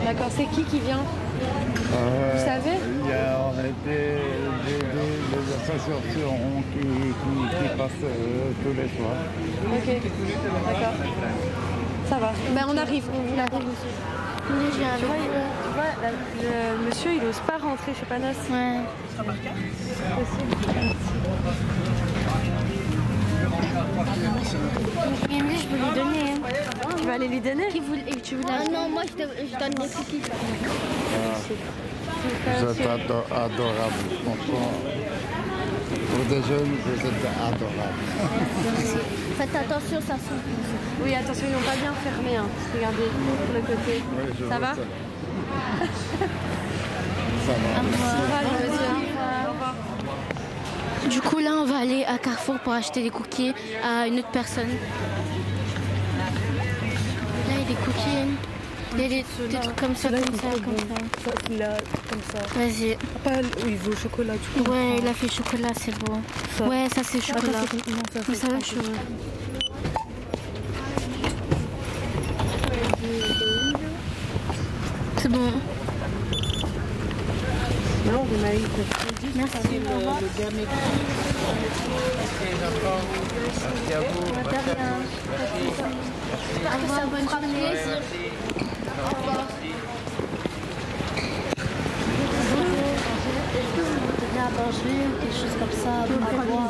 [0.05, 5.45] D'accord, c'est qui qui vient Euh, Vous savez Il y a des, des, des- des
[5.55, 6.37] associations
[6.73, 9.19] qui, qui, qui passent euh, tous les soirs.
[9.71, 9.87] Ok,
[10.67, 10.93] d'accord.
[12.09, 12.31] Ça va.
[12.53, 14.12] Ben on arrive, on arrive aussi.
[14.45, 15.29] Tu vois, il-
[15.63, 16.11] tu vois, la-
[16.75, 18.35] le monsieur il ose pas rentrer chez Panos.
[18.51, 18.79] Ouais.
[24.33, 26.31] Je peux lui donner.
[26.31, 26.95] hein.
[26.97, 29.29] Tu vas aller lui donner Qui voulait- et tu voulais Ah non, moi je, te-
[29.29, 30.21] je donne des cookies.
[32.23, 34.71] Vous êtes ado- adorables, franchement.
[36.23, 38.03] Pour des jeunes, vous êtes adorables.
[39.37, 40.39] Faites attention, ça sent.
[41.03, 42.37] Oui, attention, ils n'ont pas bien fermé.
[42.37, 42.45] Hein.
[42.73, 43.09] Regardez,
[43.45, 44.03] sur le côté.
[44.49, 44.81] ça va ça.
[47.45, 47.67] Ça va.
[47.77, 47.83] Au
[48.21, 48.91] revoir, monsieur.
[49.47, 49.75] Au revoir.
[51.09, 54.31] Du coup, là, on va aller à Carrefour pour acheter des cookies à une autre
[54.31, 54.69] personne.
[57.67, 58.52] des cookies.
[58.97, 61.31] Des, des, des trucs comme ça, comme ça, comme ça.
[61.47, 61.77] Celui-là,
[62.09, 62.39] comme ça.
[62.55, 62.95] Vas-y.
[63.23, 63.31] Pas,
[63.65, 64.33] oui, il veut au chocolat.
[64.35, 66.21] Tu comprends Ouais, il a fait chocolat, c'est bon.
[66.57, 66.65] Ça.
[66.67, 67.59] Ouais, ça c'est Ah, ça, chocolat.
[67.71, 68.75] c'est- non, ça, Mais c'est ça va, pas je...
[75.21, 75.51] C'est bon.
[78.05, 78.59] Non, vous m'avez
[79.35, 79.35] Merci.
[79.35, 79.61] Merci à
[83.99, 84.25] vous.
[86.73, 87.27] Revoir, bonne
[95.21, 96.69] quelque chose comme ça, à boire.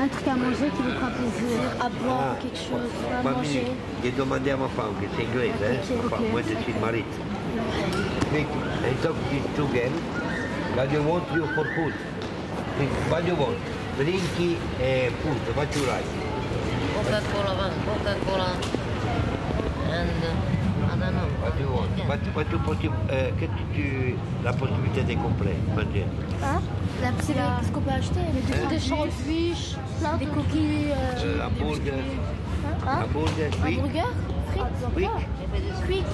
[0.00, 3.36] Un truc à manger qui vous fera plaisir, à boire Ah, quelque chose, à Mamie,
[3.36, 3.66] manger.
[4.02, 6.30] j'ai demandé à ma femme, qui est anglaise, hein, Ok, ma femme, ok.
[6.32, 7.04] moi je suis married.
[8.30, 8.46] Speak,
[8.84, 9.92] I talk to two girls,
[10.76, 11.94] what you want you for food?
[13.10, 13.58] What you want?
[13.98, 16.08] Drinky and food, what you like?
[16.94, 18.50] Coca-Cola, Coca-Cola.
[19.92, 20.59] And uh,
[21.00, 21.28] I don't know.
[21.42, 21.90] What you want?
[22.08, 24.14] What, what you possible, euh, qu'est-ce que tu,
[24.44, 25.02] la possibilité
[25.72, 26.04] de?
[26.44, 26.60] Hein?
[27.02, 28.78] La, c'est la- Qu'est-ce qu'on peut acheter Des, Hein des
[30.18, 30.92] des coquilles.
[30.92, 31.94] euh, Euh, hamburger,
[32.86, 33.04] Hein?
[33.04, 33.78] hamburger, oui.
[33.78, 34.08] Hamburger
[34.52, 34.64] Frites
[34.96, 35.06] Oui.
[35.86, 36.06] Frites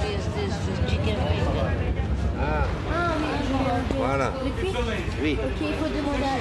[0.88, 1.72] chicken finger.
[2.38, 3.96] Ah, Ah oui.
[3.96, 4.30] Voilà.
[5.22, 5.38] Oui.
[5.42, 6.36] Ok, il faut demander à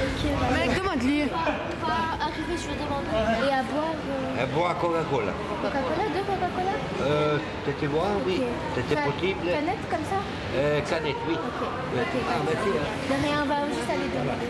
[0.00, 0.56] Ok, voilà.
[0.66, 1.22] Mais demande-lui.
[1.28, 3.12] Pas arriver, je vais demander.
[3.12, 5.32] Et à boire euh, euh, bois Coca-Cola.
[5.62, 8.40] Coca-Cola, deux Coca-Cola Euh, c'était moi, oui.
[8.74, 9.40] C'était Ca- possible.
[9.46, 10.20] Canette comme ça
[10.56, 11.34] Euh, canette, oui.
[11.34, 12.70] Ok, Ah, merci.
[12.76, 12.86] hein.
[13.08, 14.48] De rien, on va juste aller demander.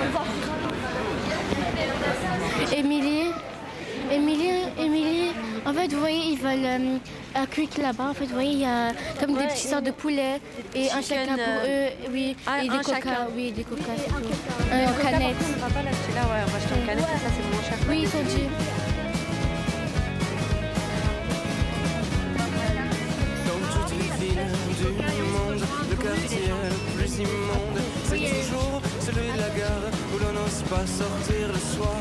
[0.00, 0.26] Au revoir.
[2.76, 3.30] Émilie,
[4.10, 5.32] Émilie, Émilie,
[5.66, 6.98] en fait, vous voyez, ils veulent euh,
[7.34, 8.08] un quick là-bas.
[8.10, 10.40] En fait, vous voyez, il y a comme des petites sortes de poulets
[10.74, 13.26] et un chacun pour euh, eux, oui, un- et un des coca, chacun.
[13.34, 13.82] oui, des coca.
[14.70, 15.38] Mais Un par canette.
[15.38, 17.62] contre, on va pas l'acheter là, ouais, on va acheter en canette, ça c'est moins
[17.68, 17.78] cher.
[17.88, 18.48] Oui, ils sont dits.
[23.46, 24.46] Dans toutes les villes
[24.78, 30.32] du monde, le quartier le plus immonde, c'est toujours celui de la gare où l'on
[30.32, 31.96] n'ose pas sortir le soir.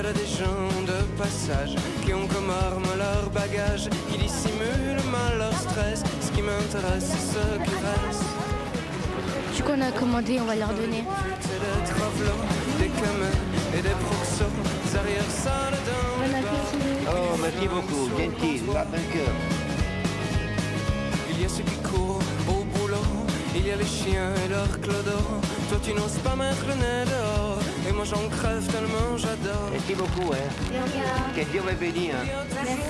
[0.00, 5.02] Il y a des gens de passage qui ont comme arme leur bagage, qui dissimulent
[5.10, 6.04] mal leur stress.
[6.20, 8.22] Ce qui m'intéresse, c'est ce qui reste.
[9.56, 11.02] Du coup, on a commandé, on va leur donner.
[17.10, 19.34] Oh, merci beaucoup, gentil, va cœur.
[21.28, 23.08] Il y a ceux qui courent au boulot,
[23.56, 25.40] il y a les chiens et leurs clodos.
[25.68, 27.57] Toi tu n'oses pas mettre le nez dehors,
[27.88, 29.68] et moi j'en crève tellement j'adore.
[29.72, 30.48] Merci beaucoup, hein.
[31.34, 32.12] Que Dieu me bénisse.
[32.12, 32.26] Hein.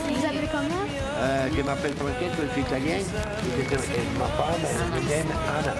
[0.09, 0.85] Vous appelez comment?
[1.21, 2.97] Euh, je m'appelle Francesco, je suis italien.
[2.99, 5.27] Et je- et ma femme, elle s'appelle
[5.59, 5.75] Anna.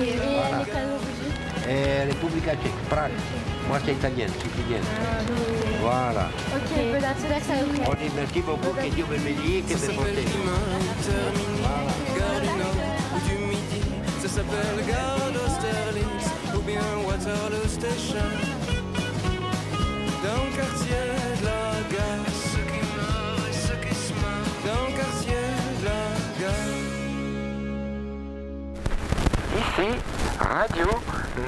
[0.00, 2.04] Et Voilà.
[2.06, 3.10] République tchèque, Prague.
[3.68, 4.80] Moi, c'est italien, sicilien.
[5.82, 6.28] Voilà.
[6.56, 7.54] Ok, c'est là que ça
[7.90, 10.32] On dit merci beaucoup, que Dieu me bénisse, que me protège.
[11.04, 11.62] Termini,
[12.16, 12.78] gare du Nord
[13.14, 13.82] ou du Midi,
[14.22, 15.28] ça s'appelle gare
[17.18, 18.30] Waterloo Station.
[20.22, 21.04] Dans le quartier
[21.40, 24.58] de la gare, ceux qui meurent et ceux qui se meurent.
[24.68, 25.44] Dans le quartier
[25.80, 26.02] de la
[26.40, 26.78] gare.
[29.62, 29.88] Ici,
[30.38, 30.88] Radio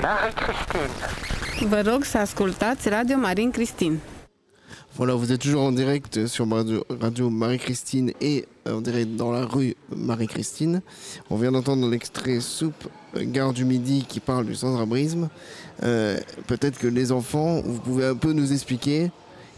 [0.02, 1.68] Marie-Christine.
[1.68, 4.00] Vă rog să ascultați Radio Marin Cristin.
[4.96, 6.46] Voilà, vous êtes toujours en direct sur
[7.00, 10.82] Radio, Marie-Christine et en direct dans la rue Marie-Christine.
[11.30, 15.28] On vient d'entendre l'extrait Soupe euh, Gare du Midi qui parle du sans-abrisme.
[15.84, 16.18] Euh,
[16.48, 19.10] Peut-être que les enfants, vous pouvez un peu nous expliquer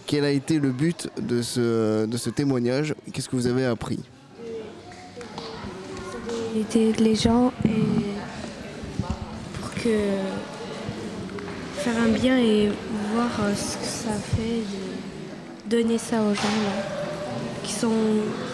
[0.06, 2.94] quel a été le but de ce, de ce témoignage.
[3.12, 4.00] Qu'est-ce que vous avez appris?
[6.54, 7.70] Aider les gens et
[9.58, 9.98] pour que
[11.78, 12.70] faire un bien et
[13.14, 14.62] voir euh, ce que ça fait
[15.72, 16.82] donner ça aux gens là
[17.64, 17.90] qui sont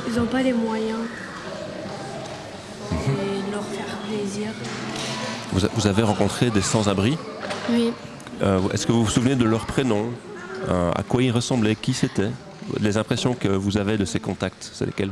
[0.07, 0.99] ils n'ont pas les moyens
[2.93, 4.51] et leur faire plaisir.
[5.53, 7.17] Vous, a- vous avez rencontré des sans-abri?
[7.71, 7.93] Oui.
[8.43, 10.07] Euh, Est-ce que vous vous souvenez de leur prénom?
[10.69, 11.75] Euh, À quoi ils ressemblaient?
[11.75, 12.31] Qui c'était?
[12.81, 15.11] Les impressions que vous avez de ces contacts, c'est lesquelles?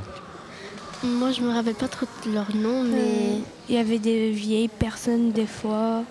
[1.03, 2.97] Moi, je me rappelle pas trop de leur nom, mais.
[2.97, 6.03] Mais il y avait des vieilles personnes des fois,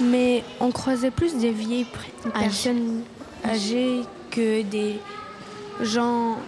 [0.00, 1.86] mais on croisait plus des vieilles
[2.34, 3.02] personnes
[3.48, 4.00] âgées
[4.30, 4.98] que des
[5.80, 6.38] gens,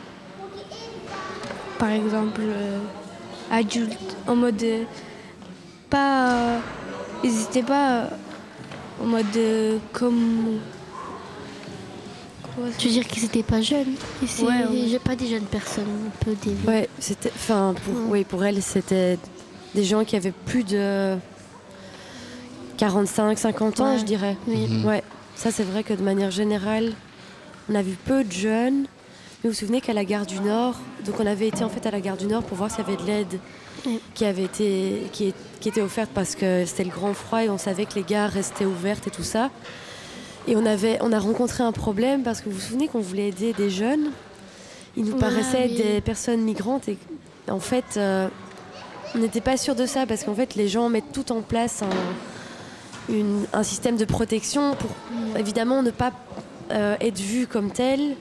[1.78, 2.78] par exemple, euh,
[3.51, 4.84] adultes, en mode euh,
[5.90, 6.59] pas, euh,
[7.22, 8.06] ils n'étaient pas euh,
[9.02, 10.59] en mode euh, comme.
[12.78, 13.94] Tu veux dire qu'ils étaient pas jeunes
[14.24, 14.86] c'est- Ouais, ouais.
[14.88, 16.55] J'ai pas des jeunes personnes, un peu des.
[16.68, 17.32] Ouais, c'était.
[17.34, 19.18] Enfin, pour, oui, pour elle, c'était
[19.74, 21.16] des gens qui avaient plus de
[22.76, 23.98] 45, 50 ans, Ouais.
[23.98, 24.36] je dirais.
[24.46, 24.82] Oui.
[24.84, 25.02] Ouais.
[25.34, 26.92] Ça, c'est vrai que de manière générale,
[27.68, 28.84] on a vu peu de jeunes.
[29.44, 31.84] Mais vous vous souvenez qu'à la gare du Nord, donc on avait été en fait
[31.86, 33.38] à la gare du Nord pour voir s'il y avait de l'aide
[34.14, 37.50] qui avait été qui, est- qui était offerte parce que c'était le grand froid et
[37.50, 39.50] on savait que les gares restaient ouvertes et tout ça.
[40.48, 43.28] Et on avait on a rencontré un problème parce que vous vous souvenez qu'on voulait
[43.28, 44.12] aider des jeunes.
[44.96, 45.76] Il nous Ah, paraissait oui.
[45.76, 46.96] des personnes migrantes et
[47.50, 48.28] en fait euh,
[49.14, 51.82] on n'était pas sûr de ça parce qu'en fait les gens mettent tout en place
[51.82, 54.90] un, une- un système de protection pour
[55.38, 56.12] évidemment ne pas
[56.70, 58.16] euh, être vus comme tels.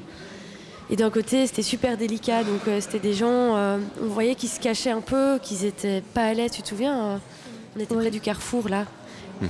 [0.93, 2.43] Et d'un côté, c'était super délicat.
[2.43, 6.03] Donc, euh, c'était des gens, euh, on voyait qu'ils se cachaient un peu, qu'ils étaient
[6.13, 6.51] pas à l'aise.
[6.51, 7.17] Tu te souviens euh,
[7.75, 8.85] On était près du carrefour là.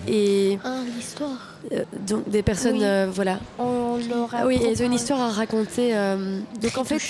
[0.08, 1.58] Et Ah, l'histoire.
[1.74, 2.84] euh, donc des personnes, Oui.
[2.86, 3.40] euh, voilà.
[3.60, 5.90] On leur a Ah oui, elles ont une histoire à raconter.
[5.94, 7.02] euh, donc en fait,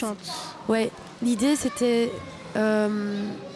[0.67, 0.89] ouais,
[1.21, 2.11] l'idée c'était,
[2.57, 2.89] euh,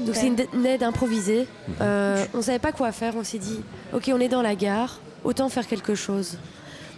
[0.01, 1.47] donc c'est une, une aide improvisée.
[1.81, 3.15] Euh, on savait pas quoi faire.
[3.17, 3.59] On s'est dit,
[3.93, 6.37] ok, on est dans la gare, autant faire quelque chose.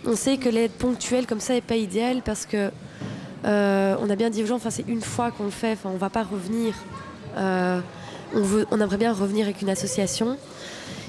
[0.06, 2.70] On sait que l'aide ponctuelle comme ça est pas idéale parce que
[3.46, 5.90] euh, on a bien dit aux gens, enfin c'est une fois qu'on le fait, enfin
[5.94, 6.74] on va pas revenir.
[7.38, 7.80] Euh,
[8.36, 10.38] on veut, on aimerait bien revenir avec une association.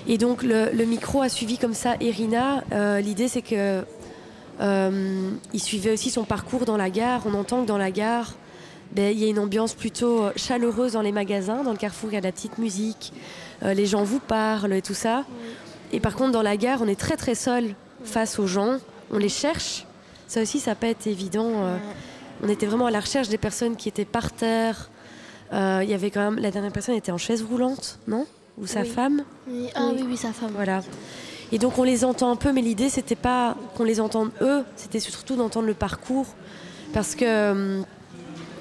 [0.06, 2.64] Et donc le, le micro a suivi comme ça Irina.
[2.72, 3.84] Euh, L'idée c'est que
[5.54, 7.22] il suivait aussi son parcours dans la gare.
[7.24, 8.34] On entend que dans la gare,
[8.92, 11.62] ben, il y a une ambiance plutôt chaleureuse dans les magasins.
[11.62, 13.14] Dans le carrefour, il y a de la petite musique.
[13.62, 15.24] Les gens vous parlent et tout ça.
[15.92, 17.74] Et par contre, dans la gare, on est très très seul
[18.04, 18.76] face aux gens.
[19.10, 19.86] On les cherche.
[20.28, 21.52] Ça aussi, ça pas été évident.
[22.42, 24.90] On était vraiment à la recherche des personnes qui étaient par terre.
[25.52, 28.26] Euh, Il y avait quand même la dernière personne était en chaise roulante, non?
[28.58, 28.88] Ou sa Oui.
[28.88, 29.22] femme?
[29.48, 29.68] Oui.
[29.74, 30.52] Ah oui, oui, sa femme.
[30.54, 30.82] Voilà.
[31.52, 34.62] Et donc on les entend un peu, mais l'idée c'était pas qu'on les entende eux,
[34.76, 36.26] c'était surtout d'entendre le parcours,
[36.92, 37.84] parce que hum,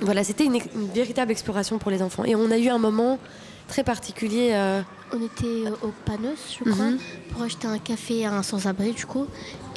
[0.02, 2.24] voilà, c'était une, une véritable exploration pour les enfants.
[2.26, 3.20] Et on a eu un moment
[3.68, 4.50] très particulier.
[4.54, 4.82] euh,
[5.14, 6.98] On était euh, au Panos, je crois, Mhm.
[7.32, 9.28] pour acheter un café à un sans-abri, du coup.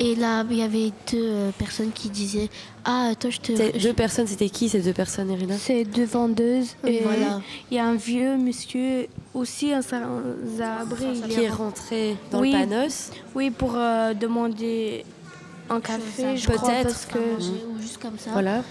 [0.04, 2.48] Et là, il y avait deux euh, personnes qui disaient
[2.84, 3.54] Ah, toi, je te.
[3.54, 5.54] Ces deux personnes, c'était qui ces deux personnes, Irina?
[5.56, 6.74] C'est deux vendeuses.
[6.82, 7.40] Oui, et voilà.
[7.70, 11.20] Il y a un vieux monsieur, aussi un sans-abri.
[11.28, 12.50] qui est rentré dans Oui.
[12.52, 13.10] le Panos.
[13.36, 15.04] Oui, pour euh, demander
[15.70, 16.82] un café, je crois, Peut-être.
[16.88, 17.18] parce que...
[17.18, 18.30] manger ou juste comme ça.
[18.32, 18.62] Voilà.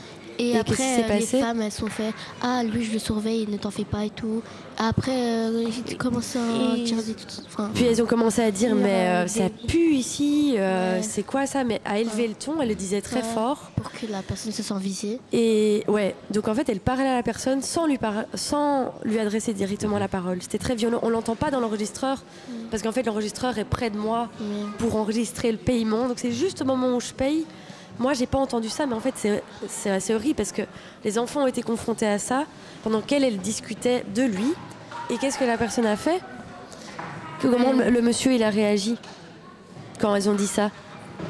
[0.41, 2.93] Et, Et après, qu'est-ce qui s'est euh, les femmes, elles sont fait Ah, lui, je
[2.93, 4.41] le surveille, ne t'en fais pas et tout.
[4.77, 7.15] Après, euh, ils commencent à Et- des.
[7.45, 11.03] Enfin, Puis elles ont commencé à dire mais euh, ça pue ici, euh, Ouais.
[11.03, 11.63] c'est quoi ça?
[11.63, 13.33] Mais à élever le ton, elle le disait très Ouais.
[13.35, 13.69] fort.
[13.75, 15.19] pour que la personne se sente visée.
[15.33, 19.17] Et ouais, donc en fait, elle parlait à la personne sans lui, par- sans lui
[19.19, 20.37] adresser directement la parole.
[20.41, 20.99] C'était très violent.
[21.03, 22.23] On l'entend pas dans l'enregistreur
[22.69, 24.29] parce qu'en fait, l'enregistreur est près de moi
[24.79, 26.07] pour enregistrer le paiement.
[26.07, 27.45] Donc c'est juste au moment où je paye.
[27.99, 30.63] Moi, j'ai pas entendu ça, mais en fait, c'est- c'est assez horrible parce que
[31.03, 32.45] les enfants ont été confrontés à ça
[32.83, 34.53] pendant qu'elle, elle discutait de lui.
[35.09, 36.19] Et qu'est-ce que la personne a fait?
[37.41, 38.97] Que Comment le, le monsieur il a réagi
[39.99, 40.71] quand elles ont dit ça?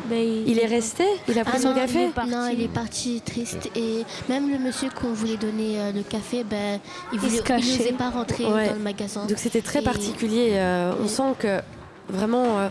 [0.09, 1.03] Il est resté?
[1.27, 2.29] Il a pris Ah son non, café il.
[2.31, 3.69] Non, il est parti triste.
[3.75, 6.79] Et même le monsieur qu'on voulait donner euh, le café, ben,
[7.11, 8.67] il Il se voulait, pas rentrer Ouais.
[8.69, 9.25] dans le magasin.
[9.25, 10.51] Donc c'était très Et- particulier.
[10.53, 11.59] euh, on sent que
[12.07, 12.69] vraiment euh,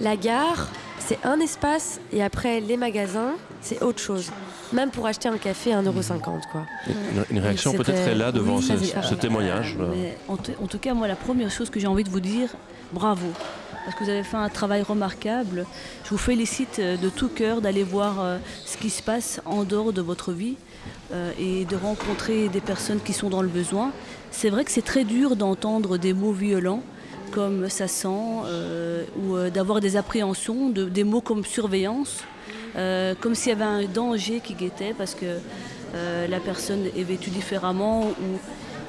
[0.00, 0.68] la gare,
[1.06, 4.30] c'est un espace et après les magasins, c'est autre chose.
[4.72, 6.20] Même pour acheter un café à 1,50€.
[6.50, 6.62] Quoi.
[6.88, 9.76] Une, une réaction peut-être est là devant Oui, ce, mais, ce euh, témoignage.
[9.78, 9.92] euh.
[9.94, 10.36] Mais en,
[10.66, 12.48] tout cas, moi, la première chose que j'ai envie de vous dire,
[12.92, 13.26] bravo.
[13.84, 15.66] Parce que vous avez fait un travail remarquable.
[16.04, 19.64] Je vous félicite euh, de tout cœur d'aller voir euh, ce qui se passe en
[19.64, 20.56] dehors de votre vie
[21.38, 23.92] et de rencontrer des personnes qui sont dans le besoin.
[24.30, 26.82] C'est vrai que c'est très dur d'entendre des mots violents
[27.34, 28.08] comme ça sent
[28.46, 32.22] euh, ou euh, d'avoir des appréhensions, de- des mots comme surveillance,
[32.76, 35.26] euh, comme s'il y avait un danger qui guettait parce que
[36.28, 38.00] la personne est vêtue différemment.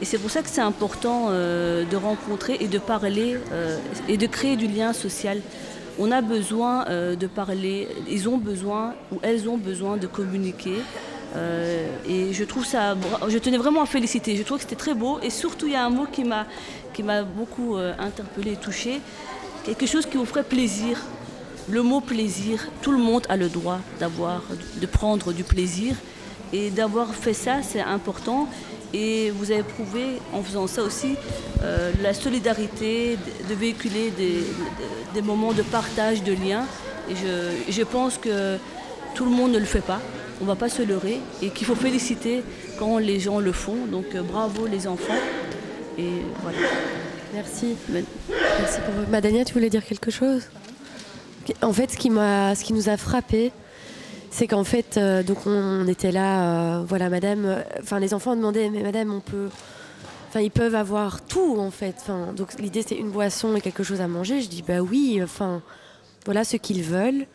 [0.01, 1.29] Et c'est pour ça que c'est important
[1.93, 3.37] de rencontrer et de parler
[4.09, 5.37] et de créer du lien social.
[5.99, 6.85] On a besoin
[7.23, 10.77] de parler, ils ont besoin ou elles ont besoin de communiquer.
[11.35, 12.95] Euh, et je trouve ça,
[13.27, 14.35] je tenais vraiment à féliciter.
[14.35, 15.19] Je trouve que c'était très beau.
[15.21, 16.45] Et surtout, il y a un mot qui m'a,
[16.93, 19.01] qui m'a beaucoup euh, interpellée et touchée.
[19.65, 20.99] Quelque chose qui vous ferait plaisir.
[21.69, 22.67] Le mot plaisir.
[22.81, 24.43] Tout le monde a le droit d'avoir,
[24.79, 25.95] de prendre du plaisir.
[26.53, 28.47] Et d'avoir fait ça, c'est important.
[28.93, 31.15] Et vous avez prouvé en faisant ça aussi
[31.63, 33.17] euh, la solidarité,
[33.49, 34.45] de, véhiculer des,
[35.13, 36.65] des moments de partage, de liens.
[37.09, 38.57] Et je, je pense que
[39.15, 39.99] tout le monde ne le fait pas.
[40.41, 42.43] On ne va pas se leurrer et qu'il faut féliciter
[42.77, 43.85] quand les gens le font.
[43.85, 45.13] Donc euh, bravo les enfants.
[45.97, 46.57] Et voilà.
[47.33, 47.75] Merci.
[47.89, 50.43] Merci pour Madania, tu voulais dire quelque chose?
[51.61, 53.51] En fait, ce qui, ce qui nous a frappé,
[54.31, 58.35] c'est qu'en fait, euh, donc on était là, euh, voilà, madame, enfin les enfants ont
[58.35, 59.49] demandé, mais madame, on peut.
[60.27, 61.95] Enfin, ils peuvent avoir tout en fait.
[62.35, 64.41] Donc l'idée c'était une boisson et quelque chose à manger.
[64.41, 65.21] Je dis bah oui.
[65.23, 65.61] Enfin,
[66.25, 67.25] voilà ce qu'ils veulent.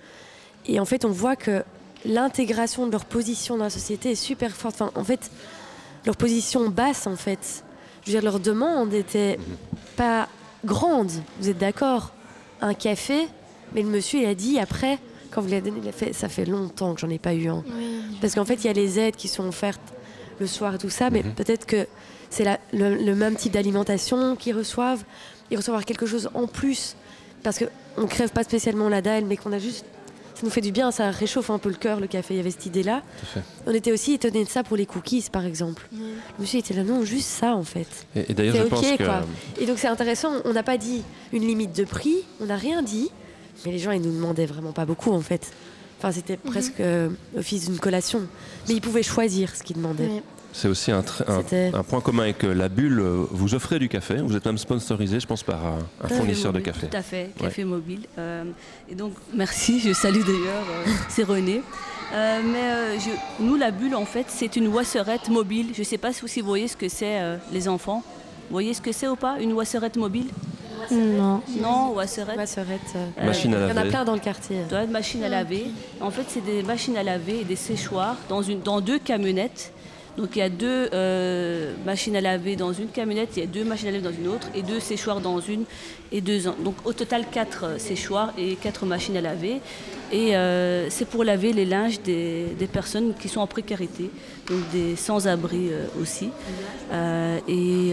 [0.67, 1.63] Et en fait, on voit que
[2.05, 4.81] l'intégration de leur position dans la société est super forte.
[4.81, 5.31] Enfin, en fait,
[6.07, 7.65] leur position basse, en fait.
[8.03, 9.39] Je veux dire, leur demande était
[9.97, 10.29] pas
[10.65, 11.11] grande.
[11.41, 12.13] Vous êtes d'accord?
[12.61, 13.29] Un café,
[13.75, 14.99] mais le monsieur, il a dit après,
[15.31, 17.49] quand vous l'avez donné, il a fait, ça fait longtemps que j'en ai pas eu
[17.49, 17.65] un.
[18.21, 19.81] Parce qu'en fait, il y a les aides qui sont offertes
[20.39, 21.87] le soir et tout ça, mais peut-être que
[22.31, 25.05] c'est le, le même type d'alimentation qu'ils reçoivent.
[25.51, 26.97] Ils reçoivent quelque chose en plus.
[27.43, 29.85] Parce qu'on ne crève pas spécialement la dalle, mais qu'on a juste.
[30.41, 32.33] Ça nous fait du bien, ça réchauffe un peu le cœur, le café.
[32.33, 33.03] Il y avait cette idée-là.
[33.67, 35.87] On était aussi étonnés de ça pour les cookies, par exemple.
[35.93, 35.99] Le
[36.41, 37.87] monsieur était là, non, juste ça, en fait.
[38.17, 39.05] Et, et d'ailleurs, C'est je ok, pense que.
[39.05, 39.21] quoi.
[39.61, 41.03] Et donc c'est intéressant, on n'a pas dit
[41.35, 43.11] une limite de prix, on n'a rien dit,
[43.67, 45.53] mais les gens ils nous demandaient vraiment pas beaucoup en fait.
[45.99, 48.23] Enfin c'était presque euh, office d'une collation,
[48.67, 50.23] mais ils pouvaient choisir ce qu'ils demandaient.
[50.53, 51.03] C'est aussi un,
[51.89, 52.99] point commun avec la bulle.
[53.01, 54.17] euh, Vous offrez du café.
[54.17, 56.89] Vous êtes même sponsorisé, je pense, par un, fournisseur de café.
[56.89, 57.47] Tout à fait, Ouais.
[57.47, 58.01] café mobile.
[58.19, 58.45] Euh,
[58.89, 61.63] et donc, merci, je salue d'ailleurs, euh, c'est René.
[62.13, 65.69] Euh, mais euh, je- nous, la bulle, en fait, c'est une wasserette mobile.
[65.75, 68.03] Je ne sais pas si vous, voyez ce que c'est, euh, les enfants.
[68.49, 70.27] Vous voyez ce que c'est ou pas, une wasserette mobile?
[70.91, 71.41] Non.
[71.63, 72.37] Non, wasserette.
[72.37, 72.81] Wasserette.
[72.97, 73.89] Euh, Machine à Il y en a laver.
[73.91, 74.57] plein dans le quartier.
[74.91, 75.67] Machine à laver.
[76.01, 79.73] En fait, c'est des machines à laver et des séchoirs dans, une, dans deux camionnettes.
[80.21, 83.47] Donc il y a deux euh, machines à laver dans une camionnette, il y a
[83.47, 85.65] deux machines à laver dans une autre et deux séchoirs dans une
[86.13, 86.43] et deux.
[86.63, 89.63] Donc au total quatre euh, séchoirs et quatre machines à laver.
[90.13, 94.11] Et euh, c'est pour laver les linges des, personnes qui sont en précarité,
[94.47, 95.71] donc des sans-abri
[96.01, 96.31] aussi.
[97.49, 97.93] Et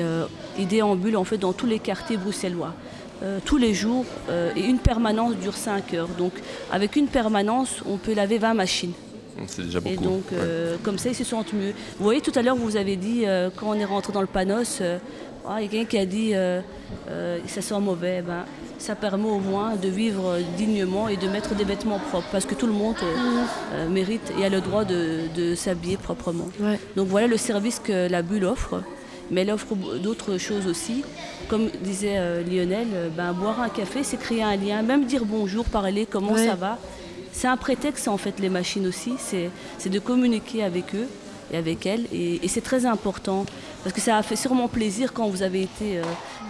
[0.59, 2.73] ils déambulent en fait dans tous les quartiers bruxellois.
[3.45, 4.05] tous les jours
[4.55, 6.09] et une permanence dure 5 heures.
[6.17, 6.33] Donc
[6.71, 8.93] avec une permanence, on peut laver 20 machines.
[9.47, 9.93] C'est déjà beaucoup.
[9.93, 11.73] Et donc, euh, comme ça, ils se sentent mieux.
[11.99, 14.27] Vous voyez, tout à l'heure, vous avez dit, euh, quand on est rentré dans le
[14.27, 14.97] panos, euh,
[15.47, 16.61] ah, il y a quelqu'un qui a dit euh,
[17.09, 18.21] euh, ça sent mauvais.
[18.21, 18.43] Ben,
[18.79, 22.27] ça permet au moins de vivre dignement et de mettre des vêtements propres.
[22.31, 23.43] Parce que tout le monde euh,
[23.73, 26.47] euh, mérite et a le droit de, de s'habiller proprement.
[26.95, 28.81] Donc voilà le service que la bulle offre.
[29.31, 31.03] Mais elle offre d'autres choses aussi.
[31.49, 34.81] Comme disait euh, Lionel, ben, boire un café, c'est créer un lien.
[34.83, 36.45] Même dire bonjour, parler, comment Ouais.
[36.47, 36.77] ça va.
[37.37, 41.07] C'est un prétexte en fait les machines aussi, c'est de communiquer avec eux
[41.53, 43.45] et avec elles et, et c'est très important
[43.83, 46.01] parce que ça a fait sûrement plaisir quand vous avez été euh,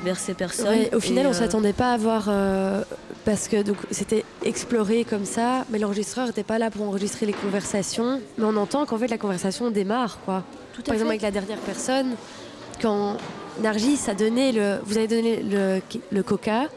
[0.05, 0.69] vers ces personnes.
[0.69, 2.83] Ouais, au final, on euh, s'attendait pas à voir euh,
[3.25, 7.33] parce que donc c'était exploré comme ça, mais l'enregistreur n'était pas là pour enregistrer les
[7.33, 8.21] conversations.
[8.37, 10.43] Mais on entend qu'en fait la conversation démarre, quoi.
[10.73, 11.15] Tout Par exemple fait.
[11.17, 12.15] avec la dernière personne,
[12.81, 13.17] quand
[13.61, 15.81] Nargis a donné le, vous avez donné le,
[16.11, 16.67] le coca,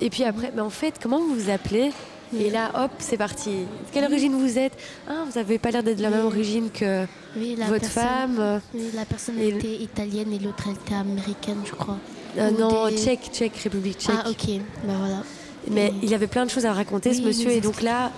[0.00, 1.92] et puis après, mais en fait, comment vous vous appelez?
[2.38, 3.50] Et là, hop, c'est parti.
[3.50, 4.72] De quelle origine vous êtes
[5.08, 7.04] Ah, vous avez pas l'air d'être de la même origine que
[7.36, 8.60] Oui, votre personne- femme.
[8.74, 11.98] oui, la personne Et- était italienne et l'autre elle était américaine, je crois.
[12.38, 14.16] Euh, non, des- tchèque, tchèque, République tchèque.
[14.24, 15.22] Ah, ok, bah voilà.
[15.70, 17.50] Mais Et- il avait plein de choses à raconter, Oui, ce monsieur.
[17.50, 18.10] Et donc là,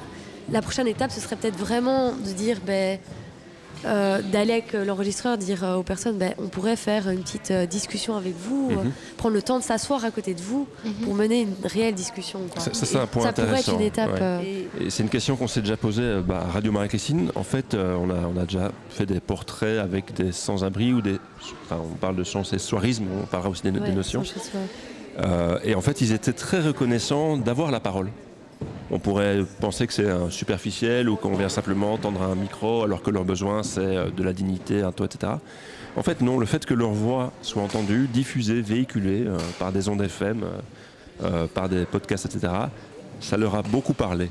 [0.51, 2.99] la prochaine étape, ce serait peut-être vraiment de dire, ben,
[3.85, 7.67] euh, d'aller avec l'enregistreur, dire euh, aux personnes, ben, on pourrait faire une petite euh,
[7.67, 8.93] discussion avec vous, euh, Mhm.
[9.17, 10.67] prendre le temps de s'asseoir à côté de vous
[11.05, 12.41] pour mener une réelle discussion.
[12.53, 12.61] quoi.
[12.63, 14.13] Ça, ça, c'est un point Ça pourrait être une étape.
[14.13, 14.19] ouais.
[14.23, 14.41] euh,
[14.81, 17.31] Et c'est une question qu'on s'est déjà posée euh, bah, à Radio Marie-Christine.
[17.35, 21.03] En fait, euh, on, a, on a déjà fait des portraits avec des sans-abri ou
[21.03, 21.19] des.
[21.65, 24.23] Enfin, on parle de sans-soirisme, on parlera aussi des, notions.
[25.19, 28.11] Euh, et en fait, ils étaient très reconnaissants d'avoir la parole.
[28.91, 33.11] On pourrait penser que c'est superficiel ou qu'on vient simplement tendre un micro alors que
[33.11, 35.33] leur besoin c'est euh, de la dignité, un toit, etc.
[35.97, 39.89] En fait, non, le fait que leur voix soit entendue, diffusée, véhiculée euh, par des
[39.89, 40.45] ondes FM,
[41.25, 42.53] euh, par des podcasts, etc.,
[43.21, 44.31] ça leur a beaucoup parlé.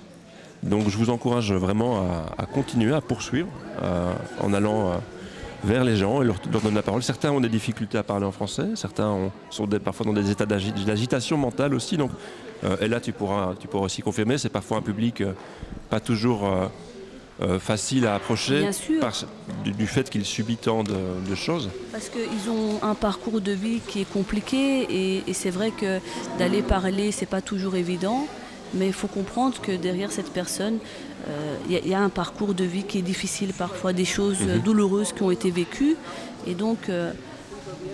[0.63, 2.07] Donc je vous encourage vraiment
[2.37, 3.49] à, continuer, à poursuivre
[4.41, 4.99] en allant
[5.63, 7.03] vers les gens et leur, leur donner la parole.
[7.03, 10.45] Certains ont des difficultés à parler en français, certains ont- sont parfois dans des états
[10.45, 11.97] d'agi- d'agitation mentale aussi.
[11.97, 12.11] Donc,
[12.81, 15.33] et là, tu pourras, tu pourras aussi confirmer, c'est parfois un public euh,
[15.89, 16.67] pas toujours euh,
[17.41, 18.67] euh, facile à approcher
[19.01, 19.13] par-
[19.63, 20.95] du, du fait qu'il subit tant de,
[21.29, 21.69] de choses.
[21.91, 25.99] Parce qu'ils ont un parcours de vie qui est compliqué et, et c'est vrai que
[26.39, 28.27] d'aller parler, c'est pas toujours évident.
[28.73, 30.79] Mais il faut comprendre que derrière cette personne,
[31.29, 33.93] euh, il y, a- il y a un parcours de vie qui est difficile parfois,
[33.93, 34.61] des choses euh, Mhm.
[34.63, 35.95] douloureuses qui ont été vécues.
[36.47, 37.11] Et donc, euh,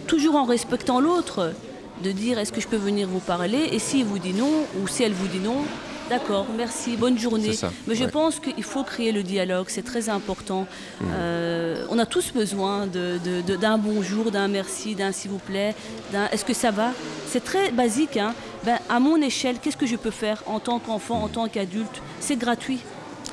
[0.08, 1.54] toujours en respectant l'autre,
[2.02, 4.52] de dire est-ce que je peux venir vous parler Et s'il vous dit non,
[4.82, 5.64] ou si elle vous dit non,
[6.10, 7.54] d'accord, merci, bonne journée.
[7.54, 8.12] Ça, Mais je ouais.
[8.12, 10.68] pense qu'il faut créer le dialogue, c'est très important.
[11.04, 15.74] Euh, on a tous besoin d'un bonjour, d'un merci, d'un s'il vous plaît,
[16.12, 16.92] d'un est-ce que ça va
[17.28, 18.18] C'est très basique.
[18.18, 18.34] hein.
[18.66, 22.02] Ben, à mon échelle, qu'est-ce que je peux faire en tant qu'enfant, en tant qu'adulte?
[22.20, 22.80] C'est gratuit.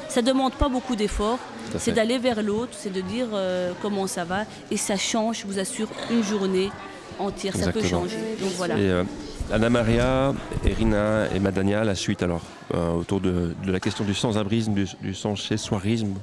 [0.09, 1.39] Ça ne demande pas beaucoup d'efforts.
[1.79, 4.45] C'est d'aller vers l'autre, c'est de dire euh, comment ça va.
[4.71, 6.71] Et ça change, je vous assure, une journée
[7.19, 7.57] entière.
[7.57, 8.17] Ça peut changer.
[8.41, 8.79] Donc voilà.
[8.79, 9.05] Et euh,
[9.53, 10.35] Anna Maria,
[10.65, 12.43] Erina et Madania, la suite alors,
[12.75, 16.15] euh, autour de, de la question du sans-abrisme, du, du sans-chez-soirisme,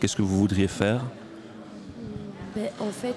[0.00, 1.00] qu'est-ce que vous voudriez faire?
[2.54, 3.14] Ben, en fait,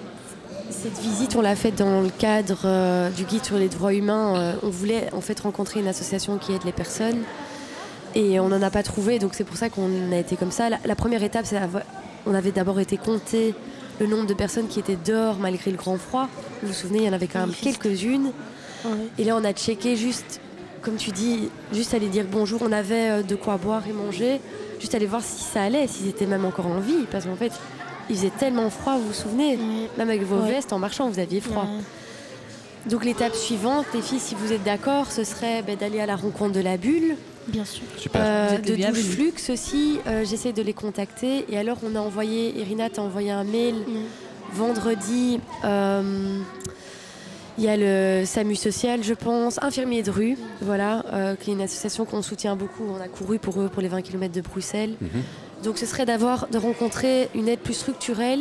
[0.70, 4.36] cette visite, on l'a faite dans le cadre euh, du guide sur les droits humains.
[4.36, 7.20] Euh, on voulait en fait rencontrer une association qui aide les personnes
[8.14, 10.68] et on n'en a pas trouvé, donc c'est pour ça qu'on a été comme ça.
[10.70, 11.58] La, la première étape, c'est
[12.26, 13.54] on avait d'abord été compter
[14.02, 16.28] le nombre de personnes qui étaient dehors malgré le grand froid.
[16.62, 18.32] Vous vous souvenez, il y en avait quand même quelques-unes.
[19.18, 20.40] Et là, on a checké juste,
[20.82, 22.60] comme tu dis, juste aller dire bonjour.
[22.62, 24.40] On avait euh, de quoi boire et manger,
[24.80, 27.52] juste aller voir si ça allait, s'ils étaient même encore en vie, parce qu'en fait,
[28.10, 29.56] il faisait tellement froid, vous vous souvenez
[29.96, 30.54] Même avec vos Ouais.
[30.54, 31.66] vestes, en marchant, vous aviez froid.
[32.86, 36.16] Donc l'étape suivante, les filles, si vous êtes d'accord, ce serait ben, d'aller à la
[36.16, 37.14] rencontre de la bulle.
[37.48, 37.82] Bien sûr.
[37.96, 38.20] Super.
[38.24, 38.76] Euh, de.
[38.76, 41.44] Douche Flux aussi, euh, j'essaie de les contacter.
[41.48, 43.74] Et alors, on a envoyé, Irina t'a envoyé un mail
[44.52, 45.40] vendredi.
[45.64, 46.38] euh,
[47.58, 51.52] il y a le SAMU social, je pense, Infirmiers de rue, voilà, euh, qui est
[51.52, 52.82] une association qu'on soutient beaucoup.
[52.88, 54.94] On a couru pour eux pour les 20 km de Bruxelles.
[55.62, 58.40] Donc, ce serait d'avoir, de rencontrer une aide plus structurelle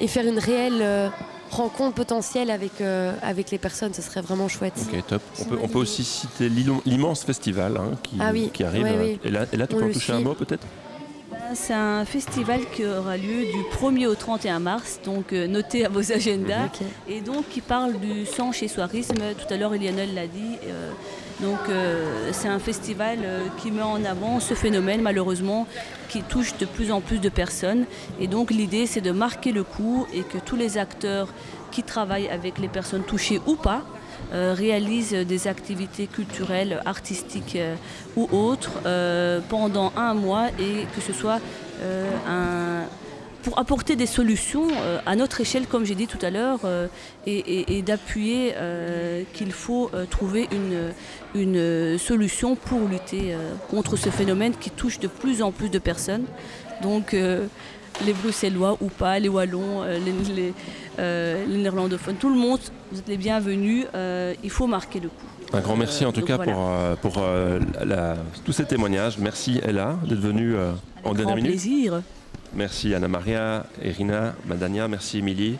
[0.00, 1.08] et faire une réelle euh,
[1.50, 3.94] rencontre potentielle avec, euh, avec les personnes.
[3.94, 4.74] Ce serait vraiment chouette.
[4.92, 5.22] Ok, top.
[5.40, 8.82] On peut, on peut aussi citer l'im- l'immense festival hein, qui, Ah oui, qui arrive.
[8.84, 9.20] ouais, oui.
[9.24, 10.66] Et, là, et là, tu On peux en toucher un mot peut-être?
[11.30, 15.84] Ben, C'est un festival qui aura lieu du 1er au 31 mars, donc euh, notez
[15.84, 16.68] à vos agendas.
[17.08, 19.14] Et donc qui parle du sang chez soirisme.
[19.38, 20.56] Tout à l'heure, Lionel l'a dit.
[20.68, 20.90] euh,
[21.40, 25.66] donc euh, c'est un festival euh, qui met en avant ce phénomène, malheureusement,
[26.08, 27.84] qui touche de plus en plus de personnes.
[28.20, 31.28] Et donc l'idée, c'est de marquer le coup et que tous les acteurs
[31.70, 33.82] qui travaillent avec les personnes touchées ou pas
[34.32, 37.76] euh, réalisent des activités culturelles, artistiques euh,
[38.16, 41.40] ou autres euh, pendant un mois et que ce soit
[42.28, 42.82] un,
[43.44, 46.88] pour apporter des solutions euh, à notre échelle, comme j'ai dit tout à l'heure, euh,
[47.26, 50.92] et, et- et d'appuyer euh, qu'il faut trouver une,
[51.34, 55.78] une solution pour lutter euh, contre ce phénomène qui touche de plus en plus de
[55.78, 56.24] personnes.
[56.82, 57.46] Donc euh,
[58.06, 60.54] les Bruxellois ou pas, les Wallons, euh, les, les,
[60.98, 62.60] euh, les Néerlandophones, tout le monde,
[62.92, 63.86] vous êtes les bienvenus.
[63.94, 65.26] euh, il faut marquer le coup.
[65.52, 66.52] Un grand merci en tout cas voilà.
[66.52, 69.18] pour, euh, pour euh, la- tous ces témoignages.
[69.18, 70.72] Merci Ella d'être venue euh,
[71.04, 71.50] en dernière minute.
[71.52, 72.02] plaisir.
[72.54, 75.56] Merci Anna Maria, Irina, Madania, merci Émilie.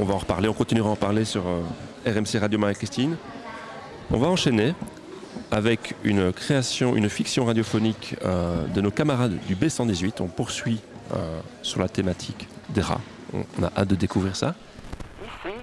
[0.00, 1.60] On va en reparler, on continuera à en parler sur euh,
[2.06, 3.16] RMC Radio Marie-Christine.
[4.10, 4.74] On va enchaîner
[5.50, 10.14] avec une création, une fiction radiophonique euh, de nos camarades du B118.
[10.20, 10.80] On poursuit
[11.14, 13.00] euh, sur la thématique des rats.
[13.34, 14.54] On, a hâte de découvrir ça.
[15.22, 15.54] Ici,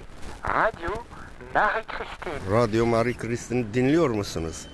[0.44, 0.90] Radio
[1.54, 2.52] Marie-Christine.
[2.52, 4.68] Radio Marie-Christine dinliyor musunuz?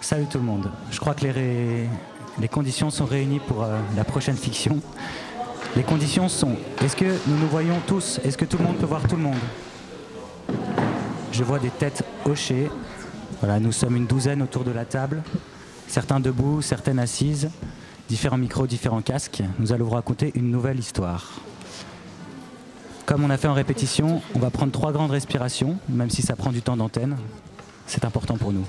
[0.00, 0.70] Salut tout le monde.
[0.90, 1.88] Je crois que les, ré-
[2.40, 4.80] les conditions sont réunies pour euh, la prochaine fiction.
[5.74, 8.18] Les conditions sont est-ce que nous nous voyons tous?
[8.24, 9.36] Est-ce que tout le monde peut voir tout le monde?
[11.36, 12.70] Je vois des têtes hochées.
[13.60, 15.22] Nous sommes une douzaine autour de la table.
[15.86, 17.50] Certains debout, certaines assises.
[18.08, 19.42] Différents micros, différents casques.
[19.58, 21.34] Nous allons vous raconter une nouvelle histoire.
[23.04, 26.36] Comme on a fait en répétition, on va prendre trois grandes respirations, même si ça
[26.36, 27.18] prend du temps d'antenne.
[27.86, 28.64] C'est important pour nous.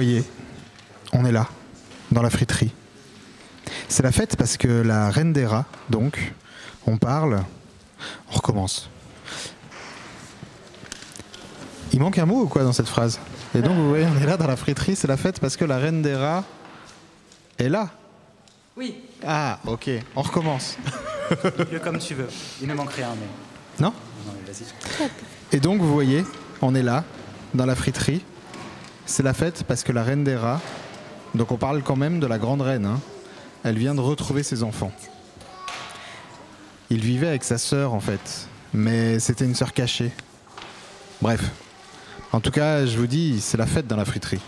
[0.00, 0.24] Voyez,
[1.12, 1.46] on est là,
[2.10, 2.72] dans la friterie.
[3.86, 6.32] C'est la fête parce que la reine des rats, donc,
[6.86, 7.44] on parle,
[8.30, 8.88] on recommence.
[11.92, 13.20] Il manque un mot ou quoi dans cette phrase?
[13.54, 15.66] Et donc, vous voyez, on est là dans la friterie, c'est la fête parce que
[15.66, 16.44] la reine des rats
[17.58, 17.90] est là.
[18.78, 19.02] Oui.
[19.26, 20.78] Ah, ok, on recommence.
[21.70, 22.28] Le comme tu veux.
[22.62, 23.84] Il ne manque rien, mais.
[23.84, 23.92] Non?
[24.26, 24.64] Non, mais vas-y.
[25.54, 26.24] Et donc, vous voyez,
[26.62, 27.04] on est là,
[27.52, 28.22] dans la friterie.
[29.10, 30.60] C'est la fête parce que la reine des rats,
[31.34, 33.00] donc on parle quand même de la grande reine, hein,
[33.64, 34.92] elle vient de retrouver ses enfants.
[36.90, 40.12] Il vivait avec sa sœur en fait, mais c'était une sœur cachée.
[41.20, 41.50] Bref.
[42.30, 44.40] En tout cas, je vous dis, c'est la fête dans la friterie.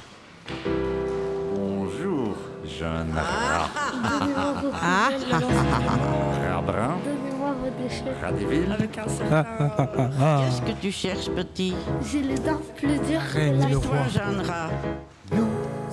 [1.56, 3.12] Bonjour, jeune.
[3.18, 3.51] Ah.
[8.24, 9.28] Avec un seul.
[9.28, 11.74] Qu'est-ce que tu cherches, petit
[12.10, 14.70] J'ai les dents plus dures que la roi, jeune rat.
[15.32, 15.48] Nous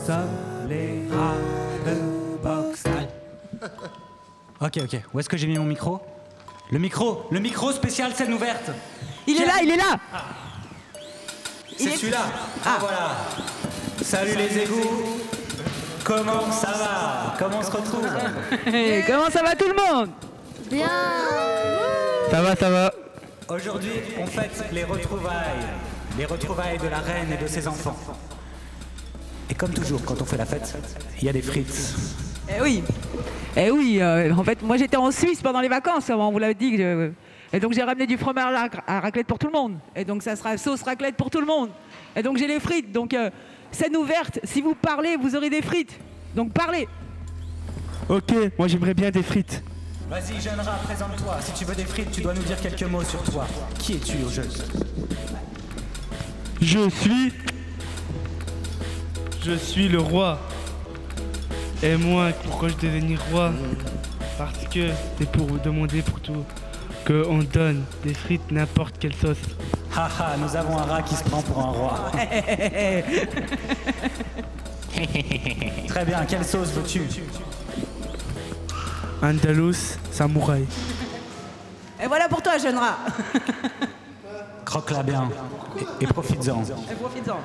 [0.06, 2.84] sommes les rats de boxe.
[4.62, 5.00] Ok, ok.
[5.14, 6.02] Où est-ce que j'ai mis mon micro?
[6.70, 8.70] Le micro Le micro spécial scène ouverte.
[9.26, 9.98] Il est là, il est là.
[11.78, 12.26] C'est celui-là.
[12.66, 13.12] Ah voilà.
[14.02, 15.18] Salut les égouts.
[16.04, 17.36] Comment ça va?
[17.40, 18.06] Comment on se retrouve?
[19.08, 20.10] Comment ça va tout le monde?
[20.70, 20.90] Bien
[22.32, 22.94] Ça va, ça va.
[23.50, 23.90] Aujourd'hui,
[24.20, 25.66] on fête les retrouvailles,
[26.18, 27.98] les retrouvailles de la reine et de ses enfants.
[29.50, 30.76] Et comme toujours, quand on fait la fête,
[31.20, 31.96] il y a des frites.
[32.56, 32.84] Eh oui.
[33.58, 36.54] Eh oui, euh, en fait, moi j'étais en Suisse pendant les vacances, on vous l'a
[36.54, 36.78] dit.
[36.78, 37.12] que-
[37.52, 39.78] Et donc j'ai ramené du fromage à, la- à raclette pour tout le monde.
[39.96, 41.70] Et donc ça sera sauce raclette pour tout le monde.
[42.16, 42.92] Et donc j'ai les frites.
[42.92, 43.32] Donc euh,
[43.72, 45.98] scène ouverte, si vous parlez, vous aurez des frites.
[46.36, 46.88] Donc parlez.
[48.08, 49.64] Ok, moi j'aimerais bien des frites.
[50.10, 51.38] Vas-y, jeune rat, présente-toi.
[51.40, 53.46] Si tu veux des frites, tu dois nous dire quelques mots sur toi.
[53.78, 54.42] Qui es-tu au jeu
[56.60, 57.32] Je suis.
[59.46, 60.40] Je suis le roi.
[61.84, 63.52] Et moi, pourquoi je devenir roi
[64.40, 66.44] Parce que c'est pour vous demander pour tout
[67.06, 69.38] qu'on donne des frites n'importe quelle sauce.
[69.96, 72.12] Haha, nous avons un rat qui se prend pour un roi.
[75.88, 77.02] Très bien, quelle sauce veux-tu
[79.22, 80.66] Andalous samouraï.
[82.02, 82.98] Et voilà pour toi, jeune rat.
[84.64, 85.30] Croque-la bien
[85.78, 86.64] et, et profites-en.
[86.64, 87.40] Et profites-en.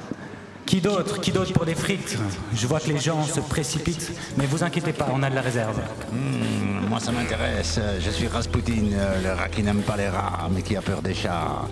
[0.66, 2.16] Qui d'autre Qui d'autre pour des frites?
[2.55, 5.43] Je vois que les gens se précipitent, mais vous inquiétez pas, on a de la
[5.43, 5.78] réserve.
[6.11, 7.78] Hmm, moi, ça m'intéresse.
[8.01, 11.03] Je suis Rasputin, euh, le rat qui n'aime pas les rats, mais qui a peur
[11.03, 11.66] des chats.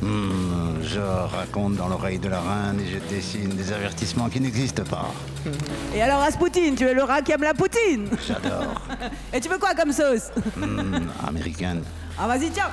[0.00, 4.84] Hmm, je raconte dans l'oreille de la reine et je dessine des avertissements qui n'existent
[4.84, 5.10] pas.
[5.94, 8.08] Et alors Rasputin, tu es le rat qui aime la poutine.
[8.26, 8.74] J'adore.
[9.32, 10.30] Et tu veux quoi comme sauce?
[10.56, 11.82] Hmm, américaine.
[12.18, 12.70] Ah vas-y, tiens.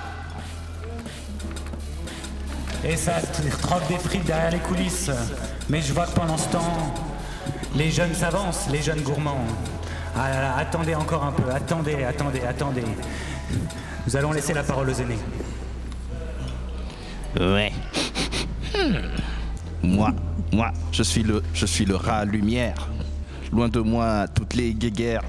[2.86, 5.10] Et ça te croque des frites derrière les coulisses.
[5.70, 6.94] Mais je vois que pendant ce temps,
[7.76, 9.46] les jeunes s'avancent, les jeunes gourmands.
[10.16, 12.84] Ah là là, attendez encore un peu, attendez, attendez, attendez.
[14.06, 15.20] Nous allons laisser la parole aux aînés.
[17.40, 17.72] Ouais.
[18.76, 18.98] Hmm.
[19.82, 20.12] Moi,
[20.52, 22.90] moi, je suis le, je suis le rat lumière.
[23.52, 25.24] Loin de moi toutes les guéguerres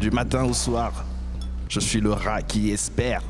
[0.00, 1.04] du matin au soir.
[1.68, 3.22] Je suis le rat qui espère.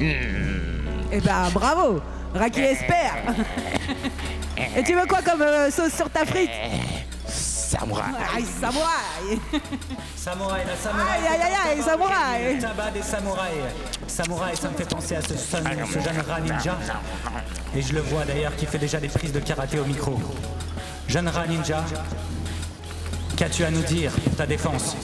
[0.00, 2.00] Eh ben bravo,
[2.34, 3.14] rat qui espère.
[4.76, 6.50] Et tu veux quoi comme euh, sauce sur ta frite?
[7.26, 8.04] Samouraï.
[8.36, 9.38] Aïe, samouraï
[10.16, 11.18] Samouraï, la samouraï.
[11.18, 12.54] Aïe, aïe, aïe, aïe, samouraï.
[12.56, 13.52] Le tabac des samouraïs.
[14.06, 16.78] Samouraï, ça me fait penser à ce, son- ce jeune rat ninja.
[17.76, 20.18] Et je le vois d'ailleurs qui fait déjà des prises de karaté au micro.
[21.08, 21.84] Jeune rat ninja,
[23.36, 24.96] qu'as-tu à nous dire pour ta défense?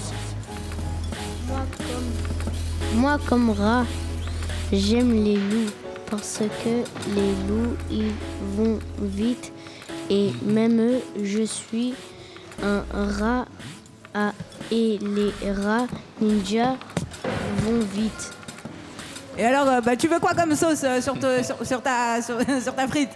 [2.94, 3.84] Moi, comme rat,
[4.72, 5.70] j'aime les loups
[6.16, 6.85] parce que
[7.15, 8.12] les loups, ils
[8.57, 9.53] vont vite
[10.11, 11.95] et même eux, je suis
[12.62, 13.47] un rat
[14.15, 14.32] ah,
[14.70, 15.86] et les rats
[16.20, 16.77] ninja
[17.59, 18.31] vont vite.
[19.36, 22.23] Et alors, euh, bah, tu veux quoi comme sauce euh, sur, te- sur, sur ta,
[22.23, 23.11] sur, sur ta frite?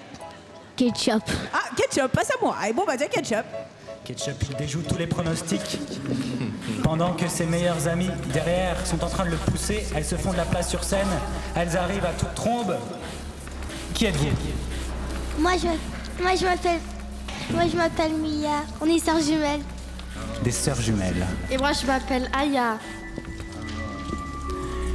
[0.75, 1.23] Ketchup.
[1.53, 2.73] Ah, ketchup, pas samouraï.
[2.73, 3.45] Bon, bah tiens, ketchup.
[4.09, 5.79] Ketchup, il déjoue tous les pronostics.
[6.83, 10.33] Pendant que ses meilleures amies derrière sont en train de le pousser, elles se font
[10.33, 11.07] de la place sur scène,
[11.55, 12.75] elles arrivent à toute trombe.
[13.93, 14.29] Qui êtes-vous?
[15.39, 16.81] Moi, je, moi, je m'appelle,
[17.53, 18.65] moi, je m'appelle Mia.
[18.81, 19.61] On est sœurs jumelles.
[20.43, 21.27] Des sœurs jumelles.
[21.51, 22.79] Et moi, je m'appelle Aya.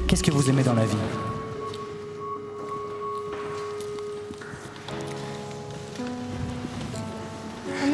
[0.07, 0.97] Qu'est-ce que vous aimez dans la vie?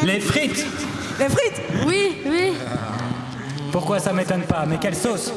[0.01, 0.65] Les frites
[1.19, 2.53] Les frites Oui, oui.
[3.71, 5.31] Pourquoi ça m'étonne pas Mais quelle sauce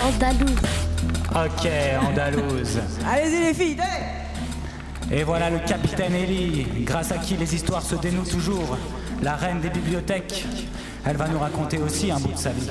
[0.00, 0.50] Andalouse.
[1.34, 1.68] Ok,
[2.08, 2.78] andalouse.
[3.06, 7.96] Allez-y les filles, donnez Et voilà le capitaine Ellie, grâce à qui les histoires se
[7.96, 8.78] dénouent toujours.
[9.22, 10.46] La reine des bibliothèques.
[11.04, 12.70] Elle va nous raconter aussi un bout de sa vie.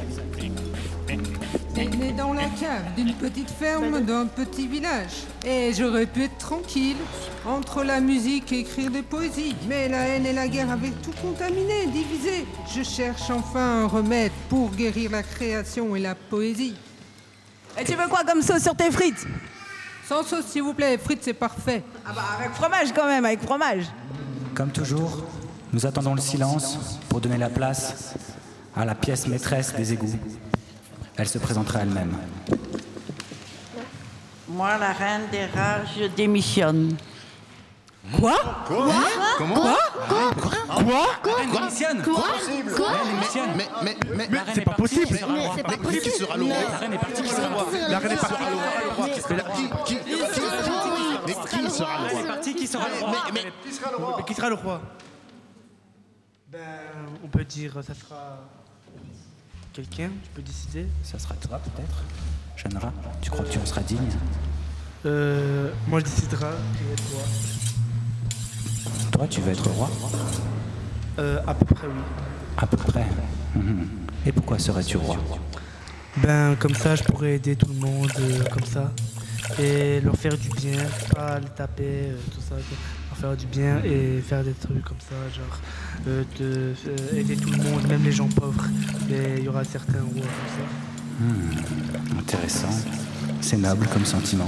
[1.76, 5.23] Né dans la cave d'une petite ferme d'un petit village.
[5.45, 6.98] Et j'aurais pu être tranquille,
[7.45, 9.56] entre la musique et écrire des poésies.
[9.68, 12.45] Mais la haine et la guerre avaient tout contaminé, divisé.
[12.73, 16.76] Je cherche enfin un remède pour guérir la création et la poésie.
[17.77, 19.26] Et tu veux quoi comme sauce sur tes frites?
[20.07, 21.84] Sans sauce, s'il vous plaît, frites, c'est parfait.
[22.06, 23.86] Ah bah avec fromage quand même, avec fromage.
[24.53, 25.23] Comme toujours,
[25.73, 28.14] nous attendons le silence pour donner la place
[28.76, 30.14] à la pièce maîtresse des égouts.
[31.18, 32.18] Elle se présentera elle-même.
[34.48, 36.98] Moi, la reine des rats, je démissionne.
[38.20, 38.38] Quoi?
[38.68, 38.94] Quoi?
[39.38, 39.76] Comment?
[40.08, 40.32] Quoi?
[41.24, 41.34] Quoi?
[41.42, 42.04] Elle démissionne.
[42.04, 42.24] Quoi?
[42.76, 42.88] Quoi?
[43.02, 43.50] Elle démissionne.
[43.56, 46.44] Mais, mais, mais, La reine est partie, qui sera le roi mais qui sera le
[46.44, 46.56] roi?
[46.70, 47.66] La reine est partie, qui sera le roi?
[47.90, 48.36] La reine est partie,
[49.16, 49.52] qui, sera le roi?
[52.28, 53.16] Partie, qui sera le roi?
[53.34, 54.24] Mais, mais, Qui sera le roi?
[54.24, 54.82] Qui sera le roi?
[56.48, 56.60] Ben,
[57.24, 58.38] on peut dire, ça sera
[59.76, 60.88] quelqu'un, tu peux décider.
[61.04, 62.04] Ça sera toi peut-être
[62.56, 64.00] Jeune rat, tu crois que tu en seras digne?
[65.06, 66.50] Euh, moi je est toi.
[69.12, 69.90] Toi, tu veux être roi?
[71.20, 72.02] Euh, à peu près oui.
[72.58, 73.06] À peu près.
[74.26, 75.18] Et pourquoi serais-tu roi?
[76.18, 78.92] Ben, comme ça, je pourrais aider tout le monde, euh, comme ça.
[79.60, 80.80] et leur faire du bien,
[81.14, 82.56] pas les taper, euh, tout ça,
[83.16, 85.60] faire du bien et faire des trucs comme ça, genre
[86.08, 88.66] euh, de, euh, aider tout le monde, même les gens pauvres.
[89.10, 90.66] Et il y aura certains rois comme ça.
[91.20, 92.76] Hmm, intéressant.
[93.42, 94.48] C'est noble comme sentiment.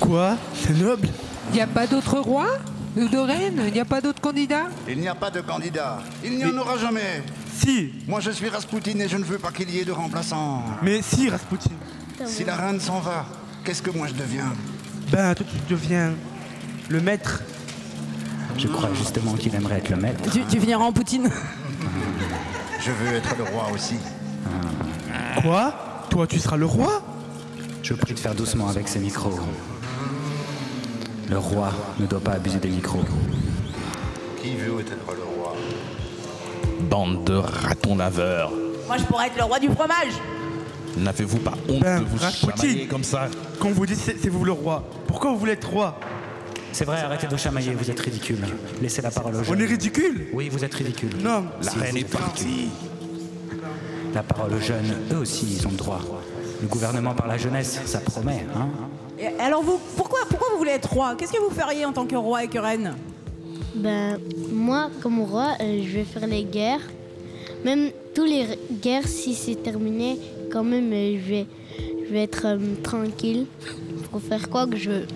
[0.00, 0.36] Quoi?
[0.54, 1.08] C'est noble?
[1.50, 2.46] Il n'y a pas d'autre roi
[2.96, 4.66] ou de reine Il n'y a pas d'autres candidats?
[4.88, 6.02] Il n'y a pas de candidat.
[6.24, 7.22] Il n'y en aura jamais.
[7.56, 10.62] Si Moi je suis Raspoutine et je ne veux pas qu'il y ait de remplaçant.
[10.82, 11.76] Mais si, Raspoutine
[12.26, 13.26] Si la reine s'en va,
[13.64, 14.52] qu'est-ce que moi je deviens?
[15.10, 16.12] Ben, toi tu deviens
[16.88, 17.42] le maître.
[18.56, 20.30] Je crois justement qu'il aimerait être le maître.
[20.30, 21.28] Tu, tu finiras en Poutine.
[22.80, 23.96] Je veux être le roi aussi.
[25.42, 25.74] Quoi
[26.10, 27.02] Toi tu seras le roi
[27.82, 29.38] Je vous prie de faire doucement avec ces micros.
[31.28, 33.02] Le roi ne doit pas abuser des micros.
[34.42, 35.54] Qui veut être le roi
[36.88, 38.52] Bande de ratons laveurs.
[38.86, 40.12] Moi, je pourrais être le roi du fromage.
[40.98, 42.56] N'avez-vous pas honte Ben, de vous Raspoutine.
[42.60, 43.28] chamailler comme ça
[43.58, 45.98] Quand vous dites c'est c'est vous le roi, pourquoi vous voulez être roi
[46.74, 48.40] C'est vrai, arrêtez de chamailler, vous êtes ridicule.
[48.82, 49.56] Laissez la parole aux jeunes.
[49.56, 51.10] On est ridicule Oui, vous êtes ridicule.
[51.22, 51.44] Non.
[51.62, 52.68] La Si, reine est partie.
[54.12, 56.00] La parole aux jeunes, eux aussi, ils ont le droit.
[56.60, 58.66] Le gouvernement par la jeunesse, ça promet, hein
[59.20, 61.14] Et alors, vous, pourquoi, pourquoi vous voulez être roi?
[61.16, 62.96] Qu'est-ce que vous feriez en tant que roi et que reine?
[63.76, 64.18] Ben,
[64.52, 66.82] moi, comme roi, euh, je vais faire les guerres.
[67.64, 68.46] Même tous les
[68.82, 70.18] guerres, si c'est terminé,
[70.50, 71.46] quand même, euh, je vais,
[72.08, 73.46] je vais être euh, tranquille
[74.10, 75.06] pour faire quoi que je veux.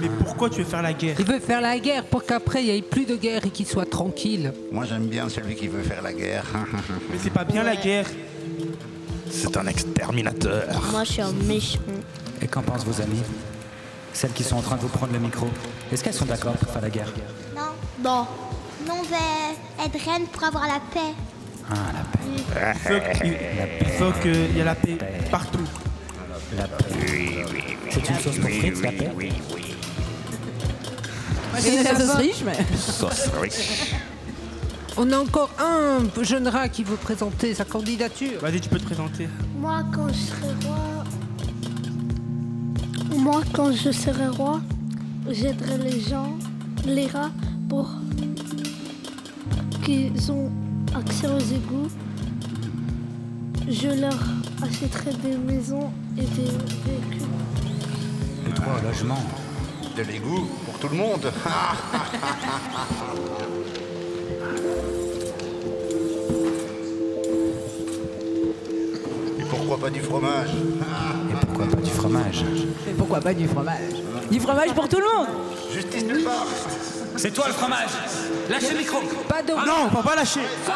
[0.00, 1.16] Mais pourquoi tu veux faire la guerre?
[1.18, 3.66] Il veut faire la guerre pour qu'après il n'y ait plus de guerre et qu'il
[3.66, 4.52] soit tranquille.
[4.72, 6.44] Moi j'aime bien celui qui veut faire la guerre.
[7.10, 8.06] Mais c'est pas bien la guerre.
[9.30, 10.64] C'est un exterminateur.
[10.92, 11.80] Moi, je suis un méchant.
[12.40, 13.22] Et qu'en pensent vos amis?
[14.12, 15.48] Celles qui sont en train de vous prendre le micro.
[15.90, 17.12] Est-ce qu'elles sont d'accord pour faire la guerre?
[17.54, 17.62] Non.
[17.98, 18.26] Bon.
[18.86, 21.14] Non, on va être reine pour avoir la paix.
[21.68, 22.74] Ah, la paix.
[22.74, 23.36] Il faut qu'il
[23.80, 24.98] il faut qu'il y ait la paix
[25.30, 25.66] partout.
[26.56, 26.84] La paix.
[27.90, 29.10] C'est une sauce pour frites, la paix?
[29.10, 29.73] connais la
[31.60, 32.56] sauce riche, mais.
[32.76, 33.94] Sauce riche.
[34.96, 38.40] On a encore un jeune rat qui veut présenter sa candidature.
[38.40, 39.28] Vas-y, tu peux te présenter.
[39.58, 41.04] Moi, quand je serai roi.
[43.16, 44.60] Moi, quand je serai roi,
[45.28, 46.36] j'aiderai les gens,
[46.86, 47.32] les rats,
[47.68, 47.90] pour
[49.84, 50.50] qu'ils ont
[50.94, 51.88] accès aux égouts.
[53.68, 54.18] Je leur
[54.62, 56.50] achèterai des maisons et des
[56.84, 57.28] véhicules.
[58.46, 59.22] Le droit au logement.
[59.96, 60.48] De l'égout
[60.84, 61.32] tout le monde.
[69.38, 70.50] Et pourquoi pas du fromage?
[71.30, 72.44] Et pourquoi pas du fromage?
[72.86, 73.94] Mais pourquoi pas du fromage?
[74.30, 75.28] Du fromage pour tout le monde!
[75.72, 76.44] Justice nulle part.
[77.16, 77.90] C'est toi le fromage.
[78.50, 78.98] Lâche le micro.
[79.28, 80.40] Pas de Ah non, on va pas lâcher.
[80.40, 80.72] Tu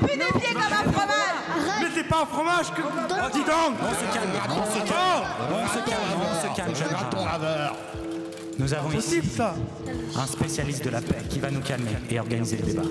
[0.00, 1.36] pues des pieds comme un fromage?
[1.80, 2.82] Mais c'est pas un fromage que...
[2.82, 3.76] Oh, dis donc.
[3.80, 7.10] On se calme, on se calme, on se calme, on se calme, jeune rat.
[8.58, 9.54] Nous avons ici ça
[10.16, 12.82] un spécialiste de la paix qui va nous calmer et organiser le débat.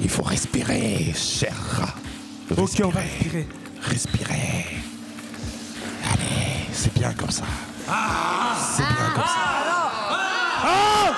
[0.00, 1.94] Il faut respirer, cher rat.
[2.56, 3.46] Ok, on va respirer.
[3.82, 4.66] Respirer.
[6.12, 7.44] Allez, c'est bien comme ça.
[8.76, 9.72] c'est bien comme ça.
[10.64, 11.14] Ah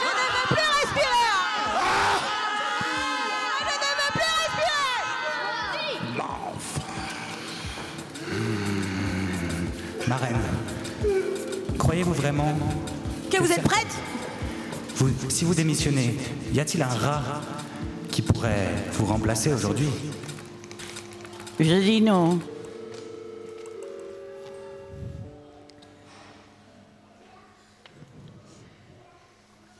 [0.00, 1.28] Je ne veux plus respirer
[3.58, 4.88] Je ne veux plus respirer
[10.08, 10.40] Marraine,
[11.90, 12.56] croyez-vous vraiment
[13.32, 13.88] Que vous êtes prête?
[14.94, 16.16] Vous- Si vous démissionnez,
[16.54, 17.20] y a-t-il un rat
[18.12, 19.88] qui pourrait vous remplacer aujourd'hui?
[21.58, 22.38] Je dis non.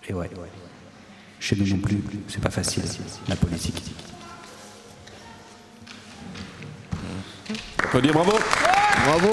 [0.08, 0.28] Et ouais,
[1.38, 2.82] chez nous non plus, c'est pas facile,
[3.28, 3.84] la politique.
[7.84, 8.32] On peut dire bravo
[9.06, 9.28] Bravo.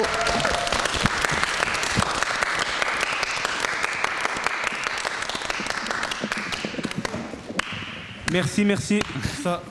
[8.30, 9.00] Merci, merci.
[9.42, 9.62] Ça.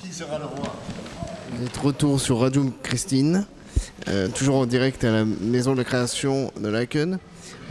[0.00, 0.74] Qui sera le roi
[1.52, 3.44] Vous êtes retour sur Radio Christine,
[4.08, 7.18] euh, toujours en direct à la maison de création de Laken.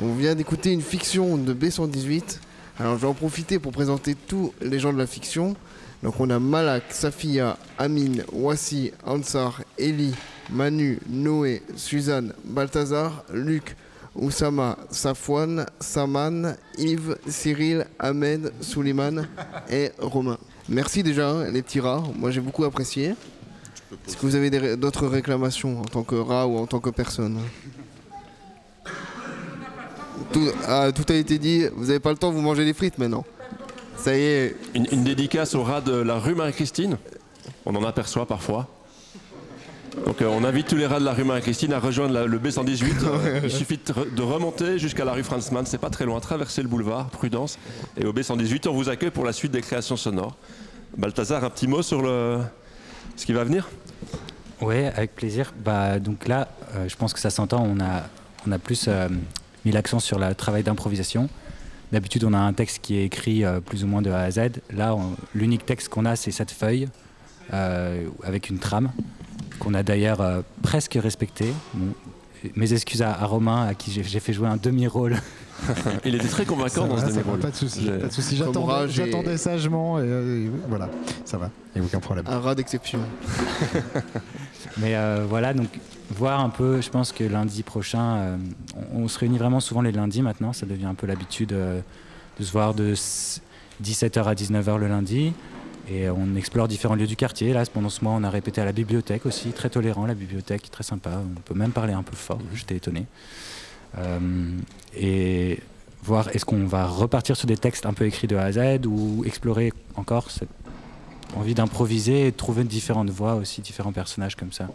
[0.03, 2.37] On vient d'écouter une fiction de B118.
[2.79, 5.55] Alors je vais en profiter pour présenter tous les gens de la fiction.
[6.03, 10.13] Donc on a Malak, Safia, Amine, Wassi, Ansar, Eli,
[10.51, 13.75] Manu, Noé, Suzanne, Balthazar, Luc,
[14.19, 19.27] Oussama, Safwan, Saman, Yves, Cyril, Ahmed, Souliman
[19.69, 20.37] et Romain.
[20.67, 23.15] Merci déjà hein, les petits rats, moi j'ai beaucoup apprécié.
[24.07, 27.39] Est-ce que vous avez d'autres réclamations en tant que rat ou en tant que personne?
[30.31, 33.25] Tout, ah, a été dit, vous n'avez pas le temps, vous mangez des frites maintenant.
[33.97, 36.97] Ça y est, Une, une dédicace au rat de la rue Marie-Christine.
[37.65, 38.67] On en aperçoit parfois.
[40.05, 42.39] Donc euh, on invite tous les rats de la rue Marie-Christine à rejoindre la- le
[42.39, 42.85] B118.
[43.09, 46.19] Euh, il suffit de, re- de remonter jusqu'à la rue Franzmann, c'est pas très loin,
[46.19, 47.57] traverser le boulevard, prudence.
[47.97, 50.35] Et au B118, on vous accueille pour la suite des créations sonores.
[50.97, 52.39] Balthazar, un petit mot sur le...
[53.15, 53.67] ce qui va venir?
[54.61, 55.53] Oui, avec plaisir.
[55.63, 58.03] Bah, donc là, euh, je pense que ça s'entend, on a,
[58.47, 59.07] on a plus euh,
[59.65, 61.29] mis l'accent sur le travail d'improvisation.
[61.91, 64.31] D'habitude, on a un texte qui est écrit euh, plus ou moins de A à
[64.31, 64.39] Z.
[64.71, 64.95] Là,
[65.35, 66.87] l'unique texte qu'on a, c'est cette feuille
[67.53, 68.91] euh, avec une trame
[69.59, 71.51] qu'on a d'ailleurs euh, presque respectée.
[71.73, 71.93] Bon,
[72.55, 75.17] mes excuses à, à Romain, à qui j'ai fait jouer un demi-rôle.
[76.05, 77.39] Il était très convaincant Ça dans va, ce demi-rôle.
[77.39, 78.39] Pas de souci, J'ai- pas de souci.
[78.39, 80.87] Comme J'attendais sagement et, euh, et voilà,
[81.25, 82.25] ça va, il n'y a aucun problème.
[82.29, 82.99] Un rat d'exception.
[84.77, 85.67] Mais euh, voilà, donc
[86.09, 88.37] voir un peu, je pense que lundi prochain, euh,
[88.93, 91.81] on, on se réunit vraiment souvent les lundis maintenant, ça devient un peu l'habitude euh,
[92.39, 93.41] de se voir de s-
[93.83, 95.33] 17h à 19h le lundi.
[95.91, 97.51] Et on explore différents lieux du quartier.
[97.53, 100.69] Là, pendant ce mois, on a répété à la bibliothèque aussi, très tolérant, la bibliothèque,
[100.69, 101.09] très sympa.
[101.35, 103.05] On peut même parler un peu fort, j'étais étonné.
[103.97, 104.19] Euh,
[104.95, 105.59] et
[106.03, 108.85] voir est-ce qu'on va repartir sur des textes un peu écrits de A à Z
[108.85, 110.49] ou explorer encore cette
[111.35, 114.67] envie d'improviser et de trouver différentes voix aussi, différents personnages comme ça.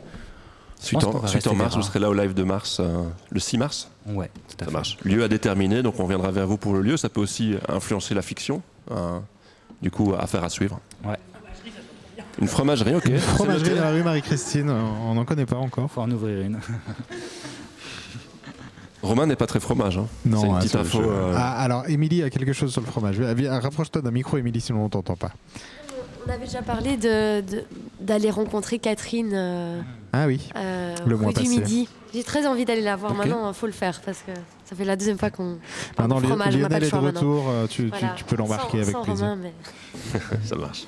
[0.81, 3.89] Suite en, suite mars, vous serez là au live de mars, euh, le 6 mars
[4.07, 4.71] Ouais, tout à Ça fait.
[4.73, 4.99] marche.
[5.05, 6.97] Lieu à déterminer, donc on viendra vers vous pour le lieu.
[6.97, 8.63] Ça peut aussi influencer la fiction.
[8.91, 9.23] hein.
[9.83, 10.81] Du coup, affaire à suivre.
[11.07, 11.17] Ouais.
[12.41, 13.07] Une fromagerie, ok.
[13.07, 15.91] Une fromagerie dans la rue Marie-Christine, on n'en connaît pas encore.
[15.91, 16.59] Faut en ouvrir une.
[19.03, 19.99] Romain n'est pas très fromage.
[19.99, 20.07] hein.
[20.25, 21.01] Non, c'est une ah, petite info.
[21.03, 23.19] euh, Ah, alors, Émilie a quelque chose sur le fromage.
[23.19, 25.31] Viens, viens, Rapproche-toi d'un micro, Émilie, sinon on t'entend pas.
[26.27, 27.65] On avait déjà parlé de- de-
[28.01, 29.81] d'aller rencontrer Catherine euh,
[30.17, 31.49] Ah oui, euh, le mois du passé.
[31.49, 31.89] Midi.
[32.13, 33.13] J'ai très envie d'aller la voir.
[33.15, 34.31] Maintenant, il faut le faire parce que
[34.65, 35.59] ça fait la deuxième fois qu'on.
[35.99, 38.15] Maintenant, Lionel le est de retour, euh, tu, Voilà.
[38.17, 39.27] tu peux l'embarquer avec sans plaisir.
[39.27, 40.85] Romain, mais- Ça marche.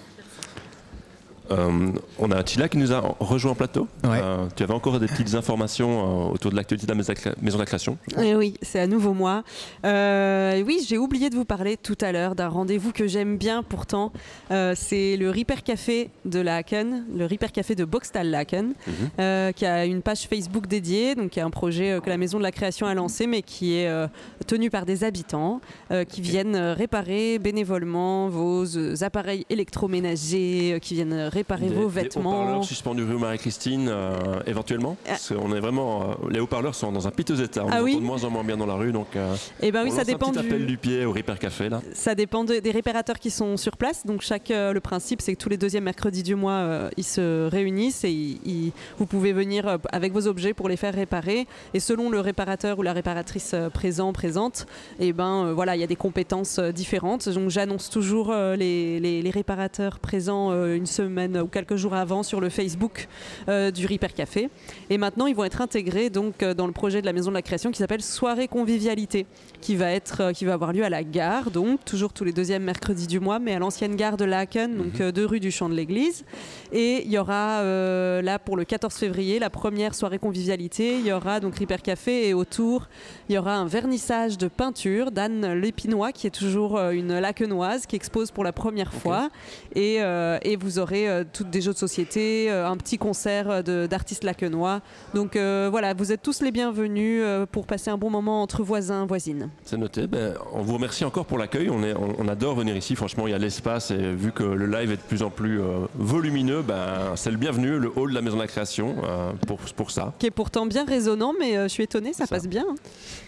[1.51, 3.87] Euh, on a Attila qui nous a rejoint en plateau.
[4.05, 7.63] Euh, tu avais encore des petites informations euh, autour de l'actualité de la maison de
[7.63, 7.99] la création.
[8.17, 9.43] Oui, c'est à nouveau moi.
[9.85, 13.63] Euh, oui, j'ai oublié de vous parler tout à l'heure d'un rendez-vous que j'aime bien
[13.63, 14.13] pourtant.
[14.51, 18.75] Euh, c'est le Reaper Café de Laken, le Reaper Café de Boxtal Laken,
[19.19, 22.17] euh, qui a une page Facebook dédiée, donc qui est un projet euh, que la
[22.19, 24.07] Maison de la Création a lancé, mais qui est euh,
[24.47, 25.61] tenu par des habitants
[25.91, 31.89] euh, qui viennent réparer bénévolement vos euh, appareils électroménagers, euh, qui viennent réparer Des- vos
[31.89, 32.31] Des vêtements.
[32.43, 34.97] haut-parleurs suspendus rue Marie-Christine, euh, éventuellement.
[35.05, 37.65] Parce qu'on est vraiment, euh, les haut-parleurs sont dans un piteux état.
[37.65, 38.93] On Ah oui de moins en moins bien dans la rue.
[38.93, 41.13] Donc, euh, Eh ben oui, on ça dépend un petit du- appel du pied au
[41.13, 41.81] Repair Café là.
[41.93, 44.05] Ça dépend de- des réparateurs qui sont sur place.
[44.07, 48.05] Donc chaque, le principe, c'est que tous les deuxièmes mercredis du mois, ils se réunissent
[48.05, 51.47] et ils- ils- vous pouvez venir avec vos objets pour les faire réparer.
[51.75, 54.67] Et selon le réparateur ou la réparatrice présent, présente,
[55.01, 57.29] et ben voilà, il y a des compétences différentes.
[57.29, 62.41] Donc j'annonce toujours les, les- les réparateurs présents une semaine ou quelques jours avant sur
[62.41, 63.09] le Facebook
[63.49, 64.49] euh, du Repair Café.
[64.91, 67.35] Et maintenant, ils vont être intégrés donc euh, dans le projet de la Maison de
[67.35, 69.27] la Création qui s'appelle Soirée Convivialité,
[69.61, 72.33] qui va être, euh, qui va avoir lieu à la gare, donc toujours tous les
[72.33, 75.51] deuxièmes mercredis du mois, mais à l'ancienne gare de Laken, donc euh, deux rue du
[75.51, 76.25] Champ de l'Église.
[76.73, 80.99] Et il y aura euh, là pour le 14 février la première soirée convivialité.
[80.99, 82.89] Il y aura donc Repair Café et autour
[83.29, 87.97] il y aura un vernissage de peinture d'Anne Lépinois qui est toujours une lacenoise qui
[87.97, 89.31] expose pour la première fois.
[89.75, 93.47] Et, euh, et vous aurez euh, toutes des jeux de société, euh, un petit concert
[93.51, 94.81] euh, d'artistes lacenois.
[95.15, 98.63] Donc euh, voilà, vous êtes tous les bienvenus euh, pour passer un bon moment entre
[98.63, 99.51] voisins, voisines.
[99.65, 100.07] C'est noté.
[100.07, 101.71] Ben, on vous remercie encore pour l'accueil.
[101.71, 102.95] On, est- on, on adore venir ici.
[102.97, 105.61] Franchement, il y a l'espace et vu que le live est de plus en plus
[105.61, 109.33] euh, volumineux, ben, c'est le bienvenu, le hall de la Maison de la Création euh,
[109.47, 110.13] pour, pour ça.
[110.19, 112.65] Qui est pourtant bien résonnant, mais euh, je suis étonnée, ça, passe bien.
[112.69, 112.75] hein.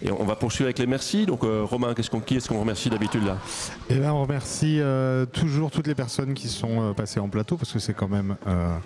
[0.03, 1.27] Et on va poursuivre avec les merci.
[1.27, 3.39] Donc, euh, Romain, qu'est-ce qu'on, qui est-ce qu'on remercie d'habitude là?
[3.91, 7.57] Et ben, on remercie euh, toujours toutes les personnes qui sont euh, passées en plateau
[7.57, 8.77] parce que c'est quand même euh,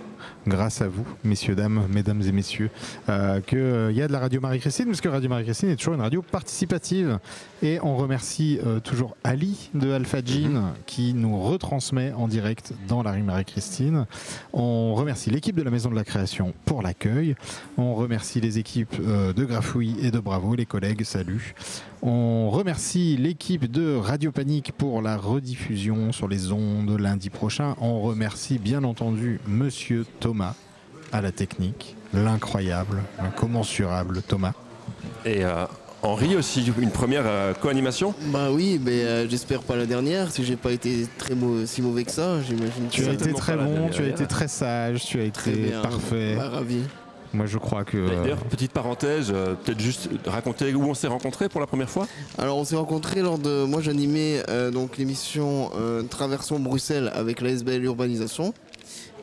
[0.46, 2.70] grâce à vous, messieurs, dames, mesdames et messieurs,
[3.08, 6.00] euh, qu'il y a de la radio Marie-Christine, parce que Radio Marie-Christine est toujours une
[6.00, 7.18] radio participative.
[7.62, 13.02] Et on remercie euh, toujours Ali de Alpha Jean qui nous retransmet en direct dans
[13.02, 14.06] la rue Marie-Christine.
[14.52, 17.36] On remercie l'équipe de la Maison de la Création pour l'accueil.
[17.76, 21.54] On remercie les équipes euh, de Grafouille et de Bravo, les collègues, salut.
[22.04, 27.76] On remercie l'équipe de Radio Panique pour la rediffusion sur les ondes lundi prochain.
[27.80, 30.54] On remercie bien entendu Monsieur Thomas
[31.12, 34.52] à la technique, l'incroyable, incommensurable Thomas.
[35.24, 35.64] Et euh,
[36.02, 40.42] Henri aussi, une première euh, co-animation Bah oui, mais euh, j'espère pas la dernière, si
[40.44, 42.88] j'ai pas été très mau- si mauvais que ça, j'imagine.
[42.90, 46.34] Tu as été très bon, tu as été très sage, tu as été bien, parfait.
[46.36, 46.80] bah, ravi.
[47.34, 47.96] Moi je crois que...
[47.96, 51.88] euh, D'ailleurs, petite parenthèse, euh, peut-être juste raconter où on s'est rencontrés pour la première
[51.90, 52.06] fois?
[52.38, 57.40] Alors on s'est rencontrés lors de, moi j'animais euh, donc l'émission euh, Traversons Bruxelles avec
[57.40, 58.52] la SBL Urbanisation.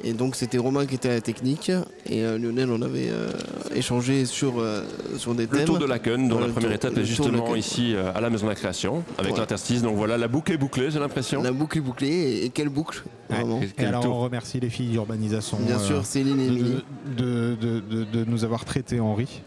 [0.03, 1.69] Et donc c'était Romain qui était à la technique
[2.09, 3.29] et euh, Lionel on avait euh,
[3.75, 4.83] échangé sur, euh,
[5.17, 5.59] sur des thèmes.
[5.59, 7.55] Le tour de la Laken, dont Voilà, la le première tour- étape le est justement
[7.55, 9.39] ici euh, à la Maison de la Création, avec Ouais.
[9.39, 9.81] l'interstice.
[9.81, 11.41] Donc voilà, la boucle est bouclée, j'ai l'impression.
[11.41, 13.59] La boucle est bouclée et, et quelle boucle vraiment.
[13.77, 15.57] Et alors on remercie les filles d'urbanisation.
[15.65, 16.49] Bien sûr, Céline et.
[16.49, 19.41] De, de, de- de nous avoir traités Henri.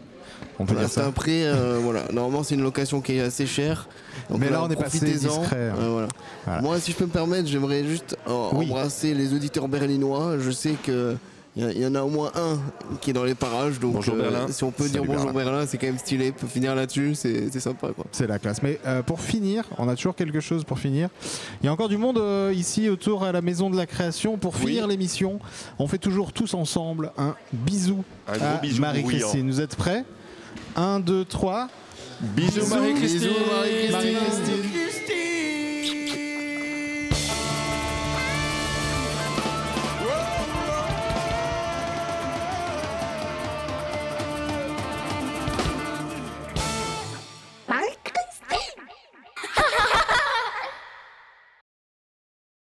[0.59, 1.07] On peut Voilà, dire c'est ça.
[1.07, 2.03] un prêt, euh, voilà.
[2.11, 3.87] Normalement, c'est une location qui est assez chère.
[4.29, 5.75] Donc Mais là, on est passé discret, hein.
[5.79, 6.07] Euh, voilà.
[6.45, 6.61] Voilà.
[6.61, 10.37] Moi, si je peux me permettre, j'aimerais juste euh, embrasser les auditeurs berlinois.
[10.39, 11.15] Je sais que.
[11.55, 12.57] Il y, en a au moins un
[12.99, 14.47] qui est dans les parages, donc Bonjour euh, Berlin.
[14.49, 15.51] si on peut Salut dire bonjour Berlin.
[15.51, 16.31] Berlin, c'est quand même stylé.
[16.31, 18.05] Pour finir là-dessus, c'est sympa quoi.
[18.11, 18.63] C'est la classe.
[18.63, 21.09] Mais euh, pour finir, on a toujours quelque chose pour finir.
[21.61, 24.37] Il y a encore du monde euh, ici autour à la maison de la création.
[24.39, 25.39] Pour finir l'émission,
[25.77, 29.47] on fait toujours tous ensemble un bisou Un gros à bisou Marie-Christine.
[29.47, 30.05] Vous êtes prêts?
[30.75, 31.69] 1, 2, 3.
[32.35, 33.33] Bisous Marie-Christine.
[33.91, 35.52] Marie-Christine.